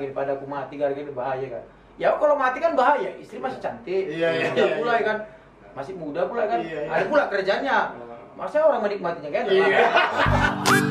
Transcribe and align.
daripada 0.00 0.30
aku 0.34 0.48
mati 0.48 0.80
gara-gara 0.80 1.12
bahaya 1.12 1.46
kan? 1.60 1.64
Ya 2.00 2.16
kalau 2.16 2.34
mati 2.40 2.58
kan 2.58 2.72
bahaya. 2.72 3.12
Istri 3.20 3.36
masih 3.38 3.60
cantik 3.60 4.08
Iya, 4.08 4.28
iya, 4.32 4.48
muda 4.50 4.64
iya, 4.64 4.76
pula 4.80 4.94
iya. 4.96 5.04
kan? 5.04 5.16
Masih 5.76 5.92
muda 6.00 6.20
pula 6.24 6.42
kan? 6.48 6.58
Iya, 6.64 6.80
iya. 6.88 6.90
ada 6.90 7.04
pula 7.06 7.24
kerjanya. 7.28 7.76
Masa 8.40 8.64
orang 8.64 8.80
menikmatinya 8.80 9.28
kan 9.28 9.44
Iya. 9.44 9.66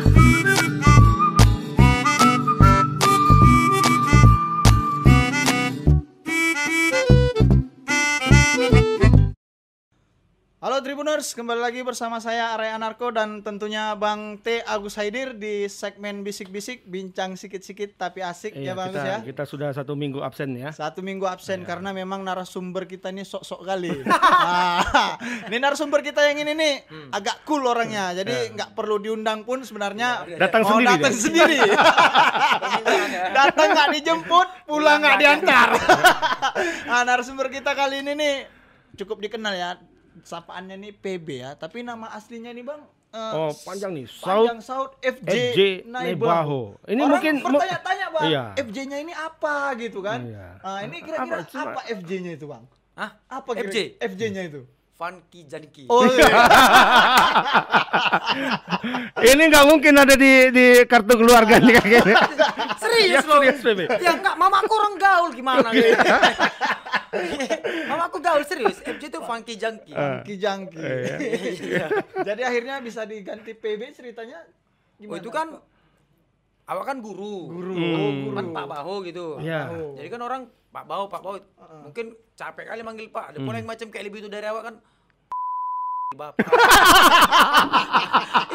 Tribuners, 11.00 11.32
kembali 11.32 11.64
lagi 11.64 11.80
bersama 11.80 12.20
saya 12.20 12.60
Arya 12.60 12.76
Anarko 12.76 13.08
dan 13.16 13.40
tentunya 13.40 13.96
Bang 13.96 14.36
T 14.44 14.60
Agus 14.68 15.00
Haidir 15.00 15.32
di 15.32 15.64
segmen 15.72 16.28
bisik-bisik, 16.28 16.84
bincang 16.84 17.40
sikit-sikit 17.40 17.96
tapi 17.96 18.20
asik 18.20 18.52
ya 18.52 18.60
Iya, 18.60 18.72
Bang 18.76 18.92
kita, 18.92 19.00
Agus 19.00 19.08
ya. 19.08 19.18
kita 19.24 19.44
sudah 19.48 19.72
satu 19.72 19.96
minggu 19.96 20.20
absen 20.20 20.60
ya. 20.60 20.76
Satu 20.76 21.00
minggu 21.00 21.24
absen 21.24 21.64
karena 21.64 21.96
memang 21.96 22.20
narasumber 22.20 22.84
kita 22.84 23.16
ini 23.16 23.24
sok-sok 23.24 23.64
kali. 23.64 23.96
nah, 24.44 25.16
ini 25.48 25.56
narasumber 25.64 26.04
kita 26.04 26.20
yang 26.20 26.44
ini 26.44 26.52
nih 26.52 26.74
agak 27.16 27.48
cool 27.48 27.64
orangnya, 27.64 28.12
jadi 28.20 28.52
nggak 28.60 28.76
perlu 28.76 29.00
diundang 29.00 29.48
pun 29.48 29.64
sebenarnya 29.64 30.28
Datang 30.36 30.68
mau 30.68 30.84
sendiri 30.84 31.00
datang 31.00 31.16
sendiri. 31.16 31.60
datang 33.40 33.68
nggak 33.72 33.90
dijemput, 34.04 34.48
pulang 34.68 35.00
nggak 35.00 35.16
diantar. 35.16 35.70
nah, 36.92 37.08
narasumber 37.08 37.48
kita 37.48 37.72
kali 37.72 38.04
ini 38.04 38.20
nih 38.20 38.36
cukup 39.00 39.24
dikenal 39.24 39.56
ya. 39.56 39.80
Sapaannya 40.22 40.76
nih 40.78 40.94
PB 40.94 41.28
ya, 41.38 41.52
tapi 41.54 41.82
nama 41.82 42.10
aslinya 42.10 42.50
nih 42.50 42.62
Bang 42.62 42.82
eh, 43.10 43.34
Oh, 43.34 43.50
panjang 43.60 43.92
nih. 43.92 44.06
Panjang 44.16 44.60
Saud 44.60 44.94
FJ, 45.00 45.34
FJ 45.50 45.60
Naibaho. 45.84 46.78
Ini 46.84 47.00
Orang 47.00 47.12
mungkin- 47.12 47.38
bertanya-tanya 47.42 48.08
bang, 48.12 48.24
Iya. 48.24 48.44
FJ-nya 48.60 48.98
ini 49.00 49.12
apa 49.12 49.56
gitu 49.76 50.00
kan? 50.00 50.20
Iya. 50.22 50.48
Nah, 50.60 50.80
ini 50.84 50.98
kira-kira 51.00 51.42
Apa, 51.42 51.60
apa 51.74 51.82
FJ-nya 51.90 52.32
itu 52.34 52.46
bang? 52.46 52.64
Hah? 52.94 53.10
Apa 53.28 53.50
kira- 53.52 53.66
FJ? 53.66 53.78
FJ-nya 54.00 54.44
itu? 54.46 54.62
Funky 54.94 55.48
Janki. 55.48 55.88
Oh 55.88 56.04
iya. 56.04 56.28
Ini 59.26 59.44
nggak 59.48 59.66
mungkin 59.66 59.96
ada 59.96 60.12
di 60.14 60.52
di 60.52 60.66
kartu 60.84 61.16
keluarga 61.16 61.56
nih 61.56 61.72
kayak 61.74 61.88
gini. 61.98 62.14
serius 62.76 63.24
loh. 63.24 63.40
serius, 63.40 63.60
Bebe. 63.64 63.86
Ya 63.98 64.12
enggak, 64.14 64.36
mama 64.36 64.60
aku 64.60 64.74
orang 64.76 64.96
gaul 64.96 65.32
gimana 65.32 65.72
gitu. 65.72 65.96
mama 68.00 68.08
aku 68.08 68.24
gaul 68.24 68.44
serius. 68.48 68.80
FJ 68.80 69.12
itu 69.12 69.20
Funky 69.20 69.60
Janki. 69.60 69.92
Eh. 69.92 70.24
Ki 70.24 70.40
Jangki. 70.40 70.80
Iya. 70.80 71.88
Jadi 72.24 72.42
akhirnya 72.48 72.80
bisa 72.80 73.04
diganti 73.04 73.52
PB 73.52 73.92
ceritanya 73.92 74.40
gimana? 74.96 75.12
Oh 75.12 75.18
itu 75.20 75.28
kan 75.28 75.60
awak 76.72 76.88
kan 76.88 77.04
guru. 77.04 77.52
guru. 77.52 77.76
Hmm. 77.76 78.00
Oh, 78.00 78.12
guru. 78.24 78.36
Kan 78.40 78.46
Pak 78.56 78.66
Baho 78.72 78.96
gitu. 79.04 79.44
Iya. 79.44 79.68
Oh. 79.68 80.00
Jadi 80.00 80.08
kan 80.08 80.22
orang 80.24 80.48
Pak 80.72 80.86
Baho, 80.88 81.12
Pak 81.12 81.20
Baho 81.20 81.36
mungkin 81.84 82.16
capek 82.40 82.72
kali 82.72 82.88
manggil 82.88 83.12
Pak. 83.12 83.36
Ada 83.36 83.44
pula 83.44 83.60
yang 83.60 83.68
macam 83.68 83.92
kayak 83.92 84.08
lebih 84.08 84.24
itu 84.24 84.32
dari 84.32 84.48
awak 84.48 84.72
kan 84.72 84.76
Bapak. 86.20 86.40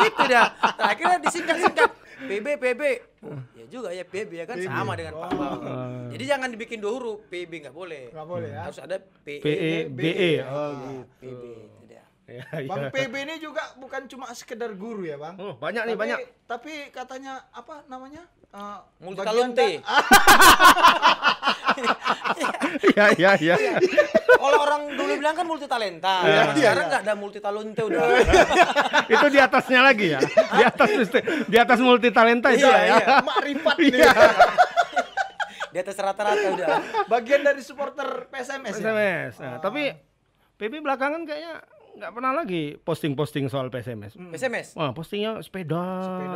itu 0.08 0.22
dah. 0.24 0.48
Nah, 0.80 0.88
akhirnya 0.88 1.20
disingkat-singkat 1.20 1.90
PB 2.28 2.46
PB. 2.60 2.82
Oh, 3.24 3.40
ya 3.56 3.64
juga 3.72 3.88
ya 3.92 4.04
PB 4.04 4.30
ya 4.36 4.44
kan 4.44 4.56
sama 4.60 4.92
dengan 4.96 5.14
Pak 5.16 5.30
Baho. 5.32 5.56
Oh. 5.60 6.08
Jadi 6.12 6.24
jangan 6.24 6.48
dibikin 6.52 6.78
dua 6.80 6.92
huruf, 6.96 7.24
PB 7.28 7.52
nggak 7.68 7.76
boleh. 7.76 8.12
Nggak 8.12 8.26
boleh 8.28 8.48
ya. 8.52 8.60
Harus 8.68 8.78
ada 8.80 8.96
PE. 9.00 9.40
PE 9.40 9.72
BE. 9.92 10.30
Oh, 10.44 10.72
Ya, 10.74 10.90
gitu. 11.00 11.08
PB. 11.20 11.42
Ya, 12.24 12.40
Bang 12.64 12.88
ya. 12.88 12.90
PB 12.90 13.14
ini 13.20 13.34
juga 13.36 13.60
bukan 13.76 14.08
cuma 14.08 14.32
sekedar 14.32 14.72
guru 14.72 15.04
ya 15.04 15.14
bang? 15.14 15.36
Oh, 15.36 15.52
banyak 15.54 15.84
nih, 15.84 15.92
Tapi- 15.92 16.00
banyak. 16.00 16.18
Tapi 16.46 16.72
katanya 16.88 17.44
apa 17.50 17.84
namanya? 17.84 18.24
Eh, 18.48 18.78
Multi 18.98 19.18
bagian 19.18 19.52
talente. 19.52 19.68
da- 19.76 19.84
Iya, 22.86 23.04
iya, 23.14 23.32
iya. 23.36 23.54
Kalau 24.34 24.58
orang 24.58 24.82
dulu 24.90 25.12
bilang 25.16 25.34
kan 25.34 25.44
multi 25.44 25.66
talenta. 25.66 26.22
Iya, 26.22 26.32
Zaman 26.38 26.54
iya, 26.54 26.60
sekarang 26.62 26.84
iya. 26.84 26.90
nggak 26.90 27.02
ada 27.02 27.14
multi 27.14 27.38
talente 27.40 27.80
udah. 27.82 28.02
Itu 29.06 29.26
di 29.28 29.38
atasnya 29.38 29.80
lagi 29.82 30.06
ya. 30.10 30.20
Di 30.22 30.62
atas 30.64 30.90
di 31.44 31.56
atas 31.58 31.78
multi 31.78 32.08
talenta 32.08 32.48
itu 32.50 32.62
Iya, 32.62 32.78
ya. 32.78 32.96
iya. 32.96 33.16
Makrifat 33.20 33.76
nih. 33.76 33.90
Iya. 33.94 34.12
Di 35.68 35.78
atas 35.78 35.96
rata-rata 35.98 36.46
udah. 36.52 36.68
Bagian 37.06 37.42
dari 37.42 37.60
supporter 37.60 38.30
PSMS 38.30 38.78
ya? 38.78 38.84
PSMS. 38.86 39.32
Nah, 39.40 39.58
tapi 39.58 39.90
PB 40.54 40.78
belakangan 40.78 41.26
kayaknya 41.26 41.58
nggak 41.94 42.10
pernah 42.10 42.32
lagi 42.34 42.74
posting-posting 42.76 43.46
soal 43.46 43.70
PSMS. 43.70 44.18
SMS. 44.34 44.74
Wah, 44.74 44.90
postingnya 44.90 45.38
sepeda, 45.40 45.82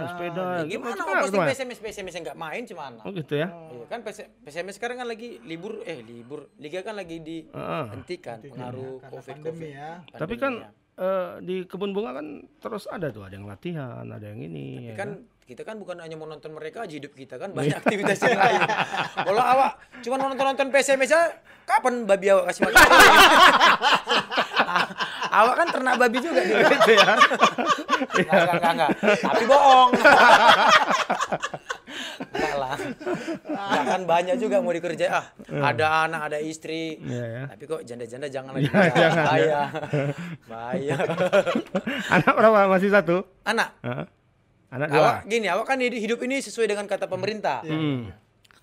sepeda. 0.06 0.62
Ya, 0.62 0.70
gimana 0.70 0.94
Itu 0.94 1.02
mau 1.02 1.10
kan 1.10 1.22
posting 1.22 1.34
gimana? 1.34 1.50
PSMS 1.50 1.78
PSMS 1.80 2.14
yang 2.14 2.24
nggak 2.24 2.38
main 2.38 2.62
cuman. 2.62 2.92
Oh 3.02 3.10
gitu 3.10 3.34
ya. 3.34 3.48
Iya 3.50 3.84
kan 3.86 3.98
PS- 4.00 4.30
PSMS 4.40 4.74
sekarang 4.78 4.96
kan 4.98 5.06
lagi 5.06 5.42
libur 5.42 5.82
eh 5.82 5.98
libur 6.00 6.46
liga 6.56 6.80
kan 6.80 6.94
lagi 6.94 7.18
dihentikan 7.18 8.38
pengaruh 8.40 9.02
Karena 9.02 9.12
covid 9.12 9.34
pandemi 9.34 9.50
covid. 9.50 9.70
ya. 9.74 9.90
Tapi 10.14 10.34
kan 10.36 10.52
eh, 10.94 11.30
di 11.42 11.56
kebun 11.66 11.90
bunga 11.90 12.10
kan 12.14 12.26
terus 12.58 12.86
ada 12.86 13.10
tuh, 13.10 13.26
ada 13.26 13.34
yang 13.34 13.46
latihan, 13.46 14.06
ada 14.06 14.26
yang 14.30 14.38
ini. 14.38 14.90
ya 14.90 14.94
kan 14.94 15.10
kita 15.42 15.64
kan 15.64 15.80
bukan 15.80 15.96
hanya 15.96 16.12
mau 16.12 16.28
nonton 16.28 16.52
mereka 16.52 16.84
aja 16.84 16.92
hidup 16.92 17.16
kita 17.16 17.40
kan 17.40 17.56
banyak 17.56 17.72
aktivitas 17.72 18.20
yang 18.20 18.36
lain. 18.36 18.60
Kalau 19.26 19.40
awak 19.40 19.80
cuma 20.04 20.20
nonton 20.20 20.44
nonton 20.44 20.68
PSMS 20.68 21.08
aja, 21.08 21.40
kapan 21.64 22.04
babi 22.04 22.28
awak 22.28 22.52
kasih 22.52 22.68
makan? 22.68 22.76
awak 25.38 25.54
kan 25.58 25.66
ternak 25.70 25.94
babi 25.98 26.18
juga. 26.18 26.40
Gitu 26.48 26.92
ya. 26.94 27.12
Enggak, 28.18 28.54
enggak, 28.58 28.72
enggak. 28.74 28.90
Tapi 29.26 29.44
bohong. 29.46 29.90
enggak 32.18 32.54
lah. 32.58 32.76
Enggak 33.46 33.84
kan 33.86 34.02
banyak 34.06 34.36
juga 34.38 34.56
mau 34.62 34.72
dikerjain. 34.74 35.12
Ah, 35.12 35.26
ada 35.62 35.86
anak, 36.06 36.20
ada 36.32 36.38
istri. 36.42 36.98
Iya, 37.02 37.24
ya. 37.24 37.42
Tapi 37.50 37.62
kok 37.66 37.80
janda-janda 37.86 38.28
jangan 38.30 38.52
lagi. 38.58 38.66
Jangan, 38.70 38.90
jangan, 38.94 39.24
Bahaya. 39.24 39.62
Bahaya. 40.50 40.96
Anak 42.12 42.32
berapa? 42.34 42.58
Masih 42.70 42.90
satu? 42.90 43.16
Anak, 43.46 43.68
Hah? 43.82 44.04
Anak 44.68 44.88
dua. 44.92 45.00
awak 45.00 45.16
gini, 45.24 45.46
awak 45.48 45.64
kan 45.64 45.80
hidup 45.80 46.20
ini 46.28 46.44
sesuai 46.44 46.68
dengan 46.68 46.84
kata 46.84 47.08
pemerintah. 47.08 47.64
Hmm. 47.64 48.12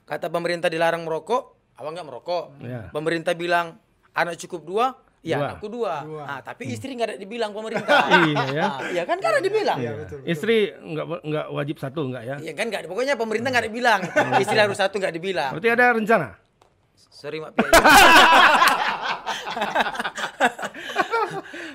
Kata 0.05 0.29
pemerintah 0.29 0.69
dilarang 0.69 1.01
merokok, 1.01 1.73
awak 1.81 1.91
nggak 1.97 2.07
merokok. 2.07 2.43
Iya. 2.61 2.93
Pemerintah 2.93 3.33
bilang 3.33 3.81
anak 4.13 4.37
cukup 4.37 4.61
dua, 4.61 4.85
ya 5.25 5.41
Dua. 5.41 5.45
anakku 5.49 5.67
dua. 5.73 5.93
Dua. 6.05 6.23
Ah, 6.29 6.39
tapi 6.45 6.69
istri 6.69 6.93
nggak 6.93 7.07
ada 7.09 7.17
dibilang 7.17 7.49
pemerintah. 7.49 8.05
Iya, 8.25 8.45
ya. 8.53 8.63
Ah, 8.69 8.77
iya 8.93 9.03
kan 9.09 9.17
nggak 9.17 9.31
ada 9.33 9.41
dibilang. 9.41 9.77
Iya 9.81 9.91
betul. 9.97 10.19
Istri 10.21 10.55
nggak 10.77 11.05
nggak 11.25 11.45
wajib 11.49 11.75
satu 11.81 11.99
nggak 12.13 12.23
ya? 12.23 12.35
Iya 12.37 12.53
kan 12.53 12.65
nggak. 12.69 12.85
Pokoknya 12.85 13.17
pemerintah 13.17 13.49
nggak 13.49 13.63
ada 13.65 13.73
bilang. 13.73 14.01
Istri 14.45 14.57
harus 14.61 14.77
satu 14.77 15.01
nggak 15.01 15.13
dibilang. 15.17 15.51
Berarti 15.57 15.69
ada 15.73 15.85
rencana? 15.97 16.29
Sorry 17.09 17.41
mak. 17.41 17.57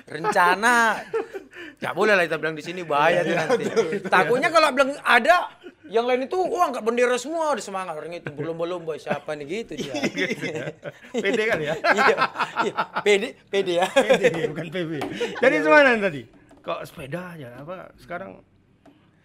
Rencana. 0.07 0.75
Nggak 1.81 1.93
boleh 1.97 2.13
lah 2.13 2.23
kita 2.29 2.37
bilang 2.37 2.55
di 2.55 2.63
sini 2.63 2.81
bahaya 2.85 3.25
tuh 3.25 3.35
nanti. 3.35 3.63
Takutnya 4.05 4.47
kalau 4.47 4.69
bilang 4.71 4.95
ada 5.01 5.49
yang 5.89 6.05
lain 6.05 6.29
itu 6.29 6.37
wah 6.37 6.69
nggak 6.69 6.85
bendera 6.85 7.17
semua 7.17 7.57
udah 7.57 7.63
semangat 7.63 7.97
orang 7.97 8.13
itu 8.13 8.29
berlomba-lomba 8.29 8.93
siapa 9.01 9.33
nih 9.33 9.65
gitu 9.65 9.81
dia. 9.81 9.93
PD 11.23 11.39
kan 11.49 11.57
ya? 11.57 11.73
Iya, 11.97 12.15
iya, 12.63 12.73
pede, 13.01 13.29
pede 13.49 13.73
ya. 13.81 13.87
PD 13.89 14.53
bukan 14.53 14.67
PB. 14.69 14.91
Jadi 15.41 15.55
gimana 15.57 15.89
tadi? 15.97 16.21
Kok 16.61 16.79
sepeda 16.85 17.33
aja 17.33 17.49
apa 17.57 17.89
sekarang 17.97 18.37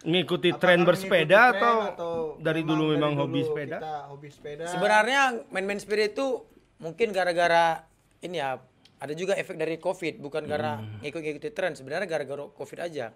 ngikuti 0.01 0.49
tren 0.57 0.81
Apakah 0.81 0.87
bersepeda 0.93 1.39
mengikuti 1.53 1.61
atau, 1.61 1.75
tren 1.93 2.17
dari 2.41 2.61
dulu 2.65 2.83
memang 2.97 3.13
dari 3.13 3.21
hobi 3.21 3.39
dulu 3.45 3.49
sepeda? 3.53 3.77
Hobi 4.09 4.29
sepeda. 4.33 4.63
Sebenarnya 4.65 5.21
main-main 5.53 5.77
sepeda 5.77 6.09
itu 6.09 6.41
mungkin 6.81 7.13
gara-gara 7.13 7.85
ini 8.25 8.41
ya 8.41 8.57
ada 8.97 9.13
juga 9.13 9.37
efek 9.37 9.61
dari 9.61 9.77
covid 9.77 10.17
bukan 10.17 10.49
karena 10.49 10.81
ngikut-ngikuti 11.05 11.53
tren 11.53 11.77
sebenarnya 11.77 12.09
gara-gara 12.09 12.49
covid 12.49 12.79
aja. 12.81 13.13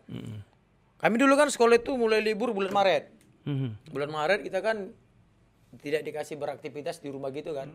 Kami 1.02 1.16
dulu 1.18 1.34
kan 1.34 1.50
sekolah 1.50 1.82
itu 1.82 1.98
mulai 1.98 2.22
libur 2.22 2.54
bulan 2.54 2.70
Maret. 2.70 3.21
Mhm. 3.42 3.90
bulan 3.90 4.10
Maret 4.10 4.40
kita 4.46 4.62
kan 4.62 4.94
tidak 5.82 6.04
dikasih 6.04 6.36
beraktivitas 6.36 7.00
di 7.00 7.10
rumah 7.10 7.32
gitu 7.32 7.56
kan. 7.56 7.72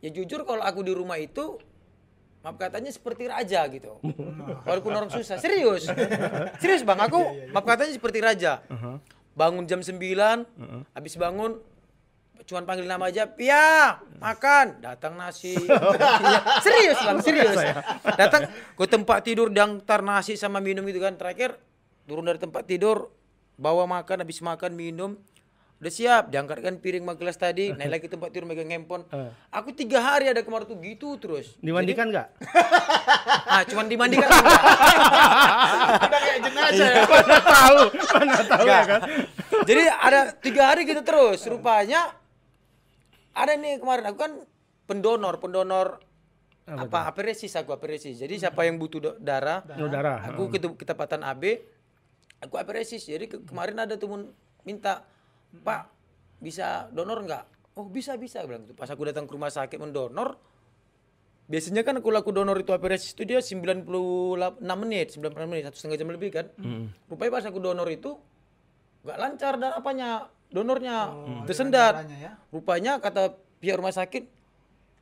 Ya 0.00 0.08
jujur 0.08 0.44
kalau 0.44 0.64
aku 0.64 0.80
di 0.80 0.92
rumah 0.92 1.16
itu 1.16 1.60
maaf 2.44 2.60
katanya 2.60 2.92
seperti 2.92 3.28
raja 3.28 3.64
gitu. 3.68 3.96
Walaupun 4.68 4.92
orang 4.92 5.08
susah, 5.08 5.40
serius. 5.40 5.88
serius 6.60 6.84
Bang, 6.84 7.00
aku 7.00 7.20
maaf 7.52 7.64
katanya 7.64 7.92
seperti 7.92 8.18
raja. 8.20 8.60
Bangun 9.34 9.64
jam 9.64 9.80
9, 9.80 9.96
habis 10.92 11.14
bangun 11.16 11.60
cuman 12.44 12.68
panggil 12.68 12.84
nama 12.84 13.08
aja, 13.08 13.24
Pia, 13.24 13.96
makan, 14.20 14.84
datang 14.84 15.16
nasi. 15.16 15.56
Iya, 15.56 16.40
serius 16.60 16.98
bang, 17.00 17.18
serius. 17.24 17.56
Datang 18.04 18.52
ke 18.52 18.84
tempat 18.84 19.24
tidur, 19.24 19.48
dangtar 19.48 20.04
nasi 20.04 20.36
sama 20.36 20.60
minum 20.60 20.84
gitu 20.84 21.00
kan. 21.00 21.16
Terakhir 21.16 21.56
turun 22.04 22.28
dari 22.28 22.36
tempat 22.36 22.68
tidur, 22.68 23.08
bawa 23.54 23.86
makan, 23.86 24.20
habis 24.20 24.38
makan 24.38 24.72
minum, 24.72 25.14
udah 25.78 25.92
siap, 25.92 26.22
diangkatkan 26.28 26.78
piring 26.78 27.02
sama 27.02 27.14
gelas 27.14 27.36
tadi, 27.36 27.70
naik 27.70 27.90
lagi 27.92 28.06
tempat 28.06 28.30
tidur 28.30 28.46
megang 28.46 28.68
handphone. 28.68 29.04
Aku 29.50 29.70
tiga 29.70 30.00
hari 30.00 30.26
ada 30.26 30.40
kemarin 30.40 30.64
tuh 30.64 30.78
gitu 30.78 31.14
terus. 31.16 31.54
Dimandikan 31.58 32.08
nggak? 32.08 32.28
Ah, 33.44 33.62
cuman 33.62 33.86
dimandikan. 33.86 34.26
Udah 36.00 36.20
kayak 36.20 36.38
jenazah 36.42 36.88
ya. 36.90 37.04
Mana 37.06 37.38
tahu, 37.38 37.80
mana 38.10 38.42
tahu 38.42 38.66
ya 38.66 38.82
kan? 38.82 39.00
Jadi 39.62 39.82
ada 39.86 40.20
tiga 40.34 40.62
hari 40.72 40.82
gitu 40.82 41.00
terus. 41.00 41.44
Rupanya 41.44 42.10
ada 43.30 43.52
nih 43.54 43.78
kemarin 43.78 44.10
aku 44.10 44.18
kan 44.18 44.32
pendonor, 44.84 45.38
pendonor 45.38 46.02
apa, 46.64 47.06
apresis 47.06 47.54
aku 47.54 47.70
apresis. 47.70 48.16
Jadi 48.16 48.40
siapa 48.40 48.64
yang 48.64 48.74
butuh 48.74 49.14
darah, 49.16 49.62
Oh, 49.76 49.86
darah. 49.86 50.24
aku 50.24 50.50
ketemu 50.50 50.74
ketepatan 50.74 51.20
AB, 51.22 51.60
aku 52.44 52.56
apresis. 52.56 53.02
Jadi 53.02 53.24
ke- 53.26 53.42
kemarin 53.42 53.76
ada 53.78 53.94
temen 53.94 54.30
minta, 54.62 55.04
Pak 55.56 55.88
bisa 56.38 56.66
donor 56.90 57.20
nggak? 57.20 57.44
Oh 57.74 57.84
bisa 57.84 58.14
bisa 58.14 58.42
bilang 58.42 58.62
gitu. 58.62 58.72
Pas 58.72 58.86
aku 58.86 59.02
datang 59.02 59.24
ke 59.24 59.32
rumah 59.32 59.48
sakit 59.48 59.76
mendonor, 59.76 60.36
biasanya 61.44 61.82
kan 61.82 61.94
aku 61.94 62.08
laku 62.08 62.30
donor 62.30 62.56
itu 62.56 62.70
apresis 62.70 63.12
itu 63.12 63.24
dia 63.24 63.38
96 63.38 63.88
menit, 64.74 65.06
96 65.10 65.20
menit, 65.44 65.62
satu 65.64 65.76
setengah 65.76 65.96
jam 65.96 66.10
lebih 66.10 66.30
kan. 66.30 66.46
Rupanya 67.06 67.30
pas 67.32 67.44
aku 67.44 67.58
donor 67.58 67.88
itu 67.88 68.16
nggak 69.02 69.18
lancar 69.18 69.52
dan 69.56 69.72
apanya 69.72 70.08
donornya 70.48 70.96
tersendat. 71.44 71.92
darahnya 71.98 72.16
ya. 72.20 72.32
Rupanya 72.48 72.92
kata 72.96 73.22
pihak 73.58 73.74
rumah 73.74 73.92
sakit 73.92 74.24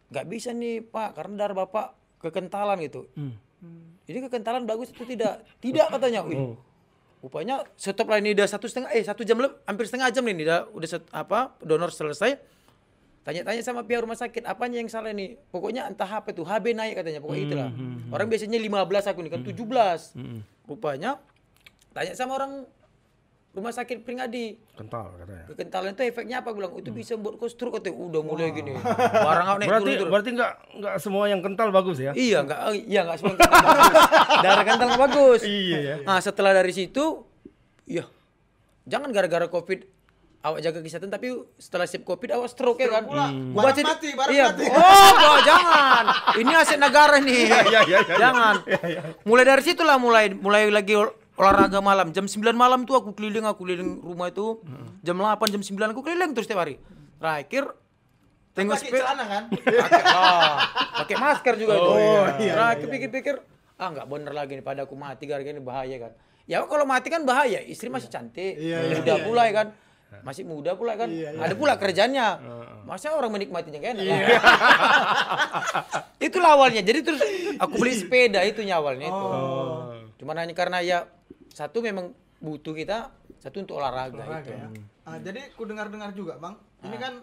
nggak 0.08 0.26
bisa 0.26 0.50
nih 0.50 0.80
pak 0.82 1.14
karena 1.14 1.34
darah 1.38 1.56
bapak 1.58 1.86
kekentalan 2.20 2.78
gitu. 2.80 3.06
Jadi 4.02 4.18
kekentalan 4.20 4.64
bagus 4.64 4.90
itu 4.90 5.04
tidak 5.04 5.44
tidak 5.58 5.86
katanya. 5.88 6.24
Wih, 6.24 6.58
rupanya 7.22 7.62
stop 7.78 8.10
lah 8.10 8.18
ini 8.18 8.34
udah 8.34 8.50
satu 8.50 8.66
setengah 8.66 8.90
eh 8.90 9.00
satu 9.00 9.22
jam 9.22 9.38
lebih 9.38 9.54
hampir 9.62 9.86
setengah 9.86 10.10
jam 10.10 10.26
nih 10.26 10.42
udah 10.42 10.60
udah 10.74 10.88
set- 10.90 11.10
apa 11.14 11.54
donor 11.62 11.88
selesai. 11.88 12.34
Tanya-tanya 13.22 13.62
sama 13.62 13.86
pihak 13.86 14.02
rumah 14.02 14.18
sakit, 14.18 14.42
apanya 14.42 14.82
yang 14.82 14.90
salah 14.90 15.14
nih? 15.14 15.38
Pokoknya 15.54 15.86
entah 15.86 16.10
apa 16.10 16.34
tuh, 16.34 16.42
HB 16.42 16.74
naik 16.74 16.98
katanya, 16.98 17.22
pokoknya 17.22 17.42
itulah. 17.46 17.70
Orang 18.10 18.26
biasanya 18.26 18.58
15 18.58 19.06
aku 19.06 19.18
nih 19.22 19.30
kan 19.30 19.40
17. 19.46 20.18
Rupanya 20.66 21.22
tanya 21.94 22.18
sama 22.18 22.34
orang 22.34 22.66
rumah 23.52 23.68
sakit 23.68 24.00
Pringadi, 24.00 24.56
Kental 24.72 25.12
katanya. 25.14 25.44
kekentalan 25.46 25.92
itu 25.92 26.02
efeknya 26.02 26.40
apa? 26.40 26.50
Gue 26.50 26.58
bilang, 26.58 26.72
itu 26.74 26.88
bisa 26.90 27.12
buat 27.14 27.36
kau 27.36 27.44
stroke 27.44 27.76
katanya. 27.76 28.00
Udah 28.00 28.20
mulai 28.20 28.48
gini. 28.50 28.72
Barang 28.72 29.60
naik 29.60 29.68
Berarti 29.68 29.84
turun, 29.86 29.98
turun. 29.98 30.10
berarti 30.10 30.30
nggak 30.32 30.52
nggak 30.80 30.94
semua 30.96 31.24
yang 31.26 31.40
kental 31.40 31.68
bagus 31.68 31.98
ya? 31.98 32.12
Iya, 32.12 32.42
enggak 32.42 32.60
iya 32.82 33.00
enggak 33.02 33.18
semua 33.18 33.32
kental 33.34 33.52
bagus. 33.52 33.92
Darah 34.40 34.64
kental 34.64 34.86
nggak 34.88 35.02
bagus. 35.04 35.40
Iya 35.42 35.78
ya. 35.78 35.94
Nah, 36.02 36.18
setelah 36.18 36.52
dari 36.52 36.72
situ, 36.72 37.04
ya 37.84 38.08
jangan 38.82 39.12
gara-gara 39.12 39.46
Covid 39.46 39.84
awak 40.42 40.58
jaga 40.58 40.82
kesehatan 40.82 41.06
tapi 41.06 41.30
setelah 41.54 41.86
sip 41.86 42.02
Covid 42.02 42.32
awak 42.32 42.48
stroke 42.48 42.80
ya 42.80 42.88
kan. 42.90 43.04
pula. 43.04 43.28
Gua 43.28 43.52
Barang 43.52 43.68
baca 43.68 43.76
di- 43.76 43.84
mati, 43.84 44.08
barang 44.10 44.32
iya. 44.32 44.46
mati. 44.48 44.64
Oh, 44.66 45.10
Bro, 45.12 45.34
jangan. 45.44 46.04
Ini 46.34 46.52
aset 46.56 46.80
negara 46.80 47.16
nih. 47.20 47.40
iya, 47.46 47.58
iya, 47.68 47.80
iya. 47.84 47.98
Jangan. 48.16 48.54
Mulai 49.22 49.44
dari 49.44 49.62
situlah 49.62 50.00
mulai 50.00 50.32
mulai 50.32 50.66
lagi 50.66 50.96
olahraga 51.34 51.80
malam. 51.80 52.10
Jam 52.10 52.24
9 52.24 52.38
malam 52.52 52.84
tuh 52.84 52.96
aku 52.96 53.12
keliling, 53.12 53.44
aku 53.44 53.64
keliling 53.64 54.00
rumah 54.00 54.28
itu. 54.28 54.60
Jam 55.00 55.16
8, 55.16 55.38
jam 55.48 55.62
9 55.62 55.92
aku 55.92 56.00
keliling 56.00 56.30
terus 56.32 56.46
setiap 56.46 56.62
hari. 56.62 56.76
Terakhir 57.16 57.72
tengok 58.52 58.76
Pakai 58.76 58.84
sepeda 58.84 59.02
celana 59.08 59.24
kan? 59.24 59.44
pakai 59.48 60.02
lah 60.04 60.52
pakai 61.00 61.16
masker 61.16 61.54
juga 61.56 61.72
Oh, 61.72 61.86
tuh. 61.88 61.96
iya, 61.96 62.20
iya, 62.36 62.52
Nah, 62.52 62.70
iya. 62.76 62.84
pikir-pikir 62.84 63.40
ah 63.80 63.88
nggak 63.88 64.04
bener 64.04 64.32
lagi 64.36 64.52
nih 64.54 64.62
pada 64.62 64.84
aku 64.84 64.92
mati 64.92 65.24
gara-gara 65.24 65.48
ini 65.48 65.64
bahaya 65.64 65.96
kan. 65.96 66.12
Ya 66.44 66.60
kalau 66.60 66.84
mati 66.84 67.08
kan 67.08 67.24
bahaya, 67.24 67.64
istri 67.64 67.88
masih 67.88 68.10
cantik, 68.10 68.58
Iya, 68.60 68.78
iya, 68.82 68.98
muda 68.98 69.14
iya, 69.14 69.24
pula 69.24 69.42
ya 69.48 69.54
kan. 69.54 69.68
Masih 70.20 70.44
muda 70.44 70.76
pula 70.76 70.92
kan. 70.92 71.08
Iya, 71.08 71.32
iya. 71.32 71.40
Ada 71.40 71.54
pula 71.56 71.80
kerjanya. 71.80 72.36
Masa 72.84 73.16
orang 73.16 73.32
menikmatinya 73.32 73.80
kan 73.80 73.96
enak. 73.96 74.20
Itulah 76.28 76.52
awalnya. 76.52 76.84
Jadi 76.84 77.00
terus 77.00 77.22
aku 77.56 77.80
beli 77.80 77.96
sepeda 77.96 78.44
itu 78.44 78.60
awalnya 78.68 79.08
itu. 79.08 79.24
Oh. 79.24 79.96
Cuman 80.20 80.36
hanya 80.38 80.52
karena 80.52 80.84
ya 80.84 81.08
satu 81.52 81.78
memang 81.78 82.10
butuh 82.38 82.72
kita, 82.72 83.12
satu 83.38 83.60
untuk 83.60 83.76
olahraga, 83.76 84.18
Olahraga 84.18 84.42
itu. 84.42 84.52
ya. 84.52 84.66
Ah, 85.04 85.18
jadi 85.18 85.52
ku 85.52 85.62
dengar-dengar 85.62 86.10
juga, 86.10 86.36
Bang. 86.36 86.58
Ini 86.80 86.96
kan 86.96 87.14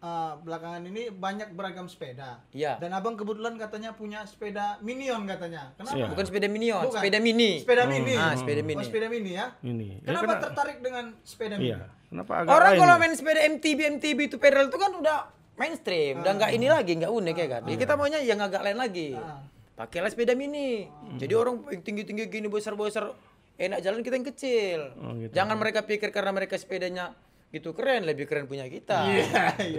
ah, 0.00 0.34
belakangan 0.36 0.82
ini 0.82 1.08
banyak 1.08 1.52
beragam 1.52 1.86
sepeda. 1.86 2.42
Iya. 2.50 2.76
Dan 2.76 2.90
Abang 2.90 3.14
kebetulan 3.14 3.54
katanya 3.54 3.92
punya 3.92 4.24
sepeda 4.24 4.76
Minion 4.80 5.24
katanya. 5.24 5.70
Kenapa? 5.74 5.94
Iya. 5.94 6.06
Bukan 6.10 6.24
sepeda 6.24 6.46
minion, 6.46 6.82
Bukan. 6.82 6.98
sepeda 6.98 7.18
mini. 7.18 7.50
Sepeda 7.58 7.84
mini. 7.86 8.14
Ah, 8.14 8.34
sepeda 8.34 8.60
Oh, 8.60 8.66
mini. 8.66 8.82
sepeda 8.82 9.06
mini 9.06 9.30
ya. 9.32 9.46
Ini. 9.60 9.88
Ya, 9.96 10.06
Kenapa 10.06 10.24
kena- 10.26 10.42
tertarik 10.42 10.78
dengan 10.80 11.04
sepeda 11.22 11.54
mini? 11.54 11.70
Iya. 11.70 11.78
Kenapa 12.04 12.32
agak 12.36 12.50
Orang 12.50 12.68
lain 12.68 12.80
kalau 12.80 12.94
ya? 12.94 13.00
main 13.00 13.14
sepeda 13.14 13.40
MTB 13.44 13.78
MTB 13.92 14.18
itu 14.24 14.36
pedal 14.36 14.64
itu 14.64 14.76
kan 14.76 14.92
udah 14.92 15.18
mainstream, 15.54 16.18
udah 16.20 16.32
nggak 16.32 16.50
ini 16.52 16.66
lagi, 16.68 16.92
nggak 16.96 17.10
unik 17.10 17.36
ya 17.36 17.48
kan. 17.48 17.62
Ya, 17.64 17.74
kita 17.76 17.92
maunya 17.94 18.18
yang 18.20 18.38
agak 18.38 18.60
lain 18.60 18.76
lagi. 18.76 19.14
Ah. 19.14 19.38
Pakailah 19.74 20.06
sepeda 20.06 20.32
mini. 20.32 20.86
Jadi 21.16 21.32
orang 21.32 21.54
tinggi-tinggi 21.76 22.26
gini 22.28 22.46
besar-besar 22.46 23.10
enak 23.58 23.78
jalan 23.82 24.00
kita 24.02 24.14
yang 24.18 24.28
kecil. 24.28 24.80
Oh, 24.98 25.14
gitu. 25.18 25.32
Jangan 25.34 25.56
mereka 25.58 25.86
pikir 25.86 26.10
karena 26.10 26.34
mereka 26.34 26.58
sepedanya 26.58 27.14
gitu 27.54 27.70
keren, 27.70 28.02
lebih 28.02 28.26
keren 28.26 28.50
punya 28.50 28.66
kita. 28.66 29.06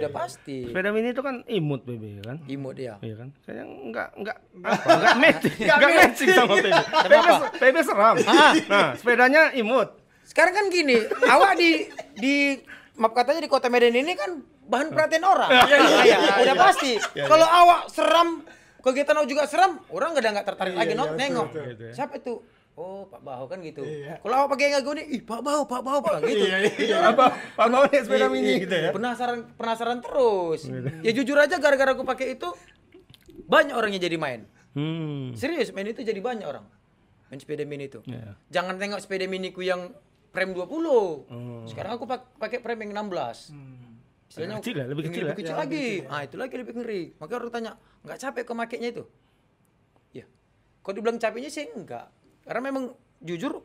udah 0.00 0.08
pasti. 0.08 0.64
Sepeda 0.64 0.88
mini 0.96 1.12
itu 1.12 1.20
kan 1.20 1.44
imut 1.44 1.84
BB 1.84 2.24
kan? 2.24 2.40
Imut 2.48 2.72
dia. 2.72 2.96
Iya 3.04 3.20
kan? 3.20 3.28
Kayaknya 3.44 3.64
enggak 3.68 4.08
enggak 4.16 4.36
apa? 4.64 4.88
Enggak 4.96 5.16
matching. 5.22 5.56
Enggak 5.60 5.90
matching 5.92 6.28
sama 6.32 6.54
PB. 6.56 6.72
PB, 7.04 7.28
PB 7.60 7.76
seram. 7.84 8.16
Nah, 8.24 8.52
sepedanya 8.96 9.42
imut. 9.52 9.88
Sekarang 10.24 10.56
kan 10.56 10.66
gini, 10.72 11.04
awak 11.28 11.54
di 11.60 11.86
di 12.16 12.34
maaf 12.96 13.12
katanya 13.12 13.44
di 13.44 13.50
kota 13.52 13.68
Medan 13.68 13.92
ini 13.92 14.16
kan 14.16 14.40
bahan 14.66 14.90
perhatian 14.90 15.22
orang. 15.22 15.50
Iya, 15.52 15.78
iya, 16.02 16.18
udah 16.48 16.56
pasti. 16.56 16.96
Kalau 17.12 17.44
awak 17.46 17.92
seram, 17.92 18.40
kegiatan 18.80 19.14
awak 19.20 19.28
juga 19.28 19.44
seram, 19.46 19.84
orang 19.92 20.16
nggak 20.16 20.32
nggak 20.32 20.46
tertarik 20.48 20.74
lagi 20.74 20.96
nengok. 20.96 21.48
Siapa 21.92 22.18
itu? 22.18 22.40
Oh, 22.76 23.08
Pak 23.08 23.24
Bahu 23.24 23.48
kan 23.48 23.58
gitu. 23.60 23.80
Iya. 23.80 24.20
Kalau 24.20 24.36
awak 24.36 24.52
pakai 24.52 24.68
nggak 24.68 24.84
gini, 24.84 25.02
ih 25.10 25.22
Pak 25.22 25.40
Bahu, 25.40 25.64
Pak 25.64 25.80
Bahu, 25.80 25.98
Pak 25.98 26.16
gitu. 26.22 26.44
Apa? 26.92 27.24
Apa 27.32 27.64
mau 27.66 27.82
naik 27.82 28.04
sepeda 28.04 28.20
Iya, 28.20 28.28
mini 28.28 28.50
iya. 28.50 28.56
gitu 28.60 28.74
ya? 28.76 28.90
Penasaran 28.92 29.38
penasaran 29.56 29.98
terus. 29.98 30.68
Ya 31.00 31.10
jujur 31.10 31.40
aja 31.40 31.56
gara-gara 31.56 31.96
aku 31.96 32.04
pakai 32.04 32.36
itu 32.36 32.52
banyak 33.42 33.72
orang 33.72 33.90
yang 33.90 34.02
jadi 34.02 34.16
main. 34.16 34.44
Hmm. 34.76 35.32
Serius 35.32 35.72
main 35.72 35.88
itu 35.88 36.04
jadi 36.04 36.20
banyak 36.20 36.44
orang. 36.44 36.68
Main 37.26 37.40
sepeda 37.40 37.64
mini 37.64 37.88
itu. 37.88 38.04
Iya. 38.04 38.36
Jangan 38.52 38.76
tengok 38.76 39.00
sepeda 39.00 39.24
miniku 39.24 39.64
yang 39.64 39.96
frame 40.28 40.52
20. 40.52 40.68
Oh. 40.68 41.64
Sekarang 41.64 41.96
aku 41.96 42.04
pak- 42.04 42.36
pakai 42.36 42.60
frame 42.60 42.84
yang 42.84 42.92
16. 43.02 43.56
Istilahnya 44.26 44.52
Lebih 44.52 44.60
kecil 44.60 44.76
ya, 44.76 44.84
lebih 44.84 45.00
yang 45.00 45.08
kecil 45.08 45.22
ya? 45.22 45.26
lebih 45.26 45.40
kecil 45.40 45.56
lagi. 45.56 45.86
Ah, 46.06 46.20
itu 46.22 46.36
lagi 46.36 46.54
lebih 46.54 46.74
ngeri. 46.76 47.02
Maka 47.16 47.32
orang 47.32 47.48
tanya, 47.48 47.72
"Enggak 48.04 48.18
capek 48.20 48.42
kau 48.44 48.52
makainya 48.52 48.88
itu?" 48.90 49.04
Ya. 50.12 50.28
Kalau 50.82 50.94
dibilang 50.94 51.16
capeknya 51.16 51.48
sih 51.48 51.72
enggak. 51.72 52.12
Karena 52.46 52.60
memang 52.62 52.84
jujur 53.18 53.58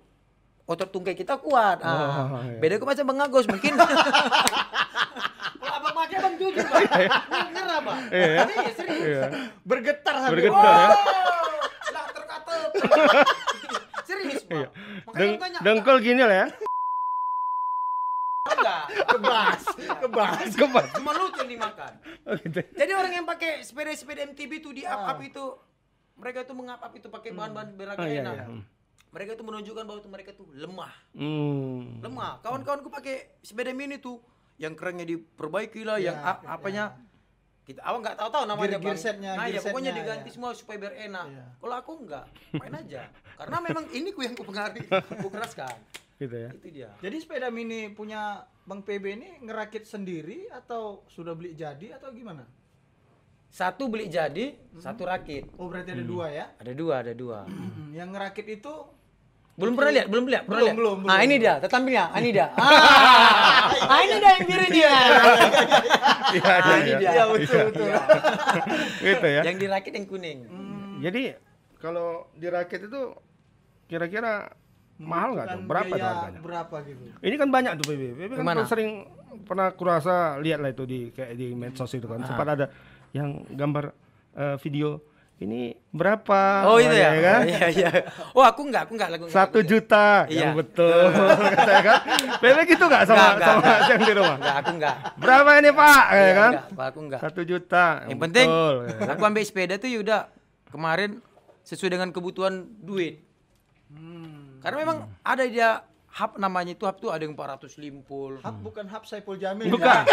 otot 0.64 0.90
tungkai 0.90 1.14
kita 1.14 1.38
kuat. 1.38 1.80
Ah, 1.80 1.94
Oh, 2.32 2.42
iya. 2.42 2.58
beda 2.58 2.74
aku 2.76 2.86
macam 2.86 3.06
Bang 3.06 3.22
Agus 3.22 3.46
mungkin. 3.46 3.78
Abang 5.62 5.94
pakai 5.96 6.16
abang 6.18 6.36
jujur, 6.36 6.64
Bang. 6.64 6.82
Ngerah, 7.48 7.80
Bang. 7.80 8.00
Iya. 8.10 8.42
Serius. 8.72 9.00
Iya. 9.00 9.22
Bergetar 9.62 10.16
sampai 10.20 10.34
Bergetar 10.36 10.74
ya. 10.74 10.90
Lah 11.88 12.06
terkata. 12.10 12.54
Serius, 14.10 14.42
Bang. 14.44 14.58
Iya. 14.58 14.68
Makanya 15.04 15.18
Deng 15.20 15.32
tanya, 15.38 15.60
dengkul 15.62 15.98
gini 16.00 16.22
lah 16.22 16.36
ya. 16.36 16.48
enggak? 18.44 18.84
kebas, 19.08 19.62
kebas. 20.02 20.38
Kebat. 20.54 20.86
Cuma 20.94 21.12
lucu 21.14 21.40
yang 21.40 21.52
dimakan. 21.52 21.94
Oh, 22.24 22.34
gitu. 22.36 22.60
Jadi 22.64 22.92
orang 22.92 23.14
yang 23.14 23.26
pakai 23.26 23.62
sepeda-sepeda 23.62 24.26
MTB 24.28 24.52
itu 24.56 24.70
di 24.72 24.84
up-up 24.84 25.18
itu 25.20 25.44
mereka 26.16 26.44
itu 26.44 26.54
mengap-up 26.54 26.92
itu 26.92 27.08
pakai 27.08 27.32
bahan-bahan 27.32 27.70
beragam 27.74 28.02
Oh, 28.02 28.08
iya, 28.08 28.22
enak. 28.22 28.36
iya. 28.36 28.46
Hmm. 29.12 29.14
Mereka 29.14 29.36
itu 29.36 29.44
menunjukkan 29.44 29.84
bahwa 29.84 30.00
itu 30.00 30.10
mereka 30.10 30.32
tuh 30.32 30.48
lemah. 30.50 30.94
Hmm. 31.12 32.00
Lemah. 32.00 32.40
Kawan-kawanku 32.40 32.88
pakai 32.90 33.36
sepeda 33.42 33.70
mini 33.72 34.00
tuh 34.00 34.24
yang 34.56 34.72
kerennya 34.72 35.04
diperbaiki 35.04 35.84
lah, 35.84 36.00
Iya, 36.00 36.08
yang 36.08 36.18
a- 36.18 36.42
apanya 36.50 36.96
kita 37.62 37.84
awak 37.84 38.00
nggak 38.02 38.16
tahu-tahu 38.18 38.44
namanya 38.48 38.70
Gear- 38.74 38.84
gear 38.86 38.98
setnya, 38.98 39.32
Nah, 39.36 39.46
gear 39.46 39.54
ya 39.54 39.62
pokoknya 39.62 39.92
setnya, 39.92 40.02
diganti 40.02 40.28
ya. 40.28 40.34
semua 40.34 40.50
supaya 40.54 40.78
biar 40.80 40.94
enak. 41.04 41.26
Iya. 41.28 41.46
Kalau 41.58 41.76
aku 41.76 41.92
enggak, 42.00 42.26
main 42.56 42.74
aja. 42.74 43.02
Karena 43.36 43.58
memang 43.60 43.86
ini 43.92 44.10
ku 44.10 44.20
yang 44.22 44.34
ku 44.34 44.44
pengaruhi, 44.44 44.88
ku 45.18 45.28
keraskan. 45.28 45.76
Gitu 46.16 46.36
ya. 46.38 46.50
Itu 46.54 46.68
dia. 46.72 46.90
Jadi 46.98 47.16
sepeda 47.18 47.50
mini 47.50 47.92
punya 47.92 48.46
Bang 48.62 48.80
PB 48.80 49.04
ini 49.12 49.30
ngerakit 49.42 49.84
sendiri 49.84 50.48
atau 50.48 51.04
sudah 51.08 51.34
beli 51.34 51.52
jadi 51.52 51.98
atau 51.98 52.14
gimana? 52.14 52.46
Satu 53.50 53.90
beli 53.90 54.08
jadi, 54.08 54.56
satu 54.78 55.04
rakit. 55.04 55.50
Oh 55.58 55.68
berarti 55.68 55.92
ada 55.92 56.06
dua 56.06 56.32
ya? 56.32 56.46
Ada 56.56 56.72
dua, 56.72 56.94
ada 57.02 57.12
dua. 57.12 57.44
Hmm, 57.44 57.92
Yang 57.92 58.10
ngerakit 58.16 58.48
itu 58.48 58.74
Belum 59.52 59.74
pernah 59.76 59.92
lihat, 59.92 60.08
belum 60.08 60.26
lihat, 60.26 60.44
pernah 60.48 60.56
Belum, 60.58 60.68
lihat. 60.68 60.78
belum, 60.80 60.98
Ah, 60.98 61.04
belum. 61.12 61.26
ini 61.28 61.36
dia, 61.38 61.54
tetampilnya. 61.60 62.06
Ah, 62.08 62.18
ini 62.18 62.30
dia. 62.32 62.48
Ah, 62.52 62.64
ah 63.92 64.00
ini 64.00 64.16
dia 64.16 64.32
yang 64.32 64.46
biru 64.48 64.66
dia. 64.68 64.94
Iya, 66.32 66.48
Ah, 66.48 66.60
iya, 66.64 66.74
ini 66.74 66.90
iya. 66.90 66.98
dia. 66.98 67.12
ya 67.12 67.24
betul 67.28 67.62
betul. 67.70 67.88
Gitu 69.06 69.28
ya. 69.28 69.42
Yang 69.44 69.58
dirakit 69.60 69.92
yang 69.94 70.06
kuning. 70.08 70.40
Jadi 71.02 71.24
kalau 71.78 72.10
dirakit 72.34 72.80
itu 72.86 73.02
kira-kira 73.86 74.56
mahal 74.96 75.36
nggak 75.36 75.46
tuh? 75.50 75.62
Berapa 75.68 75.92
tuh 75.92 76.08
harganya? 76.08 76.40
Berapa 76.40 76.76
gitu? 76.88 77.02
Ini 77.20 77.36
kan 77.36 77.50
banyak 77.50 77.72
tuh 77.76 77.86
PB. 77.92 78.02
PB 78.18 78.32
kan 78.38 78.58
sering 78.64 78.90
pernah 79.44 79.68
kurasa 79.72 80.40
lihat 80.40 80.60
lah 80.60 80.72
itu 80.72 80.84
di 80.86 81.12
kayak 81.12 81.36
di 81.36 81.52
medsos 81.52 81.92
itu 81.92 82.08
kan. 82.08 82.24
Sempat 82.24 82.48
ada 82.50 82.66
yang 83.12 83.44
gambar 83.52 83.92
eh, 84.32 84.56
video 84.64 85.04
ini 85.42 85.74
berapa? 85.90 86.70
Oh 86.70 86.78
itu 86.78 86.94
ya? 86.94 87.10
kan? 87.18 87.42
Iya 87.52 87.66
iya. 87.68 87.90
Oh 88.32 88.46
aku 88.46 88.62
enggak, 88.62 88.86
aku 88.86 88.94
enggak 88.94 89.10
lagu. 89.10 89.26
enggak, 89.26 89.34
Satu 89.34 89.60
enggak. 89.60 89.72
juta, 89.74 90.06
Iya. 90.30 90.38
yang 90.38 90.54
betul. 90.54 91.02
Katanya 91.58 91.82
kan? 91.82 92.00
Bebe 92.38 92.62
gitu 92.64 92.84
nggak 92.86 93.04
sama 93.04 93.18
Enggak, 93.18 93.34
enggak, 93.34 93.48
sama 93.48 93.60
enggak. 93.60 93.80
yang 93.82 94.02
di 94.02 94.14
rumah? 94.14 94.36
Enggak, 94.38 94.56
aku 94.56 94.72
enggak. 94.72 94.96
Berapa 95.18 95.50
ini 95.58 95.70
Pak? 95.74 96.04
Ya 96.06 96.14
Iya, 96.16 96.32
kan? 96.32 96.52
enggak, 96.52 96.68
Pak, 96.72 96.86
aku 96.88 97.00
enggak. 97.02 97.20
Satu 97.20 97.42
juta. 97.42 97.86
Yang 98.06 98.20
penting 98.22 98.48
betul, 98.48 98.74
ya 98.80 98.94
kan? 98.96 99.08
aku 99.10 99.22
ambil 99.26 99.44
sepeda 99.44 99.74
tuh 99.76 99.90
Yuda 99.90 100.20
kemarin 100.70 101.10
sesuai 101.62 101.92
dengan 101.92 102.10
kebutuhan 102.10 102.54
duit. 102.78 103.20
Karena 104.62 104.78
memang 104.78 104.98
ada 105.20 105.44
dia 105.44 105.82
hub 106.12 106.32
namanya 106.36 106.72
itu 106.72 106.84
hub 106.84 106.98
tuh 106.98 107.10
ada 107.10 107.24
yang 107.24 107.34
400 107.34 107.72
limpul. 107.78 108.40
Hap 108.40 108.60
bukan 108.60 108.86
Hap 108.86 109.04
Saipul 109.06 109.36
Jamil. 109.36 109.72
Bukan. 109.72 109.88
ya? 109.88 110.04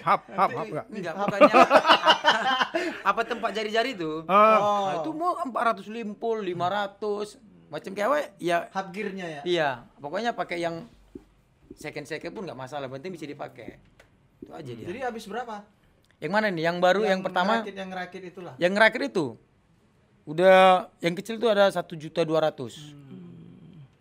Hap, 0.00 0.24
hap, 0.26 0.50
hap 0.50 0.66
nggak? 0.66 0.86
Enggak, 0.88 1.14
bukannya 1.16 1.54
apa 3.10 3.20
tempat 3.22 3.50
jari-jari 3.52 3.92
itu. 3.92 4.24
Oh, 4.24 4.84
Nah, 4.88 4.94
itu 5.00 5.10
mau 5.12 5.36
400 5.36 5.84
limpul, 5.86 6.40
500 6.40 7.36
macam 7.70 7.90
kayak 7.92 8.08
apa, 8.08 8.18
ya 8.36 8.58
Hap 8.72 8.86
gearnya 8.90 9.26
ya. 9.30 9.42
iya, 9.44 9.70
pokoknya 9.96 10.34
pakai 10.34 10.58
yang 10.58 10.88
second 11.72 12.02
second 12.02 12.32
pun 12.32 12.42
nggak 12.42 12.58
masalah, 12.58 12.88
yang 12.88 12.98
penting 12.98 13.14
bisa 13.14 13.24
dipakai. 13.24 13.78
Itu 14.40 14.50
aja 14.50 14.72
dia. 14.72 14.86
Jadi 14.86 15.00
habis 15.00 15.24
berapa? 15.24 15.62
yang 16.18 16.32
mana 16.32 16.52
nih? 16.52 16.68
Yang 16.68 16.76
baru 16.80 17.00
yang, 17.00 17.20
pertama 17.20 17.60
ngerakit, 17.60 17.76
yang 17.76 17.88
ngerakit 17.88 18.22
itulah. 18.28 18.54
yang 18.60 18.72
ngerakit 18.74 19.02
itu 19.08 19.26
udah 20.28 20.92
yang 21.00 21.16
kecil 21.16 21.40
tuh 21.40 21.48
ada 21.48 21.72
satu 21.72 21.96
juta 21.96 22.20
dua 22.22 22.44
ratus 22.44 22.92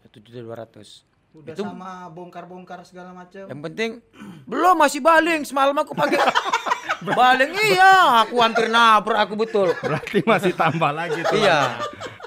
satu 0.10 0.18
juta 0.20 0.42
dua 0.42 0.58
ratus 0.60 1.06
Udah 1.30 1.54
itu 1.54 1.62
sama 1.62 2.10
bongkar-bongkar 2.10 2.82
segala 2.82 3.14
macam. 3.14 3.46
yang 3.46 3.62
penting 3.64 4.02
belum 4.44 4.74
masih 4.76 4.98
baling 5.00 5.46
semalam 5.46 5.78
aku 5.78 5.94
pakai 5.94 6.18
baling 7.14 7.54
iya 7.64 8.26
aku 8.26 8.42
hampir 8.42 8.66
nabrak 8.68 9.30
aku 9.30 9.38
betul 9.38 9.70
berarti 9.78 10.26
masih 10.26 10.52
tambah 10.52 10.90
lagi 10.90 11.22
tuh. 11.22 11.38
iya 11.38 11.78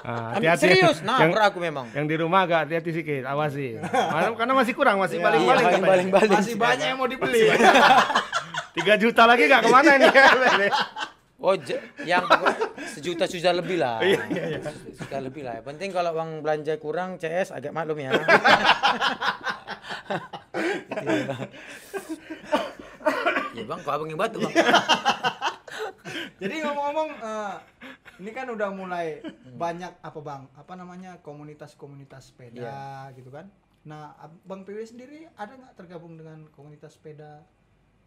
Ah, 0.03 0.35
Hampir 0.35 0.51
hati-hati. 0.51 0.63
serius 0.75 0.99
Yang- 0.99 1.31
nabrak 1.31 1.43
aku 1.47 1.59
memang 1.59 1.87
Yang 1.91 2.05
di 2.05 2.15
rumah 2.17 2.43
agak 2.43 2.67
hati-hati 2.67 2.91
sedikit, 2.91 3.23
awasi. 3.23 3.79
Karena- 3.79 4.35
Karena 4.35 4.53
masih 4.53 4.73
kurang, 4.73 4.99
masih 4.99 5.15
Iya, 5.15 5.23
baling-baling. 5.23 5.63
iya, 5.65 5.79
baling-baling. 5.81 6.31
Masih 6.35 6.55
banyak 6.59 6.85
yang 6.85 6.99
mau 6.99 7.07
dibeli. 7.07 7.47
Tiga 8.73 8.93
juta 8.97 9.23
lagi 9.23 9.47
gak 9.47 9.63
ke 9.63 9.69
mana 9.69 9.91
ini? 9.95 10.07
oh 11.43 11.59
yang 12.07 12.23
sejuta 12.95 13.27
sudah 13.27 13.51
lebih 13.51 13.77
lah 13.83 13.99
Iya, 13.99 14.19
iya, 14.31 14.43
iya. 14.55 14.59
sejuta 14.95 15.19
lebih 15.19 15.43
lah 15.43 15.59
penting 15.61 15.91
kalau 15.91 16.15
uang 16.15 16.39
belanja 16.39 16.79
kurang 16.79 17.19
CS 17.19 17.51
agak 17.51 17.75
maklum 17.75 17.99
ya 17.99 18.15
ya 23.53 23.63
bang 23.67 23.79
kok 23.83 23.91
abang 23.91 24.07
yang 24.07 24.19
batu 24.19 24.39
bang 24.39 24.55
Jadi 26.43 26.59
ngomong-ngomong 26.59 27.09
eh, 27.23 27.55
ini 28.19 28.31
kan 28.35 28.47
udah 28.51 28.69
mulai 28.75 29.23
banyak 29.55 29.93
apa 30.03 30.19
Bang? 30.19 30.51
Apa 30.59 30.75
namanya? 30.75 31.23
komunitas-komunitas 31.23 32.35
sepeda 32.35 33.07
gitu 33.15 33.31
kan. 33.31 33.47
Nah, 33.87 34.15
Bang 34.43 34.67
PW 34.67 34.83
sendiri 34.83 35.27
ada 35.39 35.55
nggak 35.55 35.75
tergabung 35.79 36.19
dengan 36.19 36.47
komunitas 36.51 36.99
sepeda 36.99 37.43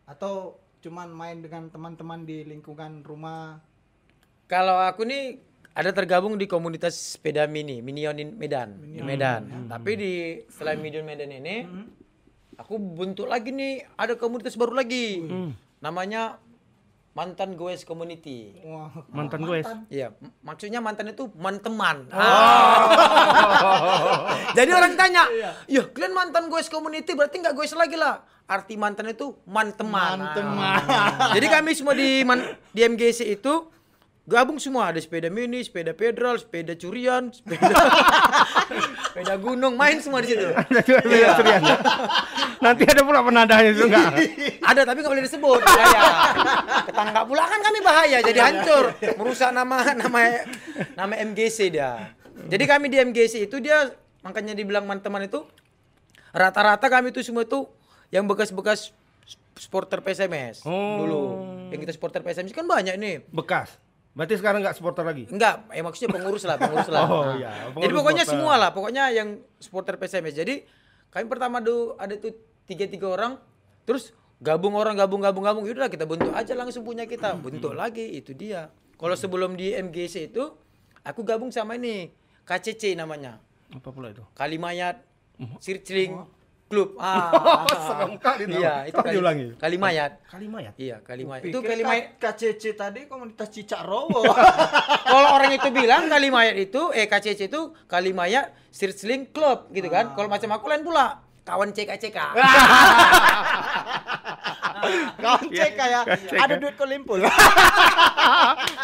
atau 0.07 0.61
cuman 0.87 1.11
main 1.11 1.43
dengan 1.43 1.67
teman-teman 1.67 2.23
di 2.23 2.47
lingkungan 2.47 3.03
rumah? 3.03 3.59
Kalau 4.47 4.79
aku 4.79 5.03
nih 5.03 5.43
ada 5.75 5.91
tergabung 5.91 6.39
di 6.39 6.47
komunitas 6.47 6.95
sepeda 6.95 7.51
mini, 7.51 7.83
Minionin 7.83 8.39
Medan, 8.39 8.79
di 8.79 9.03
Medan. 9.03 9.67
Tapi 9.67 9.91
di 9.99 10.13
selain 10.47 10.79
Minion 10.79 11.03
Medan 11.03 11.35
ini, 11.35 11.67
aku 12.55 12.79
bentuk 12.79 13.27
lagi 13.27 13.51
nih 13.51 13.83
ada 13.99 14.15
komunitas 14.15 14.55
baru 14.55 14.79
lagi, 14.79 15.27
namanya 15.83 16.39
mantan 17.17 17.57
goes 17.57 17.81
community. 17.83 18.61
Wah, 18.61 18.93
Mantan 19.09 19.41
gue. 19.41 19.65
Iya, 19.89 20.13
maksudnya 20.45 20.85
mantan 20.85 21.09
itu 21.09 21.33
manteman. 21.33 22.05
Ah. 22.13 22.85
Jadi 24.53 24.71
orang 24.71 24.93
tanya, 24.95 25.25
ya 25.65 25.81
kalian 25.89 26.13
mantan 26.13 26.53
goes 26.53 26.69
community 26.69 27.17
berarti 27.17 27.41
nggak 27.41 27.57
goes 27.57 27.73
lagi 27.73 27.97
lah. 27.97 28.21
Arti 28.45 28.77
mantan 28.77 29.11
itu 29.11 29.33
manteman. 29.43 30.23
Manteman. 30.23 30.79
Jadi 31.33 31.47
kami 31.49 31.71
semua 31.73 31.97
di 31.97 32.21
man- 32.23 32.45
di 32.71 32.81
MGC 32.85 33.33
itu 33.33 33.53
gabung 34.27 34.59
semua 34.59 34.91
ada 34.91 34.99
sepeda 34.99 35.31
mini, 35.31 35.63
sepeda 35.63 35.95
pedal, 35.95 36.35
sepeda 36.35 36.75
curian, 36.75 37.31
sepeda 37.31 37.63
sepeda 39.07 39.35
gunung, 39.39 39.79
main 39.79 40.03
semua 40.03 40.19
di 40.19 40.35
situ. 40.35 40.51
Ada 40.51 40.81
juga 40.83 41.01
beda 41.01 41.29
curian. 41.39 41.63
Nanti 42.59 42.83
ada 42.85 43.01
pula 43.01 43.23
penadanya 43.23 43.71
itu 43.71 43.87
enggak? 43.87 44.11
Ada 44.71 44.83
tapi 44.83 44.99
nggak 44.99 45.13
boleh 45.15 45.25
disebut. 45.25 45.61
Bahaya. 45.63 46.03
Ketangkap 46.85 47.25
pula 47.25 47.45
kan 47.47 47.61
kami 47.63 47.79
bahaya 47.81 48.19
jadi 48.19 48.41
hancur, 48.43 48.85
merusak 49.15 49.55
nama 49.55 49.95
nama 49.95 50.21
nama 50.99 51.15
MGC 51.23 51.71
dia. 51.71 52.11
Jadi 52.47 52.65
kami 52.67 52.91
di 52.91 52.99
MGC 52.99 53.47
itu 53.47 53.63
dia 53.63 53.95
makanya 54.27 54.53
dibilang 54.53 54.83
teman 54.99 55.23
itu 55.23 55.47
rata-rata 56.35 56.91
kami 56.91 57.15
itu 57.15 57.23
semua 57.23 57.47
itu 57.47 57.63
yang 58.11 58.27
bekas-bekas 58.27 58.91
supporter 59.55 60.03
PSMS 60.03 60.67
Oh. 60.67 60.99
dulu. 60.99 61.23
Yang 61.71 61.81
kita 61.87 61.93
supporter 61.95 62.21
PSMS 62.21 62.51
kan 62.51 62.67
banyak 62.67 62.99
nih. 62.99 63.23
Bekas. 63.31 63.79
Berarti 64.17 64.35
sekarang 64.35 64.65
enggak 64.65 64.75
supporter 64.75 65.05
lagi? 65.05 65.29
Enggak, 65.29 65.69
eh 65.71 65.85
maksudnya 65.85 66.09
pengurus 66.11 66.43
lah, 66.43 66.57
pengurus 66.57 66.89
lah. 66.89 67.05
Oh, 67.13 67.23
Nah. 67.23 67.37
iya, 67.37 67.51
Jadi 67.53 67.69
pengurus 67.71 67.93
pokoknya 67.95 68.25
supporter. 68.25 68.41
semua 68.41 68.55
lah, 68.57 68.71
pokoknya 68.73 69.05
yang 69.13 69.29
supporter 69.61 69.95
PSMS. 69.95 70.35
Jadi 70.35 70.55
kami 71.07 71.25
pertama 71.27 71.61
dulu 71.61 71.95
ada 71.95 72.17
tuh 72.17 72.33
tiga 72.65 72.89
tiga 72.89 73.07
orang, 73.07 73.37
terus 73.85 74.11
gabung 74.39 74.73
orang 74.73 74.97
gabung 74.97 75.21
gabung 75.21 75.45
gabung, 75.45 75.65
yaudah 75.65 75.87
kita 75.87 76.05
bentuk 76.05 76.33
aja 76.33 76.53
langsung 76.53 76.81
punya 76.83 77.05
kita, 77.05 77.37
bentuk 77.37 77.73
lagi 77.73 78.09
itu 78.11 78.33
dia. 78.33 78.73
Kalau 78.97 79.13
sebelum 79.13 79.53
di 79.53 79.71
MGC 79.71 80.29
itu, 80.31 80.49
aku 81.03 81.21
gabung 81.21 81.53
sama 81.53 81.77
ini 81.77 82.09
KCC 82.43 82.97
namanya, 82.97 83.37
Apa 83.69 83.93
pula 83.93 84.09
itu? 84.09 84.25
Kalimayat 84.33 85.05
Circling 85.59 86.17
Club. 86.67 86.99
Ah, 87.03 87.63
serem 87.79 88.19
kali 88.19 88.51
nama. 88.51 88.59
Iya, 88.59 88.75
itu 88.91 88.99
Kali- 88.99 89.15
diulangi. 89.15 89.47
Kalimayat. 89.55 90.13
Kalimayat. 90.27 90.75
Iya, 90.75 90.97
Kalimayat. 91.01 91.43
Itu 91.47 91.59
Kalimayat. 91.63 92.19
KCC 92.19 92.75
tadi 92.75 93.07
komunitas 93.07 93.49
Cicak 93.55 93.87
Rowo. 93.87 94.27
kalau 95.15 95.29
orang 95.35 95.55
itu 95.55 95.69
bilang 95.71 96.11
Kalimayat 96.11 96.59
itu 96.59 96.91
eh 96.91 97.07
KCC 97.07 97.47
itu 97.47 97.71
Kalimayat 97.87 98.51
Searchling 98.75 99.31
Club 99.31 99.71
gitu 99.71 99.87
kan. 99.87 100.13
Kalau 100.13 100.27
macam 100.27 100.51
aku 100.53 100.67
lain 100.67 100.83
pula 100.83 101.23
kawan 101.47 101.71
CKCK. 101.71 102.19
Kawan 105.17 105.47
CK 105.51 105.81
ya. 105.81 106.01
CK. 106.05 106.37
Ada 106.37 106.55
duit 106.61 106.75
kau 106.77 106.87
limpul. 106.87 107.19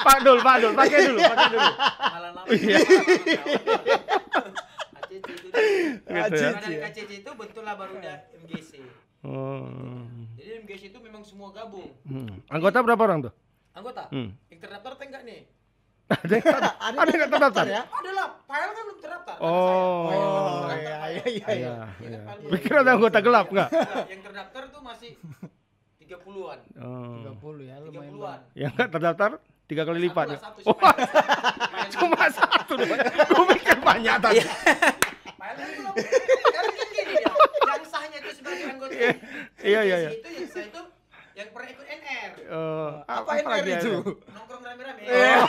Pak 0.02 0.18
Dul, 0.24 0.38
Pak 0.40 0.56
Dul, 0.58 0.72
pakai 0.74 0.98
dulu, 1.04 1.18
pakai 1.20 1.46
dulu. 1.52 1.70
Malah. 2.00 2.44
Iya. 2.48 2.78
KCC 5.23 5.43
itu. 5.45 5.59
Gitu 6.02 6.37
ya. 6.37 6.50
Dari 6.55 6.76
KCC 6.83 7.11
itu 7.23 7.31
betul 7.33 7.62
lah 7.62 7.75
baru 7.75 7.95
ada 7.99 8.14
MGC. 8.37 8.71
Oh. 9.23 10.02
Jadi 10.35 10.50
MGC 10.62 10.83
itu 10.91 10.99
memang 10.99 11.23
semua 11.23 11.50
gabung. 11.50 11.95
Hmm. 12.05 12.43
Anggota 12.49 12.83
berapa 12.83 13.02
orang 13.02 13.31
tuh? 13.31 13.33
Anggota, 13.73 14.11
Hmm. 14.11 14.35
yang 14.50 14.61
terdaftar 14.61 14.91
atau 14.93 15.07
enggak 15.07 15.25
nih? 15.25 15.41
Ada 16.12 16.35
yang 16.37 16.45
ada 16.76 17.09
yang 17.09 17.21
nggak 17.25 17.33
terdaftar 17.33 17.64
ya? 17.64 17.83
Ada 17.88 18.11
lah, 18.12 18.29
file 18.45 18.69
kan 18.69 18.83
belum 18.85 18.99
terdaftar. 19.00 19.37
Oh. 19.41 19.49
belum 20.05 20.29
Oh, 20.29 20.61
terdaftar, 20.61 20.76
iya, 20.76 20.97
iya, 21.09 21.25
iya, 21.25 21.47
Iya, 21.49 21.49
Iya 21.57 22.09
iya. 22.12 22.21
kan, 22.21 22.37
Pikir 22.52 22.73
ada 22.76 22.91
anggota 22.93 23.19
gelap 23.25 23.47
enggak? 23.49 23.69
Enggak, 23.73 24.05
yang 24.12 24.21
terdaftar 24.21 24.62
tuh 24.69 24.83
masih 24.85 25.11
30-an. 25.97 26.59
Oh. 26.76 27.33
30 27.41 27.64
ya 27.64 27.76
lumayan. 27.81 28.12
30-an. 28.12 28.41
Yang 28.52 28.73
nggak 28.76 28.91
terdaftar 28.93 29.31
tiga 29.64 29.83
kali 29.83 29.99
lipat. 30.02 30.26
Satu 30.35 30.59
ya? 30.59 30.66
Oh, 30.66 30.76
cuma 31.95 32.26
satu 32.28 32.73
doang. 32.75 32.99
Gue 33.28 33.45
pikir 33.54 33.76
banyak 33.78 34.16
tadi. 34.19 34.38
Iya. 34.38 34.47
Yang 37.64 37.87
sahnya 37.88 38.19
itu 38.19 38.31
sebagai 38.35 38.64
anggota. 38.69 38.92
Iya, 38.92 39.11
iya, 39.62 39.81
iya, 39.83 39.97
iya. 39.99 40.11
Itu 40.12 40.28
yang 40.31 40.49
sah 40.49 40.62
itu 40.62 40.81
yang 41.33 41.49
pernah 41.49 41.69
ikut 41.71 41.87
NR. 41.87 42.31
Eh, 42.45 42.90
Apa 43.02 43.31
lagi 43.33 43.40
NR 43.40 43.57
ada? 43.57 43.73
itu? 43.78 43.92
Nongkrong 44.28 44.62
rame-rame. 44.62 45.02
Oh, 45.02 45.47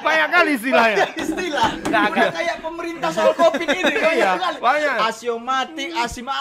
banyak 0.00 0.28
kali 0.30 0.50
istilahnya. 0.54 1.06
Istilah. 1.12 1.68
Udah 1.80 2.02
enggak. 2.06 2.30
kayak 2.32 2.56
pemerintah 2.60 3.10
soal 3.10 3.32
Covid 3.34 3.68
ini. 3.68 3.92
Iya, 4.18 4.30
banyak. 4.56 4.94
Asiomatik, 5.04 5.90
asima 5.94 6.32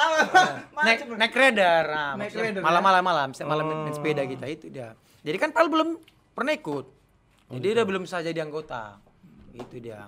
Naik 0.77 0.97
macam. 1.03 1.05
naik 1.15 1.33
radar. 1.35 1.85
Nah, 1.87 2.13
Naik 2.15 2.33
radar, 2.33 2.61
malam-malam 2.61 3.03
malam, 3.03 3.27
setiap 3.33 3.49
malam 3.49 3.65
Oh. 3.65 3.73
main 3.83 3.93
sepeda 3.93 4.23
kita 4.23 4.45
itu 4.45 4.65
dia. 4.67 4.93
Jadi 5.19 5.37
kan 5.37 5.49
Pal 5.51 5.67
belum 5.67 5.97
pernah 6.31 6.53
ikut. 6.53 6.85
Jadi 7.49 7.67
dia 7.69 7.83
belum 7.83 8.03
sah 8.03 8.19
jadi 8.19 8.41
anggota. 8.41 8.99
Itu 9.51 9.77
dia. 9.77 10.07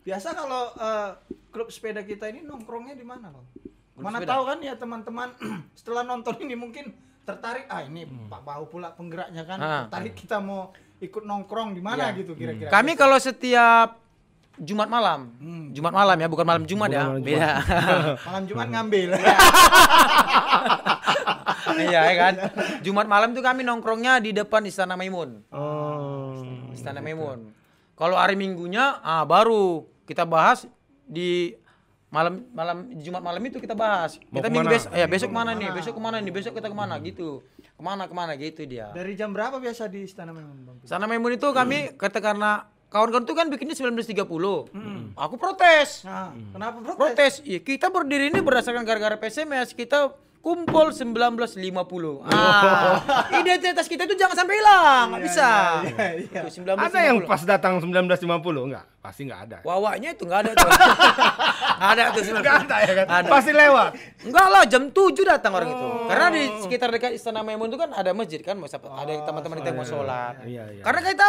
Biasa 0.00 0.32
kalau 0.32 0.72
eh, 0.72 1.10
klub 1.48 1.68
sepeda 1.68 2.00
kita 2.00 2.26
ini 2.26 2.40
nongkrongnya 2.40 2.92
di 2.92 3.02
mana, 3.02 3.28
Bang? 3.28 3.46
Mana 3.94 4.18
sepeda? 4.18 4.30
tahu 4.30 4.42
kan 4.44 4.58
ya 4.60 4.74
teman-teman 4.74 5.28
setelah 5.78 6.02
nonton 6.02 6.34
ini 6.38 6.54
mungkin 6.54 6.90
tertarik 7.22 7.64
ah 7.66 7.80
ini 7.80 8.04
Pak 8.04 8.42
Bahu 8.42 8.64
pula 8.68 8.90
penggeraknya 8.90 9.42
kan 9.42 9.56
Ah. 9.56 9.82
tertarik 9.86 10.12
kita 10.14 10.36
mau 10.38 10.72
ikut 10.98 11.22
nongkrong 11.22 11.72
di 11.72 11.80
mana 11.80 12.10
Iya. 12.10 12.18
gitu 12.18 12.32
kira-kira. 12.32 12.68
Kami 12.68 12.92
kalau 12.94 13.16
setiap 13.16 13.96
Jumat 14.54 14.86
malam, 14.86 15.34
Hmm. 15.34 15.66
Jumat 15.70 15.90
malam 15.90 16.14
ya, 16.14 16.26
bukan 16.26 16.44
malam 16.44 16.62
Jumat 16.62 16.86
Bukan 16.86 16.94
ya, 16.94 17.02
malam 17.02 17.16
Jumat. 17.16 17.26
beda. 17.26 17.50
malam 18.28 18.44
Jumat 18.46 18.68
ngambil. 18.68 19.08
iya 21.90 22.00
ya 22.10 22.14
kan. 22.16 22.34
Jumat 22.80 23.06
malam 23.06 23.32
tuh 23.32 23.42
kami 23.42 23.66
nongkrongnya 23.66 24.22
di 24.22 24.30
depan 24.32 24.64
Istana 24.64 24.94
Maimun. 24.94 25.42
Oh. 25.50 26.14
Istana 26.74 27.00
Memun. 27.00 27.54
Kalau 27.94 28.18
hari 28.18 28.34
Minggunya 28.34 28.98
ah 29.00 29.22
baru 29.22 29.86
kita 30.04 30.26
bahas 30.26 30.66
di 31.06 31.54
malam 32.10 32.42
malam 32.50 32.90
Jumat 32.98 33.22
malam 33.22 33.42
itu 33.46 33.62
kita 33.62 33.78
bahas. 33.78 34.18
Mau 34.28 34.42
kita 34.42 34.50
minggu 34.50 34.68
besok 34.68 34.90
ya 34.90 35.06
besok 35.06 35.28
ke 35.30 35.36
mana 35.38 35.50
nih? 35.54 35.68
Besok 35.70 35.92
ke 35.94 36.02
mana 36.02 36.16
nih? 36.18 36.32
Besok 36.34 36.52
kita 36.58 36.68
ke 36.68 36.76
mana 36.76 36.94
gitu. 36.98 37.40
Ke 37.62 37.82
mana 37.82 38.10
ke 38.10 38.14
mana 38.14 38.34
gitu 38.34 38.66
dia. 38.66 38.90
Dari 38.90 39.14
jam 39.14 39.30
berapa 39.30 39.62
biasa 39.62 39.86
di 39.86 40.06
Istana 40.06 40.34
Memun, 40.34 40.58
Bang? 40.66 40.76
Istana 40.82 41.06
Memun 41.06 41.38
itu 41.38 41.46
kami 41.54 41.94
kata 41.94 42.18
karena 42.18 42.66
kawan-kawan 42.90 43.26
itu 43.26 43.34
kan 43.34 43.46
bikinnya 43.50 43.74
19.30. 43.74 45.14
Aku 45.14 45.34
protes. 45.38 46.06
Nah, 46.06 46.30
kenapa 46.54 46.78
bro? 46.78 46.94
Protes. 46.94 47.42
Iya, 47.42 47.62
kita 47.62 47.90
berdiri 47.90 48.30
ini 48.30 48.38
berdasarkan 48.38 48.86
gara-gara 48.86 49.18
PSMS. 49.18 49.74
Kita 49.74 50.14
kumpul 50.44 50.92
1950. 50.92 52.20
Ah, 52.20 53.00
identitas 53.32 53.88
kita 53.88 54.04
itu 54.04 54.12
jangan 54.12 54.36
sampai 54.36 54.60
hilang, 54.60 55.04
nggak 55.08 55.22
bisa. 55.24 55.48
Tuh, 56.28 56.50
1950. 56.68 56.84
Ada 56.84 57.00
yang 57.00 57.18
pas 57.24 57.40
datang 57.48 57.80
1950 57.80 58.68
enggak? 58.68 58.84
Pasti 59.00 59.24
enggak 59.24 59.40
ada. 59.48 59.56
Wawanya 59.64 60.12
itu 60.12 60.28
nggak 60.28 60.40
ada 60.44 60.50
tuh. 60.52 60.68
Ada 61.74 62.14
tuh 62.14 62.22
Enggak 62.30 62.64
ada 62.64 62.76
ya 62.80 62.92
kan? 62.94 63.06
Ada. 63.10 63.28
Pasti 63.28 63.50
lewat. 63.50 63.90
Enggak 64.24 64.46
lah, 64.46 64.62
jam 64.64 64.82
7 64.88 65.26
datang 65.26 65.52
orang 65.52 65.74
itu. 65.74 65.86
Karena 66.06 66.26
di 66.30 66.42
sekitar 66.62 66.88
dekat 66.94 67.10
Istana 67.18 67.42
Maimun 67.42 67.66
itu 67.66 67.76
kan 67.76 67.90
ada 67.90 68.14
masjid 68.14 68.38
kan, 68.40 68.54
mau 68.54 68.70
siapa- 68.70 68.94
ada 68.94 69.10
teman-teman 69.26 69.58
kita 69.58 69.68
yang 69.74 69.80
mau 69.82 69.88
sholat. 69.88 70.38
Iya, 70.46 70.64
iya. 70.70 70.82
Karena 70.86 71.00
kita 71.02 71.26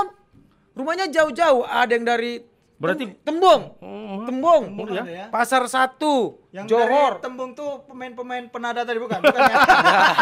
rumahnya 0.78 1.10
jauh-jauh, 1.10 1.66
ada 1.66 1.92
yang 1.92 2.06
dari 2.06 2.46
Berarti- 2.76 3.08
Tem- 3.08 3.16
Tembung, 3.24 3.62
Tembung, 4.28 4.64
Bukan 4.76 5.08
ya? 5.08 5.32
Pasar 5.32 5.64
Satu, 5.66 6.44
Yang 6.52 6.76
Johor. 6.76 7.12
dari 7.16 7.24
Tembung 7.24 7.52
tuh 7.52 7.88
pemain-pemain 7.88 8.44
penada 8.48 8.84
tadi 8.84 9.00
bukan? 9.00 9.16
Bukan 9.18 9.42
ya? 9.42 9.58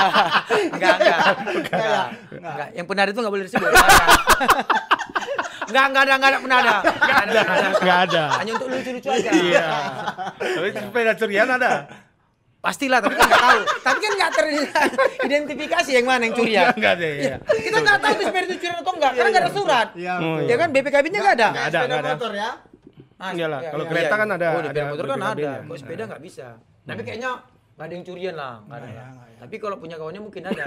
enggak, 0.73 0.95
enggak, 0.95 1.19
enggak, 1.49 2.05
enggak. 2.29 2.67
Yang 2.71 2.85
penada 2.85 3.09
itu 3.09 3.19
enggak 3.19 3.33
boleh 3.33 3.45
disebut. 3.49 3.69
Enggak, 5.63 5.85
enggak 5.89 6.03
ada, 6.03 6.13
enggak 6.13 6.29
ada 6.29 6.39
penada. 6.39 6.73
Enggak 6.83 7.17
ada, 7.17 7.31
enggak 7.33 7.47
ada. 7.49 7.69
Enggak 7.73 7.99
ada. 8.05 8.23
Hanya 8.37 8.51
untuk 8.53 8.67
lucu-lucu 8.69 9.09
aja. 9.09 9.29
Iya. 9.33 9.67
Tapi 10.37 10.67
sepeda 10.71 11.11
curian 11.15 11.49
ada. 11.49 11.71
Pastilah, 12.63 13.03
tapi 13.03 13.19
kan 13.19 13.27
enggak 13.27 13.43
tahu. 13.43 13.61
Tapi 13.83 13.97
kan 13.99 14.11
enggak 14.15 14.31
teridentifikasi 14.33 15.89
yang 15.91 16.07
mana 16.07 16.21
yang 16.23 16.33
curian. 16.33 16.71
Enggak 16.71 16.93
ada 16.95 17.07
ya. 17.11 17.35
Kita 17.43 17.77
enggak 17.77 17.97
tahu 17.99 18.11
itu 18.13 18.23
sepeda 18.23 18.45
itu 18.45 18.55
curian 18.55 18.77
atau 18.79 18.93
enggak, 18.95 19.11
karena 19.13 19.29
enggak 19.29 19.43
ada 19.43 19.51
surat. 19.51 19.87
Iya. 19.93 20.13
Oh, 20.17 20.37
Ya 20.39 20.55
kan 20.55 20.67
BPKB-nya 20.71 21.19
enggak 21.19 21.35
ada. 21.35 21.47
Enggak 21.51 21.67
ada, 21.67 21.79
enggak 21.83 21.99
ada. 21.99 22.11
motor 22.15 22.31
ya? 22.31 22.49
Ah, 23.19 23.29
Enggak 23.31 23.49
lah, 23.49 23.59
iya, 23.59 23.69
kalau 23.69 23.83
iya, 23.83 23.91
kereta 23.91 24.07
iya. 24.07 24.19
kan 24.19 24.29
ada- 24.29 24.47
Oh, 24.47 24.61
ada 24.63 24.81
motor 24.87 25.05
kan 25.05 25.19
ada. 25.29 25.51
Kok 25.61 25.77
sepeda 25.77 26.03
nggak 26.07 26.21
bisa. 26.23 26.47
Tapi 26.83 27.01
kayaknya 27.03 27.31
nggak 27.75 27.83
ada 27.83 27.93
yang 27.93 28.05
curian 28.07 28.35
lah. 28.35 28.53
nggak 28.63 28.77
ada 28.79 28.89
lah. 28.89 29.07
Tapi 29.37 29.55
kalau 29.59 29.75
punya 29.75 29.95
kawannya 29.99 30.21
mungkin 30.23 30.43
ada. 30.45 30.63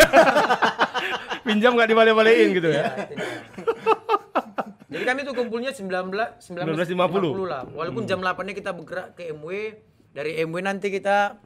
Pinjam 1.48 1.72
enggak 1.72 1.88
dibalik-balikin 1.88 2.48
gitu 2.52 2.68
Iya, 2.70 2.84
ya. 2.84 2.92
Jadi 4.86 5.02
kami 5.02 5.20
tuh 5.24 5.32
kumpulnya 5.32 5.72
19 5.72 6.12
1950. 6.44 6.92
1950 6.92 7.44
lah. 7.46 7.62
Walaupun 7.66 8.04
jam 8.04 8.20
8-nya 8.20 8.52
kita 8.52 8.70
bergerak 8.70 9.16
ke 9.16 9.32
MW, 9.32 9.48
dari 10.12 10.44
MW 10.44 10.56
nanti 10.60 10.88
kita 10.88 11.40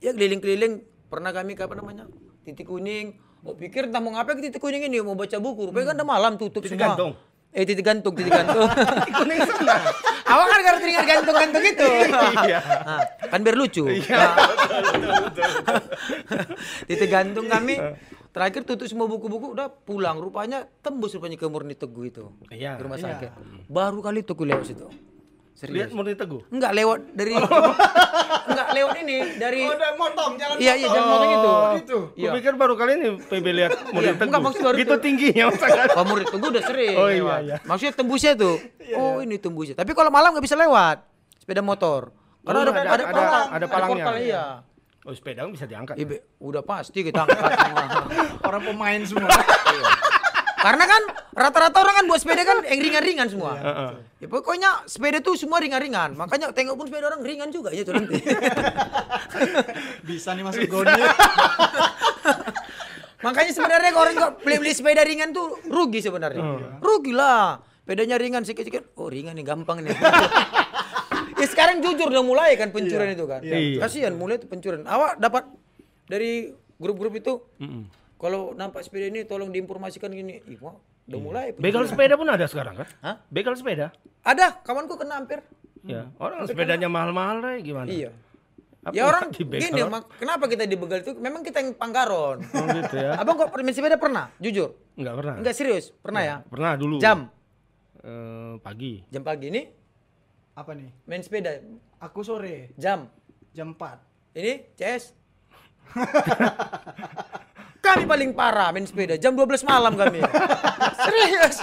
ya 0.00 0.10
keliling-keliling. 0.12 0.84
Pernah 1.06 1.30
kami 1.30 1.54
ke 1.54 1.62
apa 1.62 1.74
namanya? 1.74 2.10
Titik 2.42 2.66
kuning. 2.66 3.14
Oh 3.46 3.54
pikir 3.54 3.86
entah 3.86 4.02
mau 4.02 4.10
ngapain 4.10 4.34
ke 4.36 4.50
titik 4.50 4.58
kuning 4.58 4.82
ini 4.82 4.98
mau 4.98 5.14
baca 5.14 5.38
buku. 5.38 5.70
Rupanya 5.70 5.94
kan 5.94 5.96
udah 6.02 6.08
malam 6.08 6.32
tutup 6.34 6.66
Titik 6.66 6.74
semua. 6.74 6.92
gantung. 6.94 7.12
Eh 7.54 7.64
titik 7.64 7.86
gantung, 7.86 8.12
titik 8.12 8.34
gantung. 8.34 8.68
Kuning 9.16 9.40
sana. 9.48 9.80
Awak 10.28 10.46
kan 10.50 10.60
gara 10.60 10.76
teringat 10.76 11.04
gantung-gantung 11.08 11.64
itu. 11.64 11.88
Iya. 12.44 12.60
Nah, 12.60 13.00
kan 13.32 13.40
biar 13.40 13.56
lucu. 13.56 13.84
Nah. 13.86 14.34
Titik 16.84 17.08
gantung 17.08 17.46
kami 17.48 17.80
terakhir 18.34 18.68
tutup 18.68 18.84
semua 18.84 19.08
buku-buku 19.08 19.56
udah 19.56 19.72
pulang 19.72 20.20
rupanya 20.20 20.68
tembus 20.84 21.16
rupanya 21.16 21.40
ke 21.40 21.46
Murni 21.48 21.72
Teguh 21.72 22.04
itu. 22.04 22.24
Iya. 22.52 22.76
Di 22.76 22.82
rumah 22.84 22.98
sakit. 23.00 23.30
Baru 23.72 24.04
kali 24.04 24.20
itu 24.20 24.36
aku 24.36 24.44
lewat 24.44 24.66
situ. 25.56 25.72
Lihat 25.72 25.88
Serius. 25.88 25.96
murni 25.96 26.14
teguh. 26.14 26.40
Enggak 26.48 26.72
lewat 26.72 27.00
dari 27.10 27.32
enggak 28.48 28.68
lewat 28.70 28.94
ini 29.00 29.16
dari 29.34 29.60
Oh, 29.62 29.72
udah 29.72 29.90
motong 29.96 30.32
jalan 30.36 30.54
Iya 30.56 30.72
iya 30.74 30.86
jalan 30.86 31.08
motong 31.08 31.30
itu. 31.30 31.50
gitu. 31.76 31.98
Iya. 32.14 32.30
Kupikir 32.30 32.52
baru 32.54 32.74
kali 32.74 32.92
ini 32.94 33.08
PB 33.18 33.46
lihat 33.50 33.70
murni 33.88 34.04
Iya, 34.04 34.12
teguh. 34.14 34.26
enggak, 34.26 34.42
maksud 34.42 34.60
baru 34.62 34.76
Gitu 34.76 34.86
itu. 34.86 35.02
tingginya 35.02 35.44
masa 35.48 35.66
kan? 35.66 35.86
Kalau 35.88 36.04
Murni 36.06 36.24
Teguh 36.26 36.48
udah 36.50 36.62
sering. 36.62 36.94
Oh, 36.94 37.08
iya, 37.08 37.18
lewat. 37.18 37.40
iya. 37.42 37.56
Maksudnya 37.62 37.92
tembusnya 37.94 38.32
tuh. 38.34 38.56
Oh 38.94 39.18
ini 39.18 39.36
tembusnya. 39.36 39.74
Tapi 39.74 39.90
kalau 39.90 40.10
malam 40.10 40.30
nggak 40.30 40.44
bisa 40.44 40.54
lewat 40.54 40.96
sepeda 41.36 41.60
motor. 41.60 42.12
Karena 42.42 42.58
Oh, 42.58 42.62
ada, 42.62 42.70
ada- 42.70 42.78
ada, 42.78 42.92
ada- 42.92 43.04
palang, 43.10 43.46
ada 43.48 43.66
palangnya. 43.66 44.04
portal, 44.04 44.16
iya. 44.18 44.44
Oh, 45.02 45.10
sepeda 45.10 45.46
bisa 45.46 45.64
diangkat. 45.64 45.94
Iya, 45.94 46.06
Be, 46.08 46.16
udah 46.36 46.60
pasti 46.60 46.98
kita 47.00 47.22
angkat 47.22 47.38
semua. 47.56 47.82
Orang 48.48 48.62
pemain 48.64 49.00
semua. 49.02 49.30
Karena 50.66 50.82
kan 50.82 51.02
rata-rata 51.30 51.78
orang 51.78 51.94
kan 52.02 52.04
buat 52.10 52.18
sepeda 52.18 52.42
kan 52.42 52.58
yang 52.66 52.82
ringan-ringan 52.82 53.30
semua. 53.30 53.54
Heeh. 53.54 53.90
Ya 54.18 54.26
pokoknya 54.26 54.82
sepeda 54.90 55.22
tuh 55.22 55.38
semua 55.38 55.62
ringan-ringan. 55.62 56.18
Makanya 56.18 56.50
tengok 56.50 56.74
pun 56.74 56.90
sepeda 56.90 57.06
orang 57.06 57.22
ringan 57.22 57.54
juga 57.54 57.70
ya 57.70 57.86
tuh 57.86 57.94
nanti. 57.94 58.18
Bisa 60.10 60.34
nih 60.34 60.42
masuk 60.42 60.66
goni. 60.66 60.90
Makanya 63.26 63.52
sebenarnya 63.54 63.90
kalau 63.94 64.10
orang 64.10 64.18
beli-beli 64.42 64.74
sepeda 64.74 65.06
ringan 65.06 65.30
tuh 65.30 65.54
rugi 65.70 66.02
sebenarnya. 66.02 66.42
Rugi 66.82 67.14
lah. 67.14 67.62
Sepedanya 67.86 68.18
ringan 68.18 68.42
sikit-sikit. 68.42 68.98
Oh 68.98 69.06
ringan 69.06 69.38
nih 69.38 69.46
gampang 69.46 69.86
nih. 69.86 69.94
ya 71.38 71.46
sekarang 71.46 71.78
jujur 71.78 72.10
udah 72.10 72.26
mulai 72.26 72.58
kan 72.58 72.74
pencurian 72.74 73.14
itu 73.14 73.22
kan. 73.30 73.38
Iya. 73.38 73.86
Kasihan 73.86 74.18
mulai 74.18 74.42
itu 74.42 74.50
pencurian. 74.50 74.82
Awak 74.82 75.22
dapat 75.22 75.46
dari 76.10 76.50
grup-grup 76.82 77.14
itu. 77.14 77.38
Mm-mm. 77.62 78.05
Kalau 78.16 78.56
nampak 78.56 78.80
sepeda 78.80 79.06
ini 79.06 79.22
tolong 79.22 79.52
diinformasikan 79.52 80.08
gini. 80.08 80.40
Ih, 80.42 80.56
wah, 80.58 80.76
udah 81.06 81.20
mulai. 81.20 81.46
Begal 81.52 81.84
sepeda 81.84 82.16
pun 82.16 82.24
ada 82.26 82.48
sekarang 82.48 82.80
kan? 82.80 82.88
Hah? 83.04 83.16
Begal 83.28 83.52
sepeda. 83.54 83.92
Ada, 84.24 84.56
kawanku 84.64 84.96
kena 84.96 85.20
hampir. 85.20 85.44
Ya, 85.86 86.10
orang 86.18 86.48
sepedanya 86.48 86.90
mahal-mahal 86.90 87.38
deh 87.38 87.62
gimana? 87.62 87.86
Iya. 87.86 88.10
Apa 88.82 88.94
ya 88.94 89.02
orang 89.04 89.34
dibegal? 89.34 89.66
gini, 89.66 89.82
mak- 89.82 90.10
kenapa 90.16 90.44
kita 90.46 90.62
dibegal 90.62 90.98
itu? 91.02 91.12
Memang 91.18 91.42
kita 91.42 91.58
yang 91.58 91.74
panggaron. 91.74 92.38
Oh 92.42 92.66
gitu 92.70 92.94
ya. 92.96 93.14
Abang 93.20 93.34
kok 93.36 93.50
main 93.52 93.74
sepeda 93.74 93.98
pernah? 93.98 94.30
Jujur? 94.38 94.78
Enggak 94.94 95.14
pernah. 95.18 95.34
Enggak 95.42 95.54
serius? 95.58 95.90
Pernah 95.98 96.22
ya? 96.22 96.36
Pernah 96.46 96.72
dulu. 96.78 96.96
Jam? 96.98 97.26
Eh, 97.98 98.54
pagi. 98.62 99.02
Jam 99.10 99.26
pagi 99.26 99.50
ini 99.50 99.62
Apa 100.54 100.72
nih? 100.72 100.88
main 101.04 101.20
sepeda. 101.20 101.58
Aku 101.98 102.22
sore 102.22 102.70
Jam? 102.78 103.10
jam 103.52 103.74
4. 103.74 104.38
Ini 104.38 104.52
CS? 104.74 105.04
kami 107.86 108.04
paling 108.04 108.30
parah 108.34 108.74
main 108.74 108.82
sepeda. 108.82 109.14
Jam 109.14 109.38
12 109.38 109.62
malam 109.62 109.94
kami. 109.94 110.18
serius. 111.06 111.56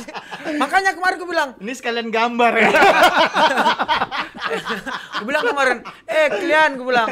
Makanya 0.58 0.96
kemarin 0.96 1.16
aku 1.20 1.28
bilang, 1.28 1.50
Ini 1.60 1.74
sekalian 1.76 2.08
gambar 2.10 2.54
ya. 2.56 2.70
Gue 5.24 5.26
bilang 5.26 5.46
kemarin, 5.48 5.78
eh 6.06 6.28
kalian 6.30 6.76
gue 6.76 6.86
bilang, 6.86 7.10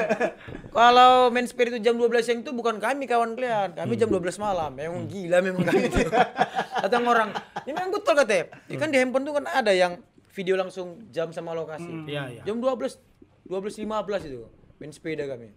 kalau 0.70 1.32
main 1.32 1.48
sepeda 1.48 1.74
itu 1.74 1.82
jam 1.82 1.96
12 1.96 2.22
siang 2.22 2.40
itu 2.44 2.52
bukan 2.54 2.78
kami 2.78 3.08
kawan 3.08 3.34
kalian, 3.34 3.74
kami 3.74 3.98
jam 3.98 4.12
12 4.12 4.36
malam. 4.38 4.72
Memang 4.76 5.08
gila 5.08 5.40
memang 5.40 5.64
kami 5.66 5.90
itu. 5.90 6.06
Datang 6.84 7.08
orang, 7.08 7.30
ini 7.66 7.72
memang 7.72 7.92
betul 7.96 8.14
katanya. 8.14 8.52
Ya 8.68 8.78
kan 8.78 8.90
di 8.94 8.98
handphone 9.00 9.26
tuh 9.26 9.34
kan 9.40 9.46
ada 9.48 9.72
yang 9.72 10.04
video 10.36 10.60
langsung 10.60 11.08
jam 11.10 11.32
sama 11.32 11.56
lokasi. 11.56 12.06
Iya, 12.06 12.40
iya. 12.40 12.42
Jam 12.46 12.60
12, 12.60 13.00
12.15 13.48 14.28
itu 14.28 14.46
main 14.78 14.92
sepeda 14.92 15.24
kami. 15.26 15.50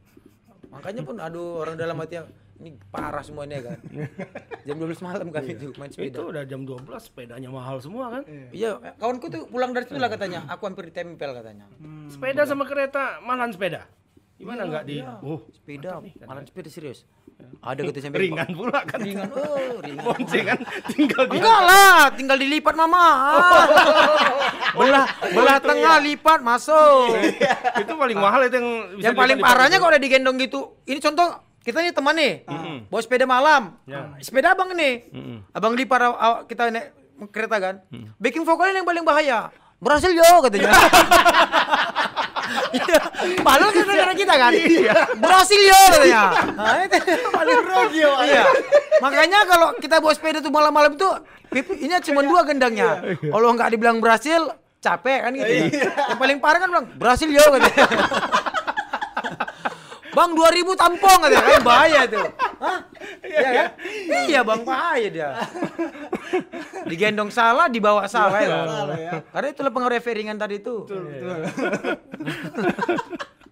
Makanya 0.71 1.03
pun 1.07 1.17
aduh 1.23 1.63
orang 1.63 1.79
dalam 1.79 1.99
hati 2.01 2.23
ini 2.63 2.79
parah 2.89 3.25
semuanya 3.25 3.59
kan. 3.61 3.79
Jam 4.67 4.77
12 4.79 5.07
malam 5.07 5.27
kami 5.35 5.59
itu 5.59 5.75
main 5.75 5.91
sepeda. 5.91 6.09
Itu 6.09 6.23
udah 6.31 6.43
jam 6.47 6.65
12 6.65 6.87
sepedanya 7.03 7.49
mahal 7.51 7.83
semua 7.83 8.09
kan? 8.09 8.23
Iya, 8.55 8.79
kawanku 8.97 9.27
tuh 9.29 9.45
pulang 9.51 9.75
dari 9.77 9.85
situ 9.85 10.01
lah 10.01 10.09
katanya, 10.09 10.47
aku 10.49 10.65
hampir 10.71 10.89
ditempel 10.89 11.37
katanya. 11.37 11.69
Sepeda 12.09 12.49
sama 12.49 12.65
kereta 12.65 13.21
malahan 13.21 13.53
sepeda. 13.53 13.85
Gimana 14.35 14.67
enggak 14.67 14.85
di 14.89 14.99
Oh, 15.23 15.47
Sepeda, 15.55 16.03
malam 16.27 16.43
sepeda 16.43 16.67
serius. 16.67 17.07
Ada 17.63 17.87
gitu 17.87 17.99
sampai 18.03 18.31
ringan 18.31 18.51
pula 18.51 18.83
kan. 18.83 18.99
Ringan, 18.99 19.31
oh 19.31 19.79
ringan. 19.79 20.03
Boncengan 20.03 20.59
tinggal 20.91 21.25
di 21.31 21.39
Enggak 21.39 21.61
lah, 21.63 21.99
tinggal 22.15 22.37
dilipat 22.39 22.75
mama. 22.75 22.99
Ah. 22.99 23.67
belah 24.79 25.07
belah 25.33 25.59
tengah 25.63 25.97
lipat 26.03 26.41
masuk. 26.43 27.15
itu 27.79 27.93
paling 27.95 28.19
mahal 28.19 28.41
itu 28.47 28.59
yang 28.59 28.69
Yang 28.99 29.15
paling 29.15 29.39
parahnya 29.39 29.77
kalau 29.79 29.91
udah 29.95 30.03
digendong 30.03 30.37
gitu. 30.43 30.83
Ini 30.87 30.99
contoh 30.99 31.54
kita 31.65 31.81
nih 31.81 31.91
teman 31.91 32.13
nih, 32.13 32.33
bawa 32.87 33.01
sepeda 33.01 33.25
malam. 33.25 33.63
Ya. 33.85 34.13
Sepeda 34.21 34.53
abang 34.53 34.69
nih, 34.71 35.09
Mm-mm. 35.09 35.39
abang 35.51 35.73
lipat 35.73 36.01
aw- 36.03 36.19
aw- 36.19 36.43
kita 36.45 36.69
naik 36.69 36.93
kereta 37.29 37.57
kan. 37.57 37.75
Backing 38.17 38.45
vokalnya 38.45 38.77
yang 38.77 38.87
paling 38.87 39.01
bahaya. 39.01 39.49
Berhasil 39.77 40.09
yo 40.09 40.23
katanya. 40.41 40.71
Iya. 42.71 43.01
Padahal 43.41 43.73
kan 43.73 43.85
negara 43.87 44.13
kita 44.13 44.35
kan. 44.35 44.53
Berhasil 45.17 45.57
yo 45.57 45.81
katanya. 45.91 46.23
Nah, 46.53 46.77
itu 46.85 46.97
paling 47.31 47.59
rugi 47.59 47.99
yo. 48.05 48.13
Iya. 48.21 48.45
Makanya 49.01 49.39
kalau 49.45 49.69
kita 49.75 49.97
bawa 49.97 50.13
sepeda 50.13 50.39
tuh 50.39 50.53
malam-malam 50.53 50.93
itu 50.93 51.09
ini 51.79 51.97
cuma 52.05 52.21
dua 52.21 52.45
gendangnya. 52.45 53.01
Kalau 53.17 53.49
nggak 53.51 53.73
dibilang 53.73 53.97
berhasil, 53.97 54.45
capek 54.79 55.19
kan 55.23 55.33
gitu. 55.33 55.53
Yang 55.81 56.19
paling 56.19 56.39
parah 56.39 56.59
kan 56.59 56.69
bilang 56.69 56.87
berhasil 56.95 57.25
yo 57.27 57.45
katanya. 57.49 57.85
Bang 60.15 60.31
2000 60.33 60.79
tampung 60.79 61.19
katanya 61.27 61.43
kan 61.43 61.63
bahaya 61.67 62.01
itu. 62.07 62.23
Hah? 62.63 62.79
Iya 63.21 63.51
kan? 63.51 63.69
Iya 64.31 64.41
bang 64.47 64.63
bahaya 64.63 65.09
dia. 65.11 65.31
Digendong 66.89 67.31
salah, 67.35 67.67
dibawa 67.67 68.07
salah 68.07 68.41
ya. 68.41 68.59
ya. 68.95 69.13
Karena 69.35 69.49
itulah 69.51 69.73
pengaruh 69.75 69.99
ringan 70.15 70.39
tadi 70.39 70.63
itu. 70.63 70.87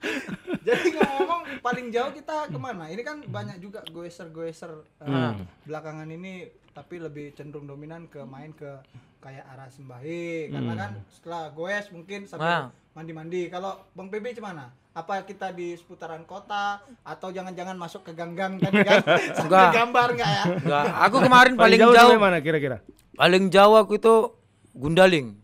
Jadi 0.66 0.88
ngomong 0.94 1.42
paling 1.58 1.90
jauh 1.90 2.10
kita 2.10 2.46
ke 2.46 2.58
mana? 2.58 2.86
Ini 2.86 3.02
kan 3.02 3.22
banyak 3.22 3.58
juga 3.58 3.82
goeser-goeser 3.88 4.72
uh, 4.98 5.06
Hmm. 5.06 5.42
belakangan 5.62 6.06
ini 6.06 6.46
tapi 6.72 6.96
lebih 6.96 7.34
cenderung 7.34 7.66
dominan 7.66 8.06
ke 8.06 8.22
main 8.24 8.50
ke 8.50 8.80
kayak 9.18 9.44
arah 9.46 9.68
Sembahi 9.68 10.50
karena 10.50 10.72
kan 10.74 10.90
setelah 11.06 11.42
goes 11.50 11.86
mungkin 11.90 12.26
sambil 12.26 12.68
Hmm. 12.68 12.70
Mandi-mandi. 12.92 13.48
Kalau 13.48 13.88
Bang 13.96 14.12
PB 14.12 14.36
gimana? 14.36 14.68
Apa 14.92 15.24
kita 15.24 15.48
di 15.48 15.72
seputaran 15.72 16.28
kota 16.28 16.76
atau 17.00 17.32
jangan-jangan 17.32 17.72
masuk 17.72 18.04
ke 18.04 18.12
gang-gang 18.12 18.60
tadi 18.60 18.84
kan? 18.84 19.00
Sambil 19.40 19.72
gambar 19.72 20.08
enggak 20.12 20.28
ya? 20.30 20.44
Enggak, 20.60 20.84
aku 21.00 21.16
kemarin 21.24 21.52
paling, 21.56 21.80
jauh, 21.80 21.94
jauh, 21.96 22.12
sampai 22.12 22.20
mana 22.20 22.38
kira-kira? 22.44 22.84
paling 23.12 23.48
jauh 23.48 23.76
aku 23.76 23.96
itu 23.96 24.14
Gundaling. 24.72 25.36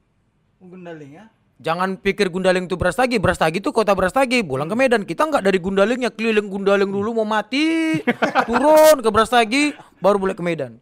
Gundaling 0.60 1.10
ya. 1.16 1.24
Jangan 1.58 1.98
pikir 1.98 2.30
Gundaling 2.30 2.64
itu 2.64 2.78
Brastagi, 2.78 3.18
Brastagi 3.18 3.58
itu 3.58 3.70
kota 3.70 3.90
Brastagi, 3.90 4.46
pulang 4.46 4.70
ke 4.70 4.74
Medan. 4.74 5.02
Kita 5.02 5.26
nggak 5.26 5.42
dari 5.42 5.58
Gundalingnya 5.58 6.08
keliling 6.08 6.46
Gundaling 6.46 6.86
dulu 6.86 7.10
mau 7.12 7.26
mati, 7.26 7.98
turun 8.48 9.02
ke 9.02 9.10
Brastagi, 9.10 9.64
baru 9.98 10.16
boleh 10.16 10.32
ke 10.32 10.42
Medan. 10.42 10.78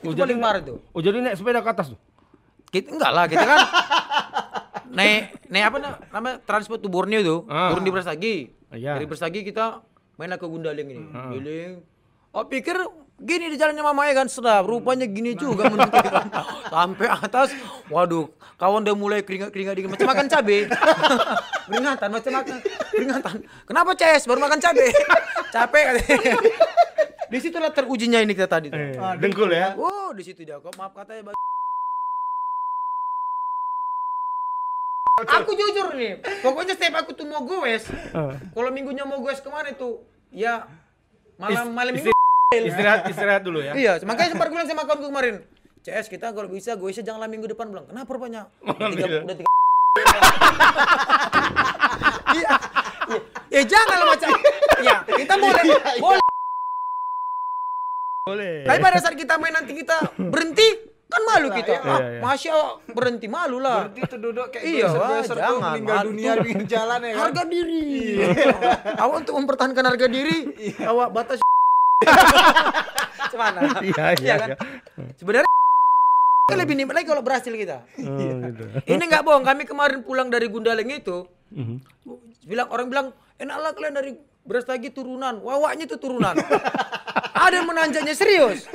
Itu 0.00 0.16
paling 0.16 0.40
parah 0.40 0.64
tuh. 0.64 0.80
Oh 0.90 1.00
jadi 1.00 1.20
naik 1.20 1.36
sepeda 1.36 1.60
ke 1.60 1.68
atas 1.68 1.92
tuh? 1.92 2.00
Kita 2.72 2.88
enggak 2.90 3.12
lah, 3.12 3.24
kita 3.28 3.44
kan 3.44 3.60
naik 4.96 5.44
naik 5.46 5.64
apa 5.66 5.76
na- 5.78 6.00
namanya 6.10 6.36
transport 6.40 6.80
to 6.80 6.88
Borneo 6.88 7.20
tuh, 7.20 7.38
Ah. 7.44 7.68
turun 7.68 7.84
di 7.84 7.92
Brastagi. 7.92 8.36
Iya. 8.72 8.96
Dari 8.96 9.04
Brastagi 9.04 9.44
kita 9.44 9.84
main 10.16 10.32
ke 10.32 10.46
Gundaling 10.46 10.88
ini, 10.88 11.04
keliling. 11.04 11.72
Oh 12.32 12.48
pikir 12.48 12.80
gini 13.20 13.46
di 13.46 13.56
jalannya 13.56 13.82
mama 13.84 14.10
ya 14.10 14.14
kan 14.18 14.26
sedap, 14.26 14.66
rupanya 14.66 15.06
gini 15.06 15.38
juga. 15.38 15.70
Sampai 16.74 17.06
atas, 17.06 17.54
waduh, 17.86 18.26
kawan 18.58 18.82
udah 18.82 18.96
mulai 18.98 19.20
keringat 19.22 19.54
keringat 19.54 19.78
dingin 19.78 19.90
macam 19.94 20.10
makan 20.10 20.26
cabe. 20.26 20.66
Keringatan 21.70 22.08
macam 22.10 22.30
makan 22.34 22.56
keringatan. 22.92 23.36
Kenapa 23.64 23.90
CS 23.96 24.28
baru 24.28 24.38
makan 24.44 24.58
cabe? 24.60 24.86
Capek. 25.54 25.84
Di 27.30 27.38
situlah 27.40 27.72
terujinya 27.72 28.20
ini 28.20 28.36
kita 28.36 28.50
tadi 28.50 28.68
tuh. 28.68 28.76
Eh, 28.76 28.98
dengkul 29.22 29.48
ya? 29.48 29.78
Oh, 29.78 30.12
di 30.12 30.22
situ 30.26 30.44
dia 30.44 30.60
kok 30.60 30.74
maaf 30.76 30.92
katanya. 30.92 31.32
Aku 35.14 35.54
jujur 35.54 35.94
nih, 35.94 36.18
pokoknya 36.42 36.74
setiap 36.74 37.06
aku 37.06 37.14
tuh 37.14 37.22
mau 37.22 37.46
goes, 37.46 37.86
kalau 38.50 38.70
minggunya 38.74 39.06
mau 39.06 39.22
goes 39.22 39.38
ke 39.38 39.46
mana 39.46 39.70
tuh, 39.70 40.02
ya 40.34 40.66
malam 41.38 41.70
malam 41.70 41.94
minggu. 41.94 42.13
Istirahat 42.62 43.00
istirahat 43.06 43.42
dulu 43.42 43.58
ya. 43.58 43.72
Iya, 43.72 43.92
makanya 44.02 44.30
sempat 44.30 44.46
gue 44.46 44.54
bilang 44.54 44.68
sama 44.68 44.82
kawanku 44.84 45.06
kemarin, 45.08 45.34
CS 45.80 46.06
kita 46.06 46.30
kalau 46.30 46.46
bisa 46.46 46.74
goesnya 46.74 47.02
janganlah 47.02 47.26
minggu 47.26 47.46
depan 47.46 47.66
bilang. 47.68 47.84
Kenapa 47.84 48.08
rupanya? 48.08 48.46
Udah 48.60 48.88
tiga, 48.90 49.18
udah 49.20 49.36
tiga. 49.36 49.50
Iya, 52.34 52.50
iya. 53.06 53.18
Ya 53.48 53.62
jangan 53.62 53.96
lah 53.96 54.06
macam. 54.10 54.30
Iya, 54.80 54.96
kita 55.06 55.34
boleh, 55.36 55.62
boleh. 56.00 56.22
Boleh. 58.24 58.54
Tapi 58.64 58.78
pada 58.80 58.98
saat 58.98 59.14
kita 59.14 59.36
main 59.36 59.52
nanti 59.52 59.70
kita 59.70 59.96
berhenti, 60.18 60.66
kan 61.06 61.22
malu 61.22 61.52
kita. 61.52 61.70
iya, 61.70 61.84
Ah, 61.84 62.00
iya. 62.00 62.18
Masya 62.18 62.50
Allah, 62.50 62.70
berhenti 62.88 63.28
malu 63.28 63.62
lah. 63.62 63.86
Berarti 63.86 64.00
itu 64.02 64.16
duduk 64.18 64.46
kayak 64.50 64.64
Iya, 64.64 64.86
tuh 64.88 64.98
jangan, 65.30 65.70
meninggal 65.70 65.94
malu. 65.94 66.08
dunia 66.10 66.32
di 66.40 66.50
jalan 66.66 66.98
ya 66.98 67.10
kan? 67.12 67.20
Harga 67.22 67.42
diri. 67.46 67.86
Awak 68.98 69.16
untuk 69.22 69.34
mempertahankan 69.36 69.84
harga 69.86 70.06
diri, 70.08 70.38
awak 70.82 71.08
batas. 71.12 71.38
Gimana? 73.32 73.58
Iya, 73.82 74.04
iya, 74.20 74.34
kan? 74.38 74.48
iya. 74.54 74.56
Sebenarnya 75.18 75.50
kan 76.50 76.56
lebih 76.60 76.74
nikmat 76.76 76.94
lagi 77.00 77.08
kalau 77.08 77.22
berhasil 77.24 77.52
kita. 77.52 77.82
Oh, 78.04 78.18
gitu. 78.20 78.64
Ini 78.84 79.02
nggak 79.02 79.22
bohong, 79.24 79.44
kami 79.44 79.62
kemarin 79.64 80.04
pulang 80.04 80.28
dari 80.28 80.46
Gundaling 80.48 80.90
itu, 80.92 81.24
Mhm. 81.54 81.76
bilang 82.50 82.68
orang 82.74 82.86
bilang 82.90 83.06
enaklah 83.38 83.70
kalian 83.72 83.94
dari 83.94 84.12
Brastagi 84.44 84.92
turunan, 84.92 85.40
wawaknya 85.40 85.88
itu 85.88 85.96
turunan. 85.96 86.36
Ada 87.44 87.64
yang 87.64 87.68
menanjaknya 87.68 88.12
serius. 88.12 88.68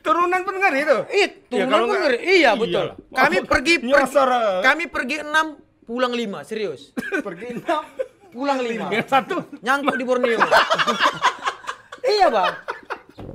Turunan 0.00 0.40
pun 0.48 0.56
ngeri 0.56 0.80
itu. 0.80 0.98
Ih, 1.12 1.20
Ya, 1.20 1.28
turunan 1.48 1.68
kalau 1.70 1.86
pun 1.92 1.98
ngeri. 2.00 2.18
Iya 2.24 2.50
betul. 2.56 2.86
Iyalah. 2.88 2.96
Kami 3.12 3.36
pergi, 3.44 3.74
eh. 3.84 4.60
kami 4.64 4.84
pergi 4.88 5.16
enam, 5.20 5.46
pulang 5.84 6.12
lima, 6.12 6.40
serius. 6.40 6.96
Pergi 6.96 7.60
enam. 7.60 7.84
Pulang 8.32 8.58
lima. 8.64 8.88
Yang 8.90 9.08
satu 9.12 9.36
Nyangkut 9.60 9.94
di 9.94 10.04
Borneo. 10.08 10.40
Iya 12.04 12.26
bang. 12.28 12.54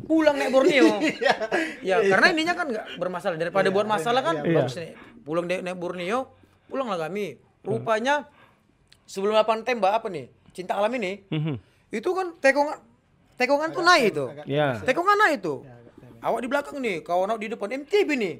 Pulang 0.06 0.36
naik 0.38 0.52
Borneo. 0.54 1.02
ya 1.88 1.98
karena 2.02 2.28
ininya 2.34 2.54
kan 2.58 2.68
nggak 2.70 2.86
bermasalah 2.98 3.38
daripada 3.38 3.70
buat 3.70 3.86
masalah 3.86 4.22
kan 4.22 4.42
iya. 4.42 4.56
bagus 4.62 4.76
nih. 4.78 4.94
Pulang 5.26 5.46
naik, 5.46 5.62
naik 5.66 5.78
Borneo, 5.78 6.34
pulanglah 6.70 7.10
kami. 7.10 7.38
Rupanya 7.66 8.26
sebelum 9.06 9.36
lapangan 9.36 9.66
tembak 9.66 9.94
apa 10.02 10.08
nih? 10.10 10.30
Cinta 10.54 10.78
alam 10.78 10.92
ini. 10.98 11.26
Mhm. 11.30 11.56
Itu 11.90 12.14
kan 12.14 12.38
tekongan 12.38 12.78
tekongan 13.38 13.70
tuh 13.74 13.84
naik 13.86 14.04
itu. 14.14 14.26
Ya. 14.46 14.78
Tekongan 14.82 15.18
naik 15.18 15.42
itu. 15.42 15.66
Awak 16.20 16.40
di 16.44 16.48
belakang 16.52 16.78
nih, 16.84 17.00
kawan 17.00 17.32
awak 17.32 17.42
di 17.42 17.48
depan 17.48 17.70
MTB 17.86 18.10
nih. 18.20 18.36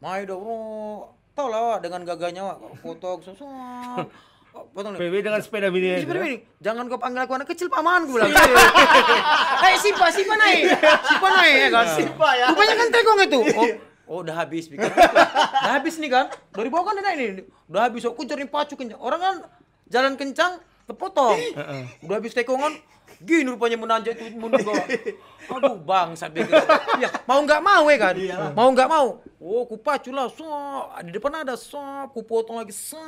Main 0.00 0.24
dong. 0.24 0.42
Tau 1.34 1.50
lah 1.50 1.82
dengan 1.82 2.06
gagahnya 2.06 2.46
awak 2.46 2.78
foto 2.78 3.18
Potong 4.54 4.94
nih. 4.94 5.10
PB 5.10 5.14
dengan 5.26 5.40
sepeda 5.42 5.66
mini 5.66 5.98
sebenarnya 5.98 6.26
ini, 6.30 6.38
jangan 6.62 6.86
kau 6.86 6.98
panggil 6.98 7.26
aku 7.26 7.34
anak 7.34 7.48
kecil 7.50 7.66
paman 7.66 8.06
gue 8.06 8.22
bilang. 8.22 8.30
Hei 9.66 9.74
Sipa, 9.82 10.06
Sipa 10.14 10.34
naik, 10.38 10.78
Sipa 10.78 11.26
naik 11.26 11.54
ya 11.58 11.68
kan. 11.74 11.86
Sipa 11.90 12.28
ya. 12.38 12.46
Rupanya 12.54 12.74
kan 12.78 12.88
tekong 12.94 13.20
itu. 13.26 13.40
Oh, 14.04 14.20
oh 14.20 14.20
udah 14.20 14.36
habis 14.36 14.68
pikir. 14.68 14.84
udah 14.84 15.72
habis 15.80 15.96
nih 15.96 16.12
kan. 16.12 16.28
Dari 16.52 16.68
bawah 16.68 16.92
kan 16.92 17.00
ada 17.00 17.16
ini. 17.16 17.40
Udah 17.72 17.88
habis. 17.88 18.04
Aku 18.04 18.20
cari 18.28 18.44
pacu 18.44 18.76
kencang. 18.76 19.00
Orang 19.00 19.16
kan 19.16 19.34
jalan 19.88 20.12
kencang 20.20 20.60
terpotong. 20.84 21.40
Udah 22.04 22.14
habis 22.20 22.36
tekongan. 22.36 22.76
Gini 23.24 23.48
rupanya 23.48 23.80
menanjak 23.80 24.20
itu 24.20 24.36
mundur 24.36 24.60
bawah. 24.60 24.84
Aduh 25.56 25.76
bang, 25.80 26.12
saya 26.12 26.28
pikir. 26.28 26.52
Ya, 27.00 27.08
mau 27.24 27.40
nggak 27.40 27.60
mau 27.60 27.84
ya 27.88 27.96
kan? 27.96 28.14
Mau 28.52 28.68
nggak 28.68 28.88
mau. 28.88 29.06
Oh, 29.40 29.64
ku 29.64 29.76
pacu 29.76 30.12
lah. 30.12 30.28
So, 30.28 30.44
di 31.00 31.12
depan 31.12 31.40
ada 31.40 31.56
so, 31.56 31.80
ku 32.12 32.20
potong 32.20 32.60
lagi 32.60 32.72
so, 32.72 33.00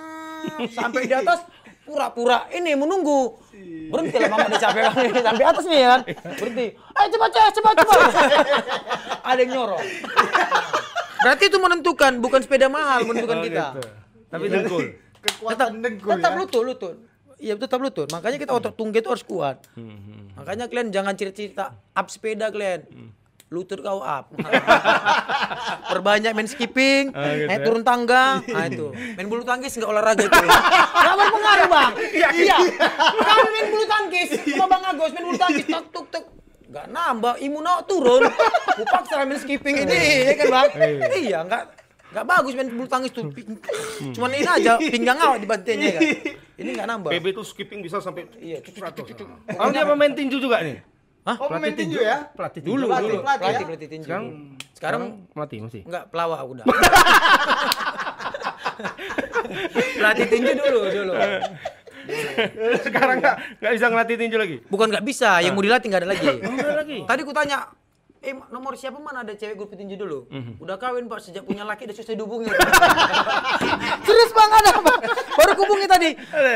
sampai 0.72 1.04
di 1.04 1.12
atas 1.12 1.44
pura-pura 1.84 2.48
ini 2.50 2.72
menunggu. 2.72 3.36
Berhenti 3.92 4.16
lah 4.16 4.28
mama 4.28 4.48
udah 4.48 4.60
capek 4.60 4.82
banget 4.90 5.22
sampai 5.22 5.44
atas 5.44 5.64
nih 5.64 5.78
ya 5.78 5.88
kan. 5.88 6.00
Berhenti. 6.40 6.66
Ayo 6.76 7.06
cepat 7.12 7.30
cepat 7.32 7.52
cepat 7.52 7.74
cepat. 7.76 8.08
ada 9.32 9.40
yang 9.40 9.50
nyorong. 9.52 9.84
Berarti 11.16 11.44
itu 11.48 11.58
menentukan 11.58 12.12
bukan 12.20 12.40
sepeda 12.40 12.66
mahal 12.68 13.04
menentukan 13.04 13.36
Oh, 13.36 13.44
kita. 13.44 13.64
gitu. 13.72 13.80
Tapi 14.28 14.44
dengkul. 14.48 14.82
Kekuatan 15.24 15.70
dengkul 15.80 16.10
tetap 16.14 16.32
ya. 16.32 16.38
lutut 16.38 16.62
lutut 16.62 16.94
iya 17.36 17.54
tetap 17.56 17.78
lutut. 17.80 18.08
Makanya 18.12 18.38
kita 18.40 18.52
otot 18.52 18.72
tunggu 18.72 18.98
itu 19.00 19.08
harus 19.08 19.24
kuat. 19.24 19.64
Makanya 20.36 20.68
kalian 20.68 20.88
jangan 20.92 21.14
cerita-cerita 21.16 21.72
up 21.72 22.06
sepeda 22.08 22.48
kalian 22.48 22.86
lutut 23.46 23.78
kau 23.78 24.02
up. 24.02 24.34
Perbanyak 25.94 26.34
main 26.34 26.50
skipping 26.50 27.14
gitu 27.14 27.46
naik 27.46 27.62
ya. 27.62 27.64
turun 27.64 27.82
tangga. 27.86 28.42
Nah 28.42 28.66
itu. 28.66 28.90
Main 29.16 29.30
bulu 29.30 29.46
tangkis 29.46 29.78
nggak 29.78 29.86
olahraga 29.86 30.26
itu 30.26 30.34
nggak 31.06 31.14
berpengaruh 31.14 31.68
bang. 31.70 31.92
Iya 32.34 32.58
kami 33.06 33.48
main 33.54 33.66
bulu 33.70 33.84
tangkis. 33.86 34.28
Sama 34.50 34.66
bang 34.66 34.82
Agus 34.90 35.10
main 35.14 35.24
bulu 35.30 35.38
tangkis. 35.38 35.66
Tuk 35.70 35.86
tuk 35.94 36.06
tuk. 36.10 36.24
Nggak 36.66 36.86
nambah 36.90 37.34
imun 37.38 37.64
awak 37.70 37.82
turun. 37.86 38.22
Kupaksa 38.82 39.22
main 39.22 39.38
skipping 39.38 39.86
ini 39.86 40.26
ya 40.26 40.32
kan 40.34 40.46
bang? 40.50 40.68
Iya 41.14 41.38
nggak 41.46 41.62
nggak 42.16 42.24
bagus 42.26 42.52
main 42.54 42.64
bulu 42.66 42.88
tangkis 42.88 43.12
tuh 43.12 43.28
cuman 44.10 44.30
ini 44.32 44.48
aja 44.48 44.80
pinggang 44.80 45.18
awak 45.18 45.36
dibantainya 45.38 45.88
kan 45.92 46.02
ini 46.56 46.70
nggak 46.72 46.88
nambah 46.88 47.10
PB 47.12 47.24
itu 47.28 47.42
skipping 47.44 47.80
bisa 47.80 48.00
sampai 48.00 48.24
Iya, 48.38 48.64
cucuk, 48.64 48.80
100. 49.04 49.60
Oh 49.60 49.68
dia 49.68 49.84
pemain 49.84 50.08
tinju 50.08 50.40
juga 50.40 50.64
nih? 50.64 50.80
Hah? 51.22 51.36
Oh, 51.36 51.50
pemain 51.50 51.68
tinju 51.68 51.98
ya? 51.98 52.24
Pelatih 52.32 52.62
tinju. 52.62 52.72
dulu 52.72 52.84
Pelatih, 52.86 53.04
dulu 53.04 53.20
pelatih 53.20 53.44
pelatih 53.44 53.52
ya? 53.54 53.68
pelatih 53.68 53.88
tinju 53.90 54.06
Sekarang 54.06 54.24
sekarang 54.72 55.02
pelatih 55.28 55.58
masih. 55.60 55.82
enggak 55.84 56.04
pelawak 56.08 56.40
udah 56.42 56.64
pelatih 59.94 60.26
tinju 60.26 60.52
dulu 60.54 60.80
dulu 60.86 61.12
Sekarang 62.80 63.16
nggak 63.18 63.36
nggak 63.58 63.72
bisa 63.74 63.86
ngelatih 63.86 64.16
tinju 64.16 64.36
lagi. 64.38 64.56
bukan 64.64 64.86
nggak 64.88 65.04
bisa 65.04 65.30
yang 65.40 65.52
mau 65.52 65.60
dilatih 65.60 65.86
nggak 65.86 66.00
ada 66.00 66.08
lagi 66.08 66.28
Ada 66.30 66.72
lagi. 66.78 66.98
tadi 67.04 67.20
ku 67.20 67.32
tanya 67.32 67.58
eh 68.18 68.32
nomor 68.48 68.74
siapa 68.74 68.96
mana 68.96 69.20
ada 69.20 69.32
cewek 69.32 69.54
grup 69.54 69.70
tinju 69.70 69.94
dulu 69.94 70.26
Mhm. 70.26 70.58
udah 70.58 70.76
kawin 70.76 71.04
pak 71.04 71.20
sejak 71.20 71.42
punya 71.42 71.62
laki 71.62 71.84
udah 71.84 71.94
susah 71.94 72.12
dihubungi 72.12 72.48
serius 74.06 74.32
bang 74.32 74.50
ada 74.54 74.72
bang 74.78 75.00
baru 75.32 75.52
hubungi 75.56 75.86
tadi 75.86 76.10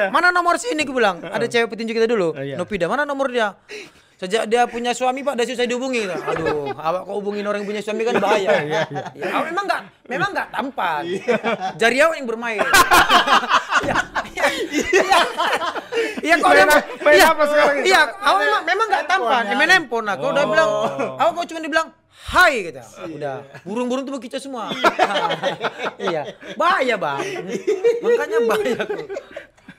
mana 0.08 0.28
nomor 0.28 0.56
sini 0.56 0.82
ku 0.82 0.92
bilang 0.92 1.20
ada 1.20 1.44
cewek 1.44 1.68
petinju 1.68 1.92
kita 1.92 2.06
dulu 2.06 2.28
Oh, 2.30 2.38
iya. 2.38 2.54
Nopida 2.54 2.86
mana 2.86 3.02
nomor 3.02 3.28
dia 3.28 3.54
Sejak 4.16 4.44
dia 4.46 4.68
punya 4.68 4.92
suami 4.92 5.24
pak, 5.24 5.32
udah 5.32 5.48
susah 5.48 5.64
dihubungi. 5.64 6.04
Aduh, 6.04 6.68
awak 6.76 7.08
kok 7.08 7.16
hubungin 7.16 7.40
orang 7.40 7.64
yang 7.64 7.72
punya 7.72 7.80
suami 7.80 8.04
kan 8.04 8.20
bahaya. 8.20 8.52
Iya, 8.60 8.80
Ya, 9.16 9.26
awak 9.32 9.48
memang 9.48 9.64
nggak, 9.64 9.80
memang 10.04 10.28
nggak 10.30 10.48
tampan. 10.52 11.02
Jari 11.80 11.96
awak 12.04 12.20
yang 12.20 12.28
bermain. 12.28 12.60
Ya, 14.50 14.84
ya, 14.84 15.02
ya. 15.02 15.20
Iya 16.20 16.34
kok 16.36 16.50
dia 16.52 16.64
apa- 16.64 16.82
main 17.00 17.14
iya, 17.16 17.26
apa 17.32 17.42
sekarang 17.46 17.76
itu? 17.80 17.86
Iya, 17.90 18.00
awal 18.20 18.40
memang, 18.40 18.62
memang 18.66 18.86
nggak 18.90 19.04
tampan. 19.06 19.42
ya. 19.46 19.54
Main 19.56 19.70
handphone 19.70 20.04
nah. 20.04 20.14
Kalau 20.16 20.30
udah 20.32 20.44
bilang, 20.46 20.68
awal 21.16 21.30
kau 21.34 21.46
cuma 21.46 21.60
dibilang 21.60 21.88
Hai 22.20 22.68
gitu. 22.68 22.78
Udah, 23.16 23.42
burung-burung 23.64 24.04
tuh 24.04 24.14
begitu 24.14 24.36
semua. 24.36 24.68
iya, 26.12 26.36
bahaya 26.54 26.94
bang. 26.94 27.24
Makanya 28.04 28.38
bahaya 28.44 28.80
kok. 28.86 29.08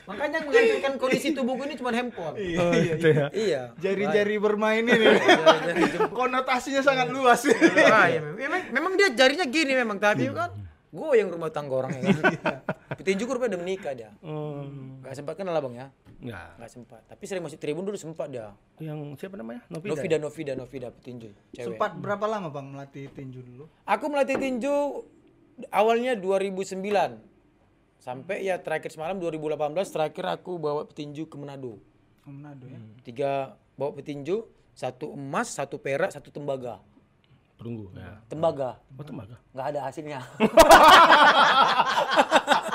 Makanya 0.10 0.44
yang 0.44 0.46
menghancurkan 0.50 0.94
kondisi 1.00 1.28
tubuhku 1.32 1.64
ini 1.64 1.80
cuma 1.80 1.96
handphone. 1.96 2.36
Oh, 2.36 2.74
gitu 2.76 3.08
ya. 3.08 3.26
Iya. 3.32 3.62
Jari-jari 3.80 4.36
bermain 4.42 4.84
ini. 4.84 5.16
Konotasinya 6.12 6.84
sangat 6.84 7.08
luas. 7.14 7.48
Bahaya 7.48 8.20
memang. 8.20 8.36
memang. 8.36 8.62
Memang 8.74 8.92
dia 9.00 9.08
jarinya 9.14 9.46
gini 9.48 9.72
memang, 9.72 10.02
tapi 10.02 10.28
kan 10.28 10.52
gue 10.92 11.08
yang 11.16 11.32
rumah 11.32 11.48
tangga 11.48 11.72
orang 11.74 11.96
ya 11.96 12.04
kan. 12.04 12.60
Petinju 13.00 13.24
gue 13.24 13.36
rupanya 13.36 13.56
udah 13.56 13.62
menikah 13.64 13.96
dia. 13.96 14.12
Oh, 14.20 14.68
Gak 15.00 15.16
sempat 15.16 15.40
kenal 15.40 15.56
lah 15.56 15.64
bang 15.64 15.76
ya. 15.76 15.88
enggak. 16.20 16.50
Gak 16.60 16.70
sempat. 16.70 17.02
Tapi 17.08 17.24
sering 17.24 17.42
masuk 17.42 17.58
tribun 17.58 17.88
dulu 17.88 17.96
sempat 17.96 18.28
dia. 18.28 18.52
Yang 18.78 19.16
siapa 19.18 19.40
namanya? 19.40 19.64
Novida. 19.72 19.92
Novida, 19.96 20.16
Novida, 20.20 20.54
Novida 20.54 20.88
petinju. 20.92 21.32
Cewek. 21.56 21.66
Sempat 21.66 21.96
berapa 21.96 22.28
lama 22.28 22.52
bang 22.52 22.68
melatih 22.68 23.08
tinju 23.10 23.40
dulu? 23.40 23.72
Aku 23.88 24.12
melatih 24.12 24.36
tinju 24.36 25.08
awalnya 25.72 26.14
2009 26.14 26.76
sampai 28.02 28.44
ya 28.44 28.58
terakhir 28.58 28.90
semalam 28.92 29.16
2018 29.16 29.62
terakhir 29.88 30.26
aku 30.28 30.60
bawa 30.60 30.84
petinju 30.84 31.26
ke 31.26 31.36
Manado. 31.40 31.80
Ke 32.20 32.28
Manado 32.28 32.68
ya. 32.68 32.80
Tiga 33.08 33.32
bawa 33.80 33.96
petinju, 33.96 34.44
satu 34.76 35.16
emas, 35.16 35.56
satu 35.56 35.80
perak, 35.80 36.12
satu 36.12 36.30
tembaga. 36.30 36.84
Perunggu. 37.62 37.94
Ya. 37.94 38.18
Tembaga 38.26 38.82
Oh, 38.98 39.06
tembaga. 39.06 39.38
nggak 39.54 39.66
ada 39.70 39.80
hasilnya. 39.86 40.20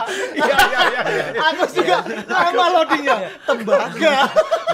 Iya, 0.06 0.54
iya, 0.70 0.80
iya. 1.10 1.24
Aku 1.50 1.66
juga 1.66 1.98
sama 2.24 2.64
loadingnya. 2.70 3.16
Tembaga. 3.42 4.14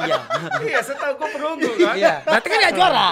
Iya. 0.04 0.18
Iya, 0.60 0.78
setahu 0.84 1.16
kok 1.16 1.28
perunggu 1.32 1.70
kan? 1.72 1.94
Iya. 1.96 2.14
Berarti 2.20 2.46
kan 2.46 2.58
nggak 2.60 2.74
juara. 2.76 3.06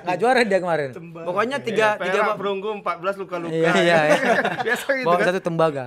Nggak 0.00 0.18
juara 0.18 0.40
dia 0.42 0.58
kemarin. 0.58 0.88
Tembaga. 0.96 1.26
Pokoknya 1.28 1.56
tiga 1.60 1.88
Iya, 1.90 2.02
tiga 2.02 2.20
perak 2.24 2.38
perunggu 2.40 2.68
14 2.80 3.20
luka-luka. 3.20 3.52
Iya, 3.52 3.72
iya, 3.78 3.98
iya. 4.00 4.16
Biasa 4.66 4.86
gitu 4.94 5.04
Bawa 5.04 5.16
kan. 5.16 5.26
satu 5.28 5.40
tembaga. 5.44 5.84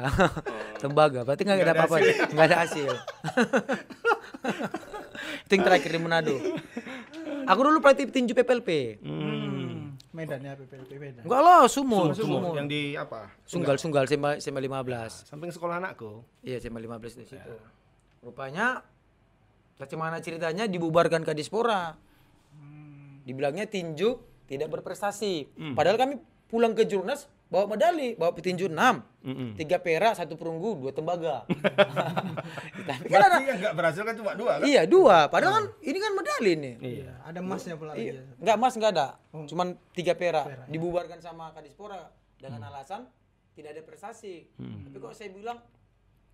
tembaga. 0.77 1.19
Berarti 1.23 1.41
nggak 1.41 1.57
ada 1.59 1.73
apa-apa. 1.73 1.95
Nggak 2.29 2.45
ada 2.45 2.57
hasil. 2.61 2.91
Itu 5.41 5.51
yang 5.51 5.63
terakhir 5.65 5.89
di 5.89 5.99
Manado. 5.99 6.35
Aku 7.43 7.59
dulu 7.59 7.81
pelatih 7.81 8.05
tinju 8.05 8.33
PPLP. 8.33 8.69
Hmm. 9.01 9.30
Medan 10.21 10.39
ya 10.45 10.53
PPLP 10.53 10.91
Medan. 11.01 11.23
Enggak 11.25 11.41
lah, 11.41 11.65
sumo. 11.65 12.13
Sumur 12.13 12.53
yang 12.53 12.69
di 12.69 12.93
apa? 12.93 13.33
Sunggal, 13.49 13.81
sunggal, 13.81 14.05
SMA, 14.05 14.37
SMA 14.37 14.61
15. 14.61 15.25
Samping 15.25 15.49
sekolah 15.49 15.81
anakku. 15.81 16.21
Iya, 16.45 16.61
SMA 16.61 16.77
15 16.77 17.17
di 17.17 17.25
situ. 17.25 17.53
Rupanya, 18.21 18.85
bagaimana 19.81 20.21
ceritanya 20.21 20.69
dibubarkan 20.69 21.25
ke 21.25 21.33
Dispora. 21.33 21.97
Dibilangnya 23.25 23.65
tinju 23.65 24.21
tidak 24.45 24.69
berprestasi. 24.69 25.49
Padahal 25.73 25.97
kami 25.97 26.21
pulang 26.45 26.77
ke 26.77 26.85
Jurnas 26.85 27.25
bawa 27.51 27.67
medali, 27.67 28.15
bawa 28.15 28.31
petinju 28.31 28.71
6. 28.71 29.59
Tiga 29.59 29.77
perak, 29.83 30.15
satu 30.15 30.39
perunggu, 30.39 30.87
dua 30.87 30.95
tembaga. 30.95 31.43
Tapi 32.89 33.05
kan 33.11 33.21
ada, 33.27 33.37
yang 33.43 33.59
nggak 33.59 33.75
berhasil 33.75 34.01
kan 34.07 34.15
cuma 34.15 34.31
dua 34.39 34.63
kan? 34.63 34.65
iya 34.65 34.87
dua. 34.87 35.27
Padahal 35.27 35.59
kan 35.59 35.65
ini 35.83 35.99
kan 35.99 36.11
medali 36.15 36.51
nih. 36.55 36.75
Iya. 36.79 37.11
Ada 37.27 37.39
emasnya 37.43 37.75
pula 37.75 37.91
lagi. 37.93 38.15
ya. 38.15 38.23
Enggak 38.39 38.55
mas 38.55 38.73
enggak 38.79 38.91
ada. 38.95 39.07
Cuman 39.45 39.67
tiga 39.91 40.15
perak. 40.15 40.71
Dibubarkan 40.71 41.19
sama 41.19 41.51
Kadispora 41.51 42.07
dengan 42.39 42.71
alasan 42.71 43.05
tidak 43.51 43.75
ada 43.75 43.81
prestasi. 43.83 44.47
Tapi 44.57 44.95
kok 44.95 45.11
saya 45.11 45.29
bilang 45.35 45.59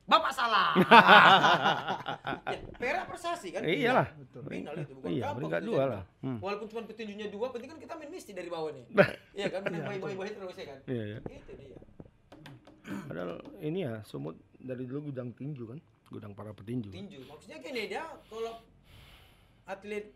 Bapak 0.07 0.31
salah. 0.31 0.71
ya, 2.47 2.57
perak 2.79 3.05
prestasi 3.11 3.51
kan? 3.51 3.59
Iyalah. 3.61 4.07
Final 4.39 4.75
itu 4.79 4.93
bukan 4.95 5.09
Iya, 5.11 5.19
gampang. 5.21 5.35
peringkat 5.35 5.59
itu 5.59 5.67
dua 5.67 5.77
jadi. 5.77 5.91
lah. 5.91 6.03
Hmm. 6.23 6.37
Walaupun 6.39 6.67
cuma 6.71 6.81
petinjunya 6.87 7.27
dua, 7.27 7.47
penting 7.51 7.69
kan 7.69 7.77
kita 7.77 7.93
main 7.99 8.07
misti 8.07 8.31
dari 8.31 8.47
bawah 8.47 8.71
nih. 8.71 8.85
iya 9.35 9.47
kan, 9.51 9.67
menang 9.67 9.83
bayi-bayi 9.99 10.31
terus 10.31 10.55
ya 10.55 10.65
kan. 10.65 10.79
Iya, 10.87 11.03
iya. 11.05 11.17
Itu 11.19 11.51
dia. 11.53 11.77
Padahal 13.03 13.31
ini 13.59 13.79
ya, 13.83 13.99
Sumut 14.01 14.39
dari 14.55 14.87
dulu 14.87 15.11
gudang 15.11 15.35
tinju 15.35 15.67
kan? 15.67 15.79
Gudang 16.07 16.31
para 16.31 16.55
petinju. 16.55 16.87
Tinju. 16.87 17.27
Maksudnya 17.27 17.59
gini 17.59 17.91
dia 17.91 18.07
kalau 18.31 18.63
atlet 19.67 20.15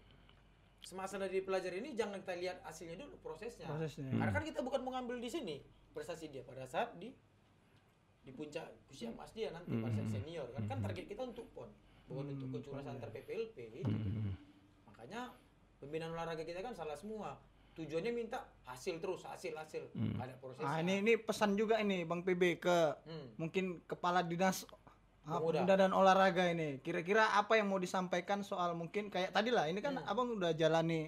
semasa 0.81 1.19
dari 1.19 1.43
pelajar 1.43 1.75
ini 1.75 1.91
jangan 1.91 2.23
kita 2.23 2.39
lihat 2.39 2.57
hasilnya 2.63 2.95
dulu 2.95 3.19
prosesnya. 3.19 3.67
Prosesnya. 3.67 4.07
Karena 4.07 4.31
kan 4.31 4.43
kita 4.43 4.63
bukan 4.63 4.81
mengambil 4.81 5.19
di 5.19 5.27
sini 5.27 5.59
prestasi 5.91 6.31
dia 6.31 6.47
pada 6.47 6.63
saat 6.63 6.95
di 6.95 7.11
di 8.21 8.31
puncak 8.31 8.61
usia 8.87 9.09
emas 9.09 9.33
dia 9.33 9.49
nanti 9.49 9.73
pada 9.73 9.97
saat 9.97 10.09
senior 10.11 10.45
kan 10.53 10.63
kan 10.65 10.77
target 10.79 11.05
kita 11.07 11.21
untuk 11.25 11.49
pon 11.51 11.69
bukan 12.05 12.25
untuk 12.29 12.59
kejuaraan 12.59 12.91
antar 12.91 13.07
PPLP 13.09 13.57
itu. 13.71 13.87
Makanya 14.83 15.31
pembinaan 15.79 16.11
olahraga 16.11 16.43
kita 16.43 16.59
kan 16.59 16.75
salah 16.75 16.93
semua. 16.93 17.39
Tujuannya 17.71 18.11
minta 18.11 18.35
hasil 18.67 18.99
terus, 18.99 19.23
hasil 19.23 19.55
hasil. 19.55 19.87
Nggak 19.95 20.19
ada 20.21 20.35
prosesnya. 20.35 20.67
Ah 20.67 20.83
ini 20.83 20.99
ini 20.99 21.15
pesan 21.15 21.55
juga 21.55 21.79
ini 21.79 22.03
Bang 22.03 22.21
PB 22.21 22.59
ke 22.59 22.77
Hmm. 23.07 23.27
mungkin 23.39 23.79
kepala 23.87 24.21
dinas 24.21 24.67
ah, 25.23 25.39
Pemuda. 25.39 25.63
pemuda 25.63 25.75
dan 25.79 25.91
olahraga 25.95 26.51
ini. 26.51 26.83
Kira-kira 26.83 27.31
apa 27.31 27.55
yang 27.55 27.71
mau 27.71 27.79
disampaikan 27.79 28.43
soal 28.43 28.75
mungkin 28.75 29.07
kayak 29.07 29.31
tadi 29.31 29.47
lah 29.47 29.71
ini 29.71 29.79
kan 29.79 29.95
Hmm. 29.95 30.03
abang 30.05 30.35
udah 30.35 30.51
jalani 30.51 31.07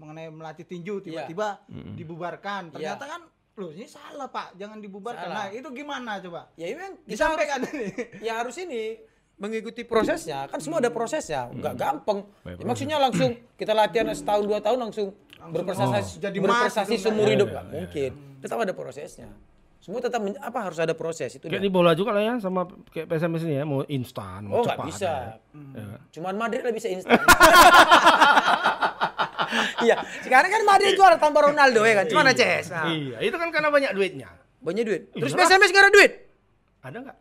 mengenai 0.00 0.32
melatih 0.32 0.64
tinju 0.64 1.04
tiba-tiba 1.04 1.60
dibubarkan. 1.92 2.72
Ternyata 2.72 3.04
kan 3.04 3.22
loh 3.58 3.70
ini 3.70 3.84
salah 3.84 4.26
pak 4.26 4.54
jangan 4.54 4.78
dibubarkan. 4.78 5.26
Salah. 5.26 5.44
Nah 5.44 5.52
itu 5.52 5.68
gimana 5.70 6.16
coba? 6.18 6.48
Ya 6.54 6.66
kita 6.66 6.82
harus- 6.84 7.02
Disampaikan 7.04 7.58
ini. 7.66 7.86
ya 8.26 8.38
harus 8.38 8.54
ini 8.56 8.82
mengikuti 9.34 9.82
prosesnya 9.82 10.46
kan 10.46 10.58
semua 10.58 10.78
ada 10.78 10.90
prosesnya 10.90 11.46
nggak 11.48 11.74
gampang 11.74 12.26
ya, 12.42 12.58
maksudnya 12.58 12.98
langsung 12.98 13.30
kita 13.54 13.70
latihan 13.70 14.10
setahun 14.10 14.42
dua 14.42 14.58
tahun 14.58 14.78
langsung 14.80 15.14
berprestasi 15.38 16.18
jadi 16.18 16.34
berprestasi 16.36 16.90
mas 16.90 16.98
gitu, 16.98 17.06
seumur 17.06 17.22
nggak 17.22 17.34
hidup 17.36 17.48
nggak 17.48 17.66
mungkin 17.70 18.10
tetap 18.38 18.58
ada 18.58 18.74
prosesnya 18.74 19.30
semua 19.78 20.02
tetap 20.02 20.18
men- 20.18 20.34
apa 20.36 20.58
harus 20.60 20.74
ada 20.76 20.90
proses 20.90 21.30
itu 21.32 21.46
Kayak 21.46 21.54
dia. 21.54 21.62
di 21.62 21.70
bola 21.70 21.94
juga 21.94 22.10
lah 22.10 22.22
ya 22.24 22.34
sama 22.42 22.66
kayak 22.90 23.06
PSMS 23.06 23.46
ini 23.46 23.54
ya, 23.54 23.64
mau 23.64 23.86
instan, 23.86 24.42
mau 24.42 24.58
oh 24.58 24.62
nggak 24.66 24.74
cepat. 24.74 24.86
bisa 24.90 25.06
ya. 25.06 25.30
Ya 25.54 25.84
kan? 25.86 25.98
cuman 26.10 26.34
Madrid 26.34 26.62
lah 26.66 26.74
bisa 26.74 26.88
instan 26.90 27.14
iya 29.82 29.96
sekarang 30.20 30.48
kan 30.48 30.60
Madrid 30.62 30.92
juara 30.92 31.16
tanpa 31.16 31.40
Ronaldo 31.42 31.80
ya 31.82 31.92
kan 31.96 32.04
gimana 32.06 32.30
Ces 32.30 32.68
nah, 32.68 32.84
Iya, 32.86 33.16
itu 33.20 33.34
kan 33.34 33.48
karena 33.48 33.68
banyak 33.68 33.90
duitnya. 33.92 34.28
banyak 34.58 34.82
duit 34.82 35.02
terus 35.12 35.30
Iyalah. 35.30 35.48
PSMS 35.48 35.70
nggak 35.70 35.80
ada 35.80 35.92
duit 35.92 36.12
Ada 36.78 36.96
nggak? 37.00 37.16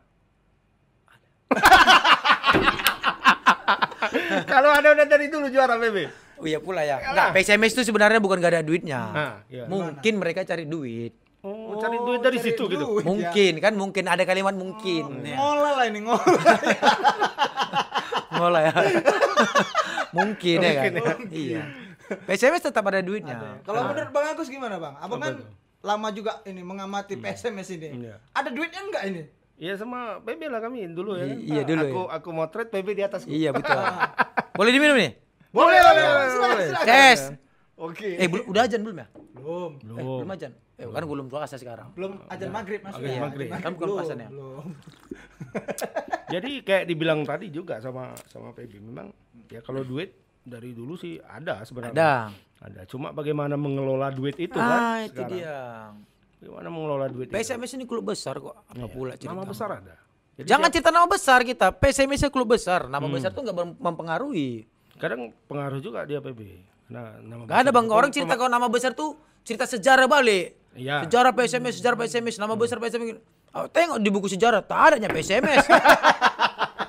Kalau 4.47 4.69
ada 4.71 4.87
udah 4.91 5.05
dari 5.05 5.27
dulu 5.27 5.45
juara 5.47 5.75
PB. 5.75 5.97
oh 6.37 6.45
iya 6.45 6.57
pula 6.57 6.81
ya 6.81 6.97
nggak 7.01 7.33
PSMS 7.33 7.71
itu 7.73 7.81
sebenarnya 7.83 8.17
bukan 8.17 8.37
nggak 8.37 8.51
ada 8.51 8.61
duitnya 8.61 8.99
Ah, 9.07 9.33
iya. 9.47 9.63
mungkin 9.65 10.13
mereka 10.17 10.43
cari 10.43 10.65
duit 10.65 11.13
Oh, 11.39 11.77
cari 11.77 11.95
duit 11.95 12.19
dari 12.19 12.35
cari 12.35 12.43
situ 12.43 12.63
gitu. 12.67 12.83
duit, 12.83 12.97
ya. 12.97 13.03
Mungkin 13.07 13.53
kan 13.57 13.71
mungkin 13.71 14.03
ada 14.05 14.21
kalimat 14.21 14.51
mungkin. 14.51 15.23
Ya. 15.23 15.37
Ngolah 15.37 15.71
lah 15.79 15.85
ini 15.85 15.99
ngolah. 16.01 16.19
Ngolah 18.35 18.61
ya. 18.67 18.73
mungkin 20.11 20.57
ya 20.59 20.71
kan. 20.75 20.91
Iya. 21.29 21.61
PSMS 22.27 22.63
tetap 22.71 22.83
ada 22.87 22.99
duitnya. 23.03 23.61
Kalau 23.63 23.81
menurut 23.87 24.09
Bang 24.11 24.25
Agus 24.31 24.47
gimana 24.47 24.79
Bang? 24.79 24.95
Abang 24.97 25.19
kan 25.19 25.35
lama 25.83 26.07
juga 26.11 26.41
ini 26.43 26.61
mengamati 26.65 27.15
PSMS 27.15 27.69
ini. 27.75 27.89
Iya. 28.07 28.15
Ada 28.33 28.49
duitnya 28.51 28.81
enggak 28.81 29.03
ini? 29.07 29.23
Iya 29.57 29.73
sama 29.73 30.21
PB 30.21 30.53
lah 30.53 30.61
kami 30.61 30.85
dulu 30.93 31.17
ya. 31.17 31.25
kan? 31.25 31.37
Iya, 31.41 31.61
dulu 31.65 31.81
Aku 31.81 32.01
aku 32.13 32.29
motret 32.29 32.67
PB 32.69 32.87
di 32.93 33.03
atas. 33.03 33.25
Iya 33.25 33.49
betul. 33.49 33.73
Boleh 34.53 34.71
diminum 34.71 34.97
nih? 34.97 35.17
Boleh, 35.49 35.79
boleh, 35.81 36.03
boleh. 36.05 36.27
Boleh. 36.37 36.67
silakan. 36.69 36.85
Tes. 36.85 37.19
Oke. 37.77 38.09
Eh 38.17 38.27
belum 38.29 38.45
udah 38.53 38.61
ajan 38.69 38.81
belum 38.85 38.97
ya? 39.01 39.07
Belum. 39.33 39.71
Eh, 39.77 39.85
Belum. 39.85 40.17
belum 40.21 40.31
ajan. 40.33 40.51
Eh 40.77 40.85
kan 40.85 41.03
belum 41.09 41.25
puasa 41.25 41.55
sekarang. 41.57 41.89
Belum 41.97 42.21
ajan 42.29 42.49
maghrib 42.53 42.81
masuk. 42.85 43.01
Maghrib, 43.01 43.17
ya? 43.17 43.21
maghrib. 43.21 43.49
Kan 43.49 43.71
bukan 43.73 43.87
belum, 43.89 43.97
puasan 43.97 44.17
ya? 44.21 44.29
Belum. 44.29 44.65
Jadi 46.27 46.51
kayak 46.61 46.83
dibilang 46.85 47.19
tadi 47.25 47.47
juga 47.49 47.79
sama 47.81 48.13
sama 48.29 48.51
PB 48.53 48.77
memang 48.81 49.09
ya 49.47 49.63
kalau 49.63 49.81
duit 49.81 50.13
dari 50.47 50.71
dulu 50.71 50.95
sih 50.95 51.19
ada 51.19 51.61
sebenarnya. 51.61 51.93
Ada. 51.93 52.11
Ada. 52.57 52.81
Cuma 52.87 53.11
bagaimana 53.11 53.53
mengelola 53.53 54.09
duit 54.09 54.39
itu 54.39 54.55
kan? 54.55 54.79
Ah 54.79 54.97
itu 55.03 55.13
sekarang. 55.13 55.29
dia. 55.29 55.57
Bagaimana 56.37 56.67
mengelola 56.69 57.05
duit 57.05 57.27
itu? 57.27 57.33
PSMS 57.33 57.71
ini 57.73 57.83
klub 57.83 58.01
besar 58.03 58.39
kok. 58.39 58.55
Apa 58.63 58.73
Iya. 58.73 58.87
pula 58.87 59.13
cerita? 59.13 59.29
Nama 59.29 59.43
besar 59.43 59.69
ada. 59.75 59.95
Jadi 60.33 60.47
Jangan 60.47 60.69
cerita 60.69 60.89
nama 60.89 61.05
besar 61.05 61.39
kita. 61.41 61.67
PSMS 61.71 62.29
klub 62.29 62.47
besar. 62.47 62.85
Nama 62.85 63.05
besar 63.05 63.29
tuh 63.29 63.43
nggak 63.43 63.57
mem- 63.57 63.77
mempengaruhi. 63.77 64.65
kadang 64.95 65.29
pengaruh 65.45 65.77
juga 65.77 66.01
dia 66.03 66.17
PB. 66.17 66.41
Nah, 66.89 67.21
nama 67.21 67.45
Gak 67.45 67.59
ada 67.59 67.69
bang, 67.69 67.85
itu 67.85 67.93
orang 67.93 68.09
cerita 68.09 68.33
kalau 68.33 68.49
nama 68.49 68.65
besar 68.65 68.97
tuh 68.97 69.13
cerita 69.43 69.69
sejarah 69.69 70.09
balik. 70.09 70.57
Iya. 70.73 71.05
Sejarah 71.05 71.29
PSMS, 71.31 71.77
sejarah 71.77 71.93
PSMS, 71.95 72.35
nama 72.37 72.53
besar 72.53 72.79
PSMS. 72.79 73.21
Oh, 73.53 73.65
tengok 73.67 73.97
di 73.97 74.09
buku 74.09 74.25
sejarah, 74.25 74.57
tak 74.59 74.97
adanya 74.97 75.09
PSMS. 75.09 75.69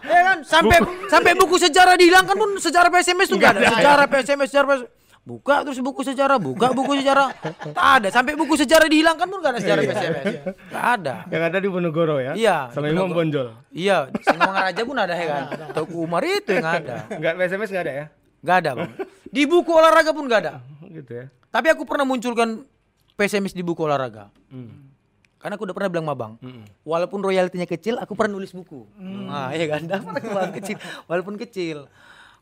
ya 0.08 0.22
kan, 0.32 0.38
sampai 0.42 0.78
sampai 1.12 1.32
buku 1.36 1.56
sejarah 1.60 1.94
dihilangkan 2.00 2.34
pun 2.34 2.50
sejarah 2.56 2.88
PSMS 2.88 3.28
tuh 3.28 3.38
gak 3.38 3.60
ada. 3.60 3.60
Sejarah 3.76 4.06
PSMS, 4.08 4.48
sejarah 4.48 4.68
PSMS. 4.72 4.96
Buka 5.28 5.60
terus 5.60 5.76
buku 5.84 6.00
sejarah, 6.00 6.40
buka 6.40 6.72
buku 6.72 7.04
sejarah. 7.04 7.28
Tak 7.76 7.88
ada. 8.00 8.08
Sampai 8.08 8.32
buku 8.32 8.56
sejarah 8.56 8.88
dihilangkan 8.88 9.28
pun 9.28 9.44
gak 9.44 9.52
ada 9.52 9.60
sejarah 9.60 9.82
PSMS. 9.84 10.24
Gak 10.72 10.84
ada. 10.96 11.14
Yang 11.28 11.42
ada 11.52 11.58
di 11.60 11.68
Ponorogo 11.68 12.16
ya? 12.16 12.32
Iya, 12.32 12.72
Sama 12.72 12.88
Imam. 12.88 13.12
Bonjol. 13.12 13.52
Iya, 13.68 14.08
Singowang 14.24 14.56
Raja 14.56 14.82
pun 14.88 14.96
ada 14.96 15.12
ya 15.12 15.26
kan. 15.28 15.42
Tauku 15.76 16.00
Umar 16.00 16.24
itu 16.24 16.48
yang 16.56 16.64
ada. 16.64 17.04
Enggak 17.12 17.44
SMS 17.44 17.68
enggak 17.68 17.84
ada 17.84 17.92
ya? 17.92 18.06
Gak 18.40 18.56
ada 18.64 18.70
bang. 18.72 18.90
Di 19.28 19.42
buku 19.44 19.68
olahraga 19.68 20.16
pun 20.16 20.24
gak 20.32 20.40
ada. 20.48 20.64
Gitu 20.88 21.12
ya. 21.12 21.28
Tapi 21.52 21.76
aku 21.76 21.84
pernah 21.84 22.08
munculkan 22.08 22.64
PSMS 23.12 23.52
di 23.52 23.60
buku 23.60 23.84
olahraga. 23.84 24.32
Karena 25.38 25.54
aku 25.54 25.64
udah 25.64 25.72
pernah 25.72 25.86
bilang 25.88 26.04
sama 26.04 26.16
bang, 26.16 26.32
walaupun 26.82 27.18
royaltinya 27.20 27.62
kecil, 27.64 27.94
aku 27.96 28.12
pernah 28.12 28.34
nulis 28.34 28.50
buku. 28.50 28.82
Nah, 28.98 29.50
iya 29.50 29.66
kan, 29.68 29.82
Dah 29.84 29.98
pernah 29.98 30.18
aku 30.18 30.28
bilang 30.28 30.50
kecil, 30.52 30.76
walaupun 31.06 31.34
kecil. 31.38 31.86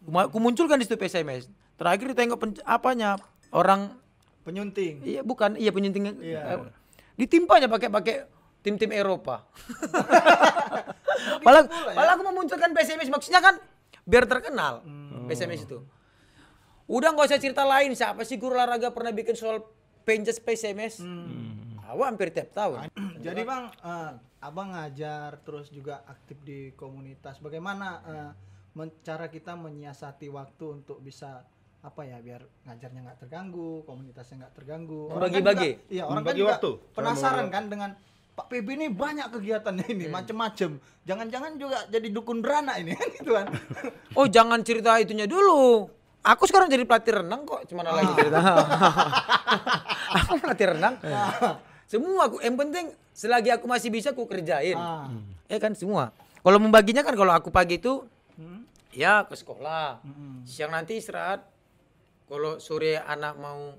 Aku 0.03 0.37
munculkan 0.37 0.77
di 0.77 0.85
situ 0.85 0.95
PSMS. 0.95 1.47
Terakhir 1.77 2.09
ditengok 2.09 2.39
pen- 2.39 2.65
apanya 2.65 3.21
orang, 3.51 3.93
Penyunting. 4.43 5.03
iya 5.03 5.21
bukan, 5.21 5.55
iya 5.55 5.69
penyunting. 5.69 6.09
eh, 6.17 6.57
Ditimpanya 7.15 7.67
pakai 7.67 7.89
pakai 7.91 8.15
tim-tim 8.61 8.89
Eropa. 8.91 9.45
Malah, 11.45 11.65
malah 11.91 12.13
aku 12.13 12.25
memunculkan 12.25 12.71
PSMS 12.71 13.09
maksudnya 13.09 13.41
kan 13.41 13.57
biar 14.03 14.25
terkenal 14.25 14.85
PSMS 15.27 15.65
itu. 15.65 15.81
Udah 16.87 17.11
nggak 17.11 17.27
usah 17.27 17.37
cerita 17.37 17.61
lain 17.63 17.93
siapa 17.93 18.23
sih 18.23 18.37
guru 18.37 18.55
olahraga 18.55 18.89
pernah 18.89 19.11
bikin 19.11 19.35
soal 19.35 19.65
penjas 20.03 20.39
PSMS? 20.39 21.03
Awak 21.87 22.07
hampir 22.09 22.29
tiap 22.31 22.51
tahun. 22.51 22.91
Jadi 23.17 23.43
bang, 23.43 23.65
eh, 23.71 24.11
abang 24.41 24.69
ngajar 24.71 25.39
terus 25.41 25.69
juga 25.69 26.03
aktif 26.05 26.39
di 26.41 26.71
komunitas. 26.73 27.39
Bagaimana 27.39 28.03
men- 28.73 28.95
cara 29.01 29.27
kita 29.27 29.55
menyiasati 29.55 30.27
waktu 30.29 30.65
untuk 30.77 30.99
bisa 30.99 31.47
apa 31.79 32.03
ya 32.03 32.19
biar 32.19 32.43
ngajarnya 32.65 33.01
nggak 33.05 33.19
terganggu, 33.21 33.81
komunitasnya 33.83 34.43
nggak 34.43 34.55
terganggu. 34.55 35.07
Orang 35.07 35.23
kan 35.23 35.31
Membagi-bagi. 35.33 35.71
juga- 35.73 35.87
Iya 35.89 36.03
orang 36.03 36.11
kan 36.11 36.17
Membagi 36.19 36.39
juga 36.39 36.53
waktu. 36.53 36.71
penasaran 36.93 37.47
kan 37.49 37.65
dengan 37.67 37.91
Pak 38.37 38.47
PB 38.47 38.69
ini 38.75 38.87
banyak 38.91 39.27
kegiatannya 39.31 39.87
ini 39.89 40.05
macem-macem. 40.07 40.77
Jangan-jangan 41.03 41.57
juga 41.57 41.87
jadi 41.87 42.09
dukun 42.11 42.39
beranak 42.39 42.77
ini 42.79 42.93
kan 43.01 43.09
gitu 43.11 43.33
kan. 43.33 43.47
Oh 44.13 44.27
jangan 44.27 44.61
cerita 44.61 44.99
itunya 44.99 45.25
dulu. 45.25 45.89
Aku 46.21 46.43
sekarang 46.45 46.67
jadi 46.67 46.83
pelatih 46.83 47.23
renang 47.23 47.47
kok, 47.47 47.63
cuma 47.65 47.81
lagi 47.81 48.11
cerita. 48.13 48.43
aku 50.19 50.33
pelatih 50.37 50.75
renang. 50.75 50.99
Semua 51.87 52.27
aku, 52.27 52.43
yang 52.43 52.55
penting 52.55 52.91
selagi 53.11 53.51
aku 53.51 53.65
masih 53.65 53.89
bisa 53.89 54.11
aku 54.11 54.27
kerjain. 54.27 54.75
Ah. 54.75 55.07
Ya 55.47 55.57
kan 55.57 55.73
semua. 55.73 56.11
Kalau 56.43 56.59
membaginya 56.59 57.01
kan 57.01 57.15
kalau 57.15 57.31
aku 57.31 57.49
pagi 57.49 57.79
itu 57.79 58.03
ya 58.91 59.23
ke 59.23 59.35
sekolah. 59.35 60.03
Siang 60.43 60.71
nanti 60.71 60.99
istirahat. 60.99 61.47
Kalau 62.27 62.59
sore 62.59 62.99
anak 62.99 63.39
mau 63.39 63.79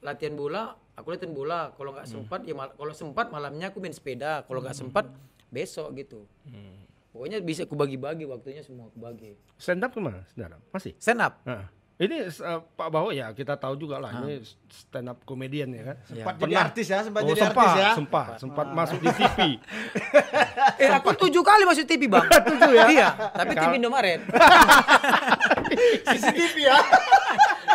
latihan 0.00 0.32
bola, 0.32 0.70
aku 0.94 1.10
latihan 1.10 1.34
bola. 1.34 1.74
Kalau 1.74 1.90
nggak 1.90 2.06
sempat 2.06 2.40
ya 2.42 2.54
mal- 2.54 2.72
kalau 2.72 2.94
sempat 2.94 3.26
malamnya 3.28 3.68
aku 3.68 3.78
main 3.78 3.90
sepeda. 3.90 4.46
Kalau 4.46 4.62
nggak 4.62 4.78
sempat 4.78 5.10
besok 5.48 5.90
gitu. 5.94 6.26
Pokoknya 7.10 7.42
bisa 7.42 7.66
aku 7.66 7.74
bagi-bagi 7.74 8.22
waktunya 8.22 8.62
semua 8.62 8.86
aku 8.86 9.02
bagi. 9.02 9.34
Stand 9.58 9.82
up 9.82 9.90
ke 9.90 9.98
mana? 9.98 10.22
Stand 10.30 10.54
up? 10.54 10.62
Masih? 10.70 10.94
Stand 10.94 11.20
up. 11.20 11.42
Nah, 11.42 11.66
ini 12.00 12.16
eh, 12.24 12.60
Pak 12.64 12.88
Bawo 12.88 13.12
ya 13.12 13.28
kita 13.36 13.60
tahu 13.60 13.76
juga 13.76 14.00
lah 14.00 14.24
ini 14.24 14.40
stand 14.72 15.12
up 15.12 15.20
komedian 15.28 15.68
ya 15.68 15.92
kan. 15.92 15.96
Sempat 16.08 16.34
jadi 16.40 16.54
artis 16.56 16.86
ya, 16.88 16.98
sempat 17.04 17.20
Oh, 17.20 17.28
jadi 17.28 17.40
sempat, 17.44 17.60
artis 17.60 17.76
ya. 17.76 17.90
sempat, 17.92 18.26
sempat 18.40 18.66
masuk 18.72 18.98
di 19.04 19.10
TV. 19.12 19.38
Eh 20.80 20.88
aku 20.88 21.12
tujuh 21.12 21.44
kali 21.44 21.68
masuk 21.68 21.84
TV 21.84 22.08
bang. 22.08 22.24
tujuh 22.56 22.72
ya? 22.72 22.84
Iya. 22.88 23.08
Tapi 23.36 23.52
TV 23.52 23.72
Indomaret. 23.76 24.20
CCTV 26.08 26.56
ya. 26.64 26.76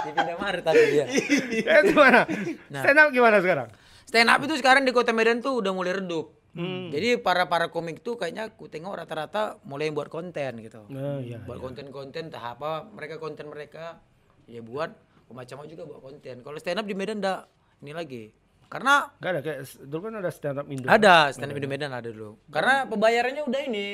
TV 0.09 0.15
Indomaret 0.25 0.63
tapi 0.65 0.83
dia. 0.89 1.05
eh, 1.05 1.81
gimana? 1.85 2.25
Nah. 2.73 2.81
Stand 2.81 2.97
up 2.97 3.09
gimana 3.13 3.38
sekarang? 3.45 3.69
Stand 4.09 4.29
up 4.29 4.41
itu 4.41 4.55
sekarang 4.57 4.89
di 4.89 4.93
Kota 4.93 5.13
Medan 5.13 5.45
tuh 5.45 5.61
udah 5.61 5.69
mulai 5.69 6.01
redup. 6.01 6.33
Jadi 6.55 7.19
para 7.19 7.51
para 7.51 7.67
komik 7.67 7.99
tuh 7.99 8.15
kayaknya 8.15 8.47
aku 8.47 8.71
tengok 8.71 8.95
rata-rata 8.95 9.59
mulai 9.67 9.91
buat 9.91 10.07
konten 10.07 10.63
gitu. 10.63 10.88
Oh, 10.88 11.19
iya, 11.19 11.43
buat 11.43 11.59
konten-konten 11.59 12.31
entah 12.31 12.55
apa 12.55 12.88
mereka 12.89 13.19
konten 13.19 13.51
mereka 13.51 13.99
ya 14.45 14.62
buat 14.62 14.93
macam 15.29 15.65
juga 15.65 15.84
buat 15.84 15.99
konten. 15.99 16.41
Kalau 16.41 16.58
stand 16.62 16.79
up 16.79 16.86
di 16.86 16.95
Medan 16.95 17.19
enggak 17.19 17.49
ini 17.81 17.91
lagi. 17.91 18.23
Karena 18.65 19.08
Gak 19.21 19.29
ada 19.29 19.39
kayak 19.45 19.60
dulu 19.86 20.01
kan 20.10 20.13
ada 20.17 20.31
stand 20.34 20.58
up 20.58 20.65
Indo. 20.67 20.86
ada 20.89 21.29
stand 21.29 21.53
up 21.53 21.58
di 21.58 21.69
Medan 21.69 21.91
ada 21.93 22.10
dulu. 22.10 22.38
Karena 22.49 22.86
pembayarannya 22.89 23.43
udah 23.45 23.62
ini 23.65 23.88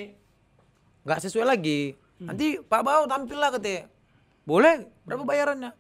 nggak 1.02 1.20
sesuai 1.24 1.46
lagi. 1.48 1.96
Nanti 2.22 2.62
Pak 2.62 2.82
Bau 2.86 3.04
tampil 3.10 3.38
lah 3.42 3.50
katanya. 3.50 3.90
Boleh? 4.46 4.86
Berapa 5.06 5.26
bayarannya? 5.26 5.74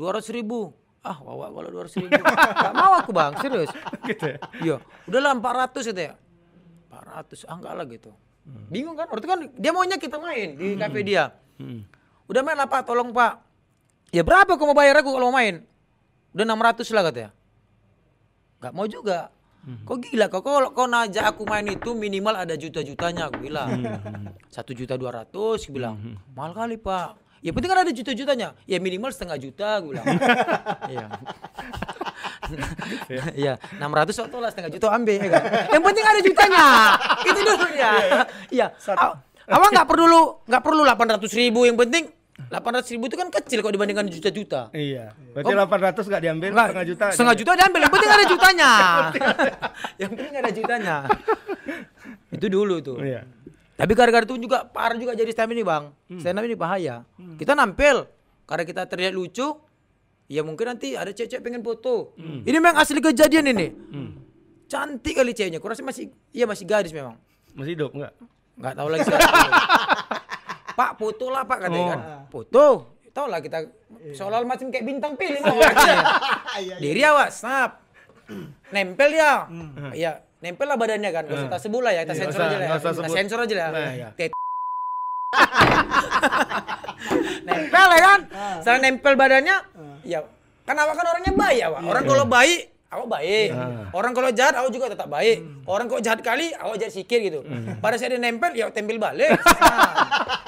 Dua 0.00 0.16
ratus 0.16 0.32
ribu. 0.32 0.72
Ah, 1.00 1.16
wawa 1.20 1.48
kalau 1.52 1.68
dua 1.68 1.82
ratus 1.84 1.96
ribu. 1.96 2.12
Gak 2.64 2.74
mau 2.76 2.92
aku 3.00 3.12
bang, 3.12 3.32
serius. 3.40 3.72
gitu 4.04 4.24
ya. 4.24 4.38
Iya, 4.60 4.76
udahlah 5.08 5.32
empat 5.32 5.54
ratus 5.64 5.84
gitu 5.88 6.00
ya. 6.00 6.14
Empat 6.88 7.02
ratus, 7.08 7.40
ah 7.48 7.56
enggak 7.56 7.72
lah 7.72 7.84
gitu. 7.88 8.12
Bingung 8.68 8.96
kan? 8.96 9.08
Waktu 9.08 9.26
kan 9.28 9.40
dia 9.56 9.70
maunya 9.72 9.96
kita 9.96 10.20
main 10.20 10.56
di 10.60 10.76
kafe 10.76 11.00
dia. 11.04 11.32
Udah 12.28 12.40
main 12.44 12.56
lah 12.56 12.68
pak, 12.68 12.84
tolong 12.84 13.12
pak. 13.12 13.40
Ya 14.10 14.22
berapa 14.22 14.50
kau 14.50 14.66
mau 14.66 14.74
bayar 14.74 14.98
aku 14.98 15.10
kalau 15.10 15.30
mau 15.30 15.36
main? 15.36 15.62
Udah 16.30 16.44
600 16.44 16.82
lah 16.90 17.02
katanya. 17.04 17.30
Gak 18.58 18.72
mau 18.72 18.84
juga. 18.84 19.30
Kok 19.60 19.98
gila 20.00 20.26
kok 20.26 20.40
kalau 20.40 20.72
kau 20.72 20.88
najak 20.88 21.20
aku 21.26 21.44
main 21.44 21.62
itu 21.64 21.92
minimal 21.92 22.32
ada 22.34 22.54
juta-jutanya 22.54 23.28
aku 23.28 23.44
bilang. 23.44 23.68
Satu 24.48 24.72
juta 24.72 24.96
dua 24.96 25.14
ratus 25.14 25.68
bilang. 25.68 26.00
Mahal 26.32 26.52
kali 26.52 26.74
pak. 26.74 27.14
Ya 27.40 27.50
penting 27.50 27.68
kan 27.68 27.80
ada 27.80 27.92
juta-jutanya. 27.92 28.48
Ya 28.64 28.76
minimal 28.78 29.10
setengah 29.10 29.36
juta 29.36 29.78
aku 29.78 29.92
bilang. 29.92 30.06
Iya. 30.90 31.06
Iya, 33.32 33.52
600 33.78 34.26
atau 34.26 34.42
lah 34.42 34.50
setengah 34.50 34.70
juta 34.70 34.90
ambil 34.90 35.16
ya 35.16 35.28
kan. 35.30 35.42
Yang 35.70 35.82
penting 35.84 36.04
ada 36.04 36.20
jutanya. 36.20 36.64
Itu 37.22 37.40
dulu 37.40 37.66
ya. 37.72 37.92
Iya. 38.50 38.66
Aw- 38.90 39.16
Awak 39.46 39.68
nggak 39.72 39.86
perlu 39.86 40.20
nggak 40.46 40.62
perlu 40.62 40.82
800 40.82 41.30
ribu. 41.32 41.60
Yang 41.62 41.78
penting 41.80 42.04
800 42.48 42.94
ribu 42.96 43.04
itu 43.10 43.16
kan 43.20 43.28
kecil 43.28 43.60
kalau 43.60 43.74
dibandingkan 43.74 44.08
juta-juta. 44.08 44.72
Iya. 44.72 45.12
Berarti 45.36 45.52
800 45.52 46.08
gak 46.08 46.22
diambil, 46.24 46.48
Nggak, 46.54 46.66
setengah 46.70 46.86
juta. 46.88 47.04
Setengah 47.12 47.34
juta 47.36 47.52
diambil. 47.58 47.80
Yang 47.84 47.92
penting 47.92 48.10
ada 48.10 48.24
jutanya. 48.24 48.70
yang 50.00 50.10
penting 50.16 50.34
ada 50.34 50.50
jutanya. 50.50 50.96
itu 52.30 52.46
dulu 52.48 52.76
tuh. 52.80 52.98
Iya. 53.04 53.26
Tapi 53.80 53.92
gara-gara 53.96 54.24
itu 54.28 54.36
juga 54.36 54.64
parah 54.68 54.96
juga 54.96 55.16
jadi 55.16 55.32
stand 55.32 55.52
ini 55.56 55.64
bang. 55.64 55.88
Stand 56.20 56.36
up 56.36 56.44
ini 56.44 56.56
bahaya. 56.56 57.04
Kita 57.40 57.56
nampil 57.56 58.04
karena 58.44 58.64
kita 58.64 58.82
terlihat 58.84 59.12
lucu. 59.16 59.56
Ya 60.30 60.46
mungkin 60.46 60.62
nanti 60.70 60.94
ada 60.94 61.10
cewek 61.10 61.42
pengen 61.42 61.64
foto. 61.64 62.14
Ini 62.20 62.54
memang 62.60 62.78
asli 62.78 63.00
kejadian 63.00 63.50
ini. 63.50 63.66
Cantik 64.70 65.16
kali 65.18 65.34
ceweknya. 65.34 65.58
Kurasa 65.58 65.82
masih, 65.82 66.12
iya 66.30 66.46
masih 66.46 66.62
gadis 66.68 66.94
memang. 66.94 67.18
Masih 67.56 67.74
hidup 67.74 67.90
enggak? 67.96 68.14
Nggak 68.60 68.74
tahu 68.76 68.88
lagi. 68.92 69.02
pak 70.80 70.96
foto 70.96 71.28
lah 71.28 71.44
pak 71.44 71.68
katanya 71.68 71.86
kan. 71.92 72.00
Foto. 72.32 72.64
Tahu 73.12 73.26
lah 73.28 73.44
kita 73.44 73.68
seolah 74.16 74.40
macam 74.48 74.72
kayak 74.72 74.84
bintang 74.88 75.12
film. 75.20 75.44
Iya, 76.60 76.76
Diri 76.82 76.98
awak 77.06 77.30
snap. 77.30 77.78
Nempel 78.74 79.14
ya. 79.14 79.46
Iya, 79.92 80.24
nempel 80.40 80.66
lah 80.66 80.76
badannya 80.80 81.10
kan. 81.12 81.22
Gak 81.28 81.36
usah 81.36 81.46
kita 81.46 81.58
sebut 81.62 81.82
lah 81.84 81.92
ya, 81.94 82.02
kita 82.02 82.14
Iya, 82.16 82.22
sensor 82.26 82.40
aja 82.42 82.56
lah 82.56 82.66
ya. 82.66 82.74
Kita 82.80 83.08
sensor 83.12 83.38
aja 83.44 83.54
lah. 83.54 83.68
Nah, 83.70 83.92
iya. 83.94 84.08
Nempel 87.46 87.88
ya 87.92 88.00
kan? 88.02 88.20
Setelah 88.64 88.80
nempel 88.82 89.14
badannya, 89.14 89.56
ya 90.02 90.20
kan 90.66 90.76
awak 90.78 90.94
kan 90.98 91.06
orangnya 91.06 91.32
baik 91.34 91.60
awak. 91.70 91.80
Orang 91.86 92.04
kalau 92.06 92.24
baik, 92.26 92.60
awak 92.90 93.06
baik. 93.08 93.48
Orang 93.94 94.12
kalau 94.12 94.30
jahat, 94.30 94.54
awak 94.58 94.70
juga 94.70 94.90
tetap 94.90 95.06
baik. 95.06 95.62
Orang 95.64 95.86
kalau 95.86 96.02
jahat 96.02 96.20
kali, 96.20 96.50
awak 96.52 96.76
jahat 96.76 96.92
sikit 96.92 97.18
gitu. 97.18 97.40
Pada 97.78 97.94
saat 97.94 98.10
dia 98.10 98.18
nempel, 98.18 98.50
ya 98.52 98.68
tempel 98.68 98.98
balik. 98.98 99.30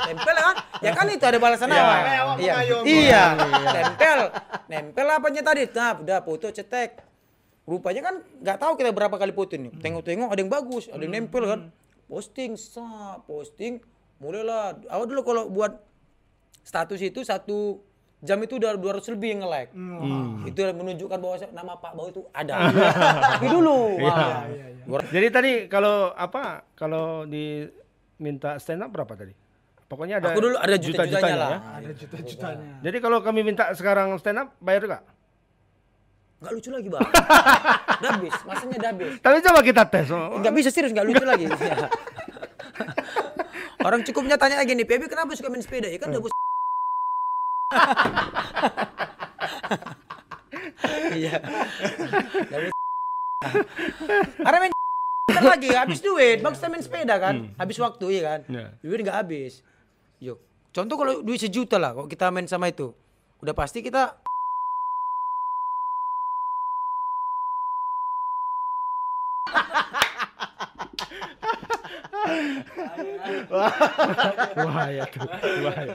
Nah, 0.02 0.18
nempel 0.18 0.34
kan? 0.34 0.56
Ya 0.82 0.90
kan 0.90 1.06
itu 1.06 1.22
ada 1.22 1.38
balasan 1.38 1.70
Iya. 1.70 1.78
awak. 1.78 1.94
Awak 1.94 2.36
Iya. 2.42 2.52
mengayomi. 2.58 2.90
Iya. 2.90 3.22
Nempel. 3.70 4.20
Nempel 4.66 5.06
apanya 5.06 5.42
tadi? 5.46 5.62
Nah, 5.70 5.92
udah 5.94 6.18
foto 6.20 6.46
cetek. 6.50 6.90
Rupanya 7.62 8.02
kan 8.02 8.14
nggak 8.42 8.58
tahu 8.58 8.72
kita 8.74 8.90
berapa 8.90 9.14
kali 9.14 9.30
foto 9.30 9.54
nih. 9.54 9.70
Tengok-tengok 9.78 10.28
ada 10.34 10.40
yang 10.42 10.50
bagus, 10.50 10.90
ada 10.90 10.98
yang 10.98 11.14
nempel 11.14 11.46
kan. 11.46 11.60
Posting, 12.10 12.58
sa, 12.58 13.22
posting. 13.22 13.78
Mulailah. 14.18 14.82
Awal 14.90 15.06
dulu 15.06 15.22
kalau 15.22 15.42
buat 15.46 15.70
status 16.60 16.98
itu 16.98 17.22
satu 17.22 17.78
jam 18.22 18.38
itu 18.38 18.54
udah 18.54 18.78
200 18.78 19.14
lebih 19.18 19.28
yang 19.34 19.40
nge-like. 19.42 19.70
Itu 20.46 20.60
menunjukkan 20.62 21.18
bahwa 21.18 21.36
nama 21.50 21.72
Pak 21.74 21.92
Bau 21.92 22.06
itu 22.06 22.22
ada. 22.30 22.54
Tapi 23.34 23.46
dulu. 23.50 23.98
Wah. 23.98 24.46
Jadi 25.10 25.26
tadi 25.28 25.52
kalau 25.66 26.14
apa? 26.14 26.62
Kalau 26.78 27.26
diminta 27.26 28.56
stand 28.62 28.86
up 28.86 28.94
berapa 28.94 29.12
tadi? 29.18 29.34
Pokoknya 29.90 30.24
ada 30.24 30.32
Aku 30.32 30.40
dulu 30.40 30.56
ada 30.56 30.76
juta-jutanya 30.80 31.04
juta-jutanya 31.04 31.36
lah. 31.36 31.50
ya. 31.50 31.58
Ada 31.82 31.90
juta-jutanya. 31.92 32.66
Jadi 32.80 32.96
kalau 33.02 33.18
kami 33.20 33.40
minta 33.44 33.68
sekarang 33.76 34.16
stand 34.16 34.40
up 34.40 34.48
bayar 34.56 34.88
enggak? 34.88 35.04
Nggak 36.42 36.52
lucu 36.58 36.70
lagi, 36.74 36.88
Bang. 36.90 37.06
Masanya 38.50 38.76
udah 38.80 38.90
habis. 38.90 39.12
Tapi 39.22 39.36
coba 39.46 39.60
kita 39.62 39.82
tes. 39.86 40.10
Oh, 40.10 40.42
Nggak 40.42 40.54
bisa 40.58 40.68
serius, 40.74 40.90
nggak 40.90 41.06
lucu 41.06 41.22
lagi. 41.22 41.46
Ya. 41.46 41.54
Orang 43.86 44.02
cukupnya 44.02 44.34
tanya 44.38 44.58
lagi 44.58 44.74
nih, 44.74 44.86
PB 44.86 45.10
kenapa 45.10 45.34
suka 45.38 45.50
main 45.50 45.62
sepeda? 45.62 45.86
Ya 45.86 45.98
kan 46.02 46.10
udah 46.10 46.22
Iya. 51.12 51.36
Karena 54.42 54.58
main 54.60 54.72
bentar 55.28 55.44
lagi 55.58 55.68
habis 55.74 56.00
duit, 56.00 56.38
bagus 56.40 56.58
kita 56.60 56.68
main 56.70 56.82
sepeda 56.84 57.14
kan, 57.18 57.34
habis 57.58 57.76
waktu 57.78 58.06
ya 58.18 58.22
kan, 58.22 58.40
Iya. 58.48 58.66
duit 58.80 58.98
nggak 59.02 59.18
habis. 59.24 59.62
Yuk, 60.22 60.38
contoh 60.70 60.96
kalau 60.98 61.14
duit 61.24 61.40
sejuta 61.42 61.76
lah, 61.78 61.92
kalau 61.96 62.06
kita 62.06 62.30
main 62.30 62.46
sama 62.46 62.70
itu, 62.70 62.94
udah 63.42 63.54
pasti 63.54 63.82
kita 63.82 64.22
Bahaya 74.56 75.04
tuh, 75.08 75.24
bahaya. 75.64 75.94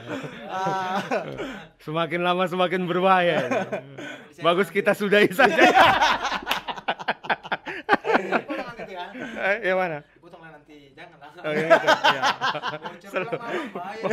Semakin 1.82 2.20
lama 2.22 2.44
semakin 2.46 2.86
berbahaya. 2.86 3.38
Bagus 4.38 4.68
kita 4.70 4.94
sudahi 4.94 5.30
saja. 5.30 5.62
Eh, 9.38 9.56
yang 9.64 9.78
mana? 9.78 10.02
Nanti. 10.02 10.90
Oh, 11.38 11.52
iya, 11.54 11.70
itu, 11.70 11.86
iya. 11.86 12.22
Bocor 12.82 13.22
lama, 13.30 13.62
bahaya. 13.70 14.04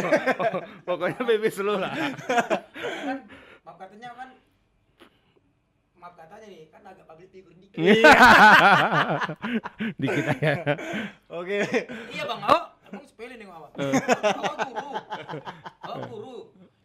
Pokoknya 0.86 1.22
baby 1.26 1.50
slow 1.50 1.78
lah. 1.82 1.90
kan 1.90 3.18
maaf 3.66 3.78
katanya 3.82 4.14
kan 4.14 4.30
maaf 5.98 6.14
katanya 6.14 6.46
nih 6.46 6.70
kan 6.70 6.82
agak 6.86 7.06
public 7.10 7.30
figure 7.34 7.54
dikit 7.58 7.78
Dikit 9.98 10.26
aja. 10.38 10.54
Oke. 11.34 11.58
iya 12.14 12.24
bang 12.24 12.42
awak 12.46 12.75
nih 13.56 13.64
awak 13.72 13.72
awak 14.36 14.58
guru 14.68 14.92
awak 15.82 16.04
guru 16.06 16.36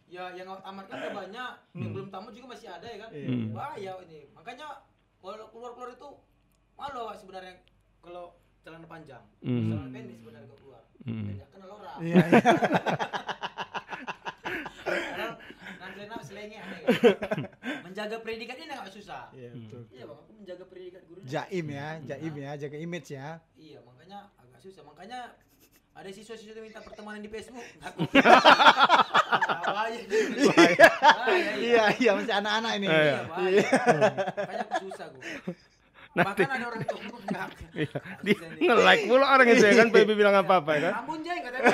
ya 0.07 0.23
yang 0.31 0.47
tamat 0.57 0.85
kan 0.85 0.95
udah 0.97 1.13
banyak 1.17 1.51
yang 1.73 1.91
belum 1.91 2.07
tamat 2.09 2.31
juga 2.31 2.47
masih 2.49 2.67
ada 2.69 2.83
ya 2.85 2.97
kan 2.99 3.09
Hmm. 3.11 3.51
bahaya 3.51 3.91
ini 4.05 4.27
makanya 4.31 4.67
kalau 5.17 5.47
keluar 5.49 5.71
keluar 5.71 5.89
itu 5.89 6.09
malu 6.73 6.97
awak 7.01 7.15
sebenarnya 7.15 7.53
kalau 7.99 8.35
celana 8.61 8.85
panjang 8.85 9.23
Hmm. 9.39 9.67
celana 9.67 9.89
pendek 9.89 10.17
sebenarnya 10.17 10.47
kalau 10.47 10.59
keluar 10.59 10.81
Hmm. 11.01 11.33
Dan 11.33 11.47
kenal 11.49 11.69
orang 11.73 11.97
Iya, 11.99 12.17
iya. 12.21 12.41
Selenge 16.21 16.53
aneh 16.53 16.79
kan? 16.85 16.93
menjaga 17.81 18.21
predikat 18.21 18.55
ini 18.55 18.71
nggak 18.71 18.93
susah 18.93 19.33
Iya, 19.33 19.49
betul. 19.51 19.81
iya 19.89 20.03
bang 20.05 20.15
aku 20.15 20.31
menjaga 20.31 20.63
predikat 20.63 21.01
guru 21.03 21.19
Jaim 21.25 21.65
ya, 21.67 21.87
jaim 21.99 22.33
ya, 22.35 22.51
jaga 22.55 22.77
image 22.77 23.09
ya. 23.11 23.41
Iya, 23.53 23.79
makanya 23.81 24.29
agak 24.37 24.59
susah. 24.59 24.85
Makanya 24.85 25.33
ada 25.91 26.09
siswa-siswa 26.09 26.55
yang 26.55 26.65
minta 26.71 26.79
pertemanan 26.79 27.19
di 27.19 27.29
Facebook. 27.29 27.65
Aku. 27.87 27.99
bahaya. 29.71 29.99
Bahaya. 30.07 30.87
Iya, 31.59 31.83
iya 31.99 32.11
masih 32.15 32.33
anak-anak 32.35 32.71
ini. 32.79 32.87
Iya. 32.87 33.17
Iya, 33.37 33.65
aku 34.65 34.73
susah 34.87 35.05
aku. 35.11 35.19
Bahkan 36.11 36.49
ada 36.51 36.65
orang 36.67 36.83
tua 36.83 36.99
aku 36.99 37.17
enggak. 37.23 37.47
Iya. 37.75 37.89
Nge-like 38.59 39.03
mulu 39.07 39.23
orang 39.23 39.47
itu 39.47 39.63
ya 39.63 39.73
kan 39.79 39.87
baby 39.91 40.13
bilang 40.15 40.35
apa-apa 40.35 40.71
ya 40.75 40.81
kan. 40.89 40.93
Ampun 41.03 41.19
jeng 41.23 41.39
katanya. 41.43 41.67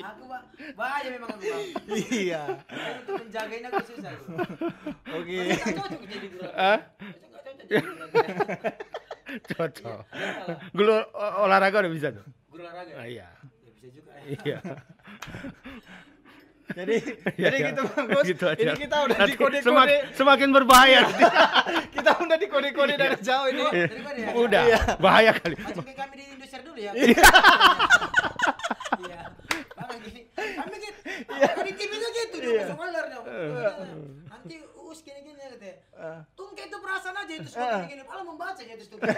aku 0.00 0.22
bah, 0.26 0.42
bahaya 0.74 1.08
memang 1.14 1.30
aku 1.34 1.42
bang. 1.46 1.64
Iya. 1.94 2.42
Makanya 2.66 2.98
untuk 3.02 3.14
menjaga 3.22 3.54
ini 3.54 3.66
aku 3.70 3.82
susah. 3.86 4.10
aku. 4.10 4.24
Oke. 5.18 5.38
Cocok 5.54 6.02
jadi 6.10 6.26
guru. 6.30 6.42
Cocok. 6.46 6.80
Cocok. 9.48 10.00
Iya. 10.10 10.54
Guru 10.70 10.94
olahraga 11.40 11.76
udah 11.80 11.92
bisa 11.92 12.08
tuh. 12.10 12.24
Guru 12.48 12.62
olahraga. 12.62 12.92
Ah, 12.94 13.06
iya. 13.06 13.28
Ya 13.30 13.70
bisa 13.70 13.86
juga. 13.88 14.10
ya. 14.16 14.22
Iya. 14.40 14.58
Jadi 16.70 17.02
Iya, 17.34 17.50
jadi 17.50 17.56
iya. 17.58 17.68
gitu 17.74 17.82
Bang 17.84 18.06
Gus. 18.06 18.24
Gitu 18.24 18.44
aja. 18.46 18.62
Ini 18.62 18.78
kita 18.78 18.96
udah 19.02 19.16
Nanti 19.18 19.30
dikode-kode. 19.34 19.66
semak- 19.66 20.06
semakin 20.14 20.48
berbahaya. 20.54 21.02
kita 21.98 22.10
udah 22.14 22.36
dikode-kode 22.38 22.94
dari 22.94 23.16
jauh 23.18 23.46
ini. 23.50 23.62
Oh, 23.66 23.74
dari 23.74 24.22
ya? 24.22 24.30
Udah, 24.38 24.62
bahaya 25.02 25.34
kali. 25.34 25.58
Kayak 25.58 25.98
kami 25.98 26.14
di 26.14 26.24
Indosiar 26.30 26.62
dulu 26.62 26.78
ya. 26.78 26.92
Iya. 31.28 31.28
Gini, 31.28 31.44
gitu. 31.44 31.52
Kalau 31.52 31.64
di 31.66 31.72
TV 31.76 31.92
tuh 31.92 32.10
gitu, 32.14 32.36
dia 32.40 32.64
masuk 32.64 32.80
alernya. 32.80 33.18
Nanti 34.30 34.54
us 34.64 34.98
gini-gini 35.06 35.38
ya 35.38 35.48
katanya. 35.54 35.76
Tungke 36.34 36.62
itu 36.66 36.76
perasaan 36.80 37.16
aja 37.20 37.32
itu 37.36 37.48
semua 37.50 37.84
gini-gini. 37.84 38.02
Malah 38.08 38.24
membaca 38.24 38.60
ya 38.62 38.74
itu 38.74 38.84
tuh. 38.88 38.98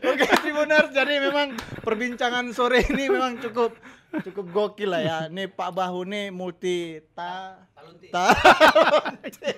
Oke, 0.00 0.24
Tribuners. 0.40 0.90
Jadi 0.96 1.14
memang 1.20 1.52
perbincangan 1.84 2.48
sore 2.56 2.84
ini 2.88 3.12
memang 3.12 3.36
cukup 3.40 3.76
cukup 4.24 4.46
gokil 4.50 4.90
lah 4.90 5.02
ya. 5.04 5.18
Nih 5.28 5.46
Pak 5.46 5.70
Bahu 5.76 6.08
nih 6.08 6.32
multi 6.34 6.98
ta 7.14 7.62
talente 7.76 8.10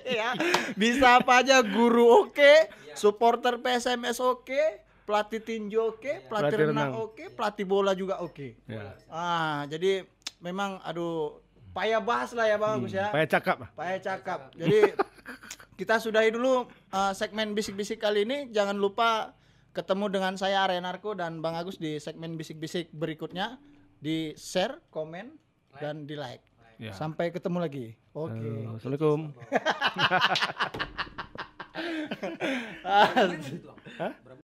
ya. 0.04 0.34
Bisa 0.76 1.22
apa 1.22 1.40
aja 1.40 1.62
guru 1.62 2.26
oke, 2.26 2.68
supporter 2.98 3.62
PSMS 3.62 4.20
oke, 4.20 4.82
pelatih 5.12 5.40
tinju 5.44 5.76
oke, 5.92 6.12
pelatih 6.24 6.56
Pelatih 6.56 6.56
renang 6.72 6.88
renang. 6.88 7.04
oke, 7.04 7.24
pelatih 7.36 7.66
bola 7.68 7.92
juga 7.92 8.24
oke. 8.24 8.56
Ya. 8.64 8.96
Ah, 9.12 9.68
jadi 9.68 10.08
memang 10.40 10.80
aduh 10.80 11.44
payah 11.76 12.00
bahas 12.00 12.32
lah 12.32 12.48
ya 12.48 12.56
Bang 12.56 12.80
Agus 12.80 12.96
ya. 12.96 13.12
Payah 13.12 13.28
cakap 13.28 13.56
lah. 13.60 13.68
Payah 13.76 14.00
cakap. 14.00 14.40
Jadi 14.56 14.96
kita 15.80 16.00
sudahi 16.00 16.32
dulu 16.32 16.64
uh, 16.92 17.12
segmen 17.12 17.52
bisik-bisik 17.52 18.00
kali 18.00 18.24
ini. 18.24 18.48
Jangan 18.48 18.80
lupa 18.80 19.36
ketemu 19.76 20.08
dengan 20.08 20.32
saya 20.40 20.64
Arya 20.64 20.80
Narko 20.80 21.12
dan 21.12 21.44
Bang 21.44 21.60
Agus 21.60 21.76
di 21.76 22.00
segmen 22.00 22.40
bisik-bisik 22.40 22.88
berikutnya. 22.96 23.60
Di 24.02 24.34
share, 24.34 24.82
komen, 24.90 25.36
dan 25.78 26.08
di 26.10 26.18
like. 26.18 26.42
Ya. 26.80 26.90
Sampai 26.90 27.30
ketemu 27.30 27.62
lagi. 27.62 27.86
Oke. 28.16 28.66
Assalamualaikum. 28.74 29.30
Menit 33.30 33.46
itu, 33.46 33.62
Bang? 33.62 33.78
Berapa 34.26 34.41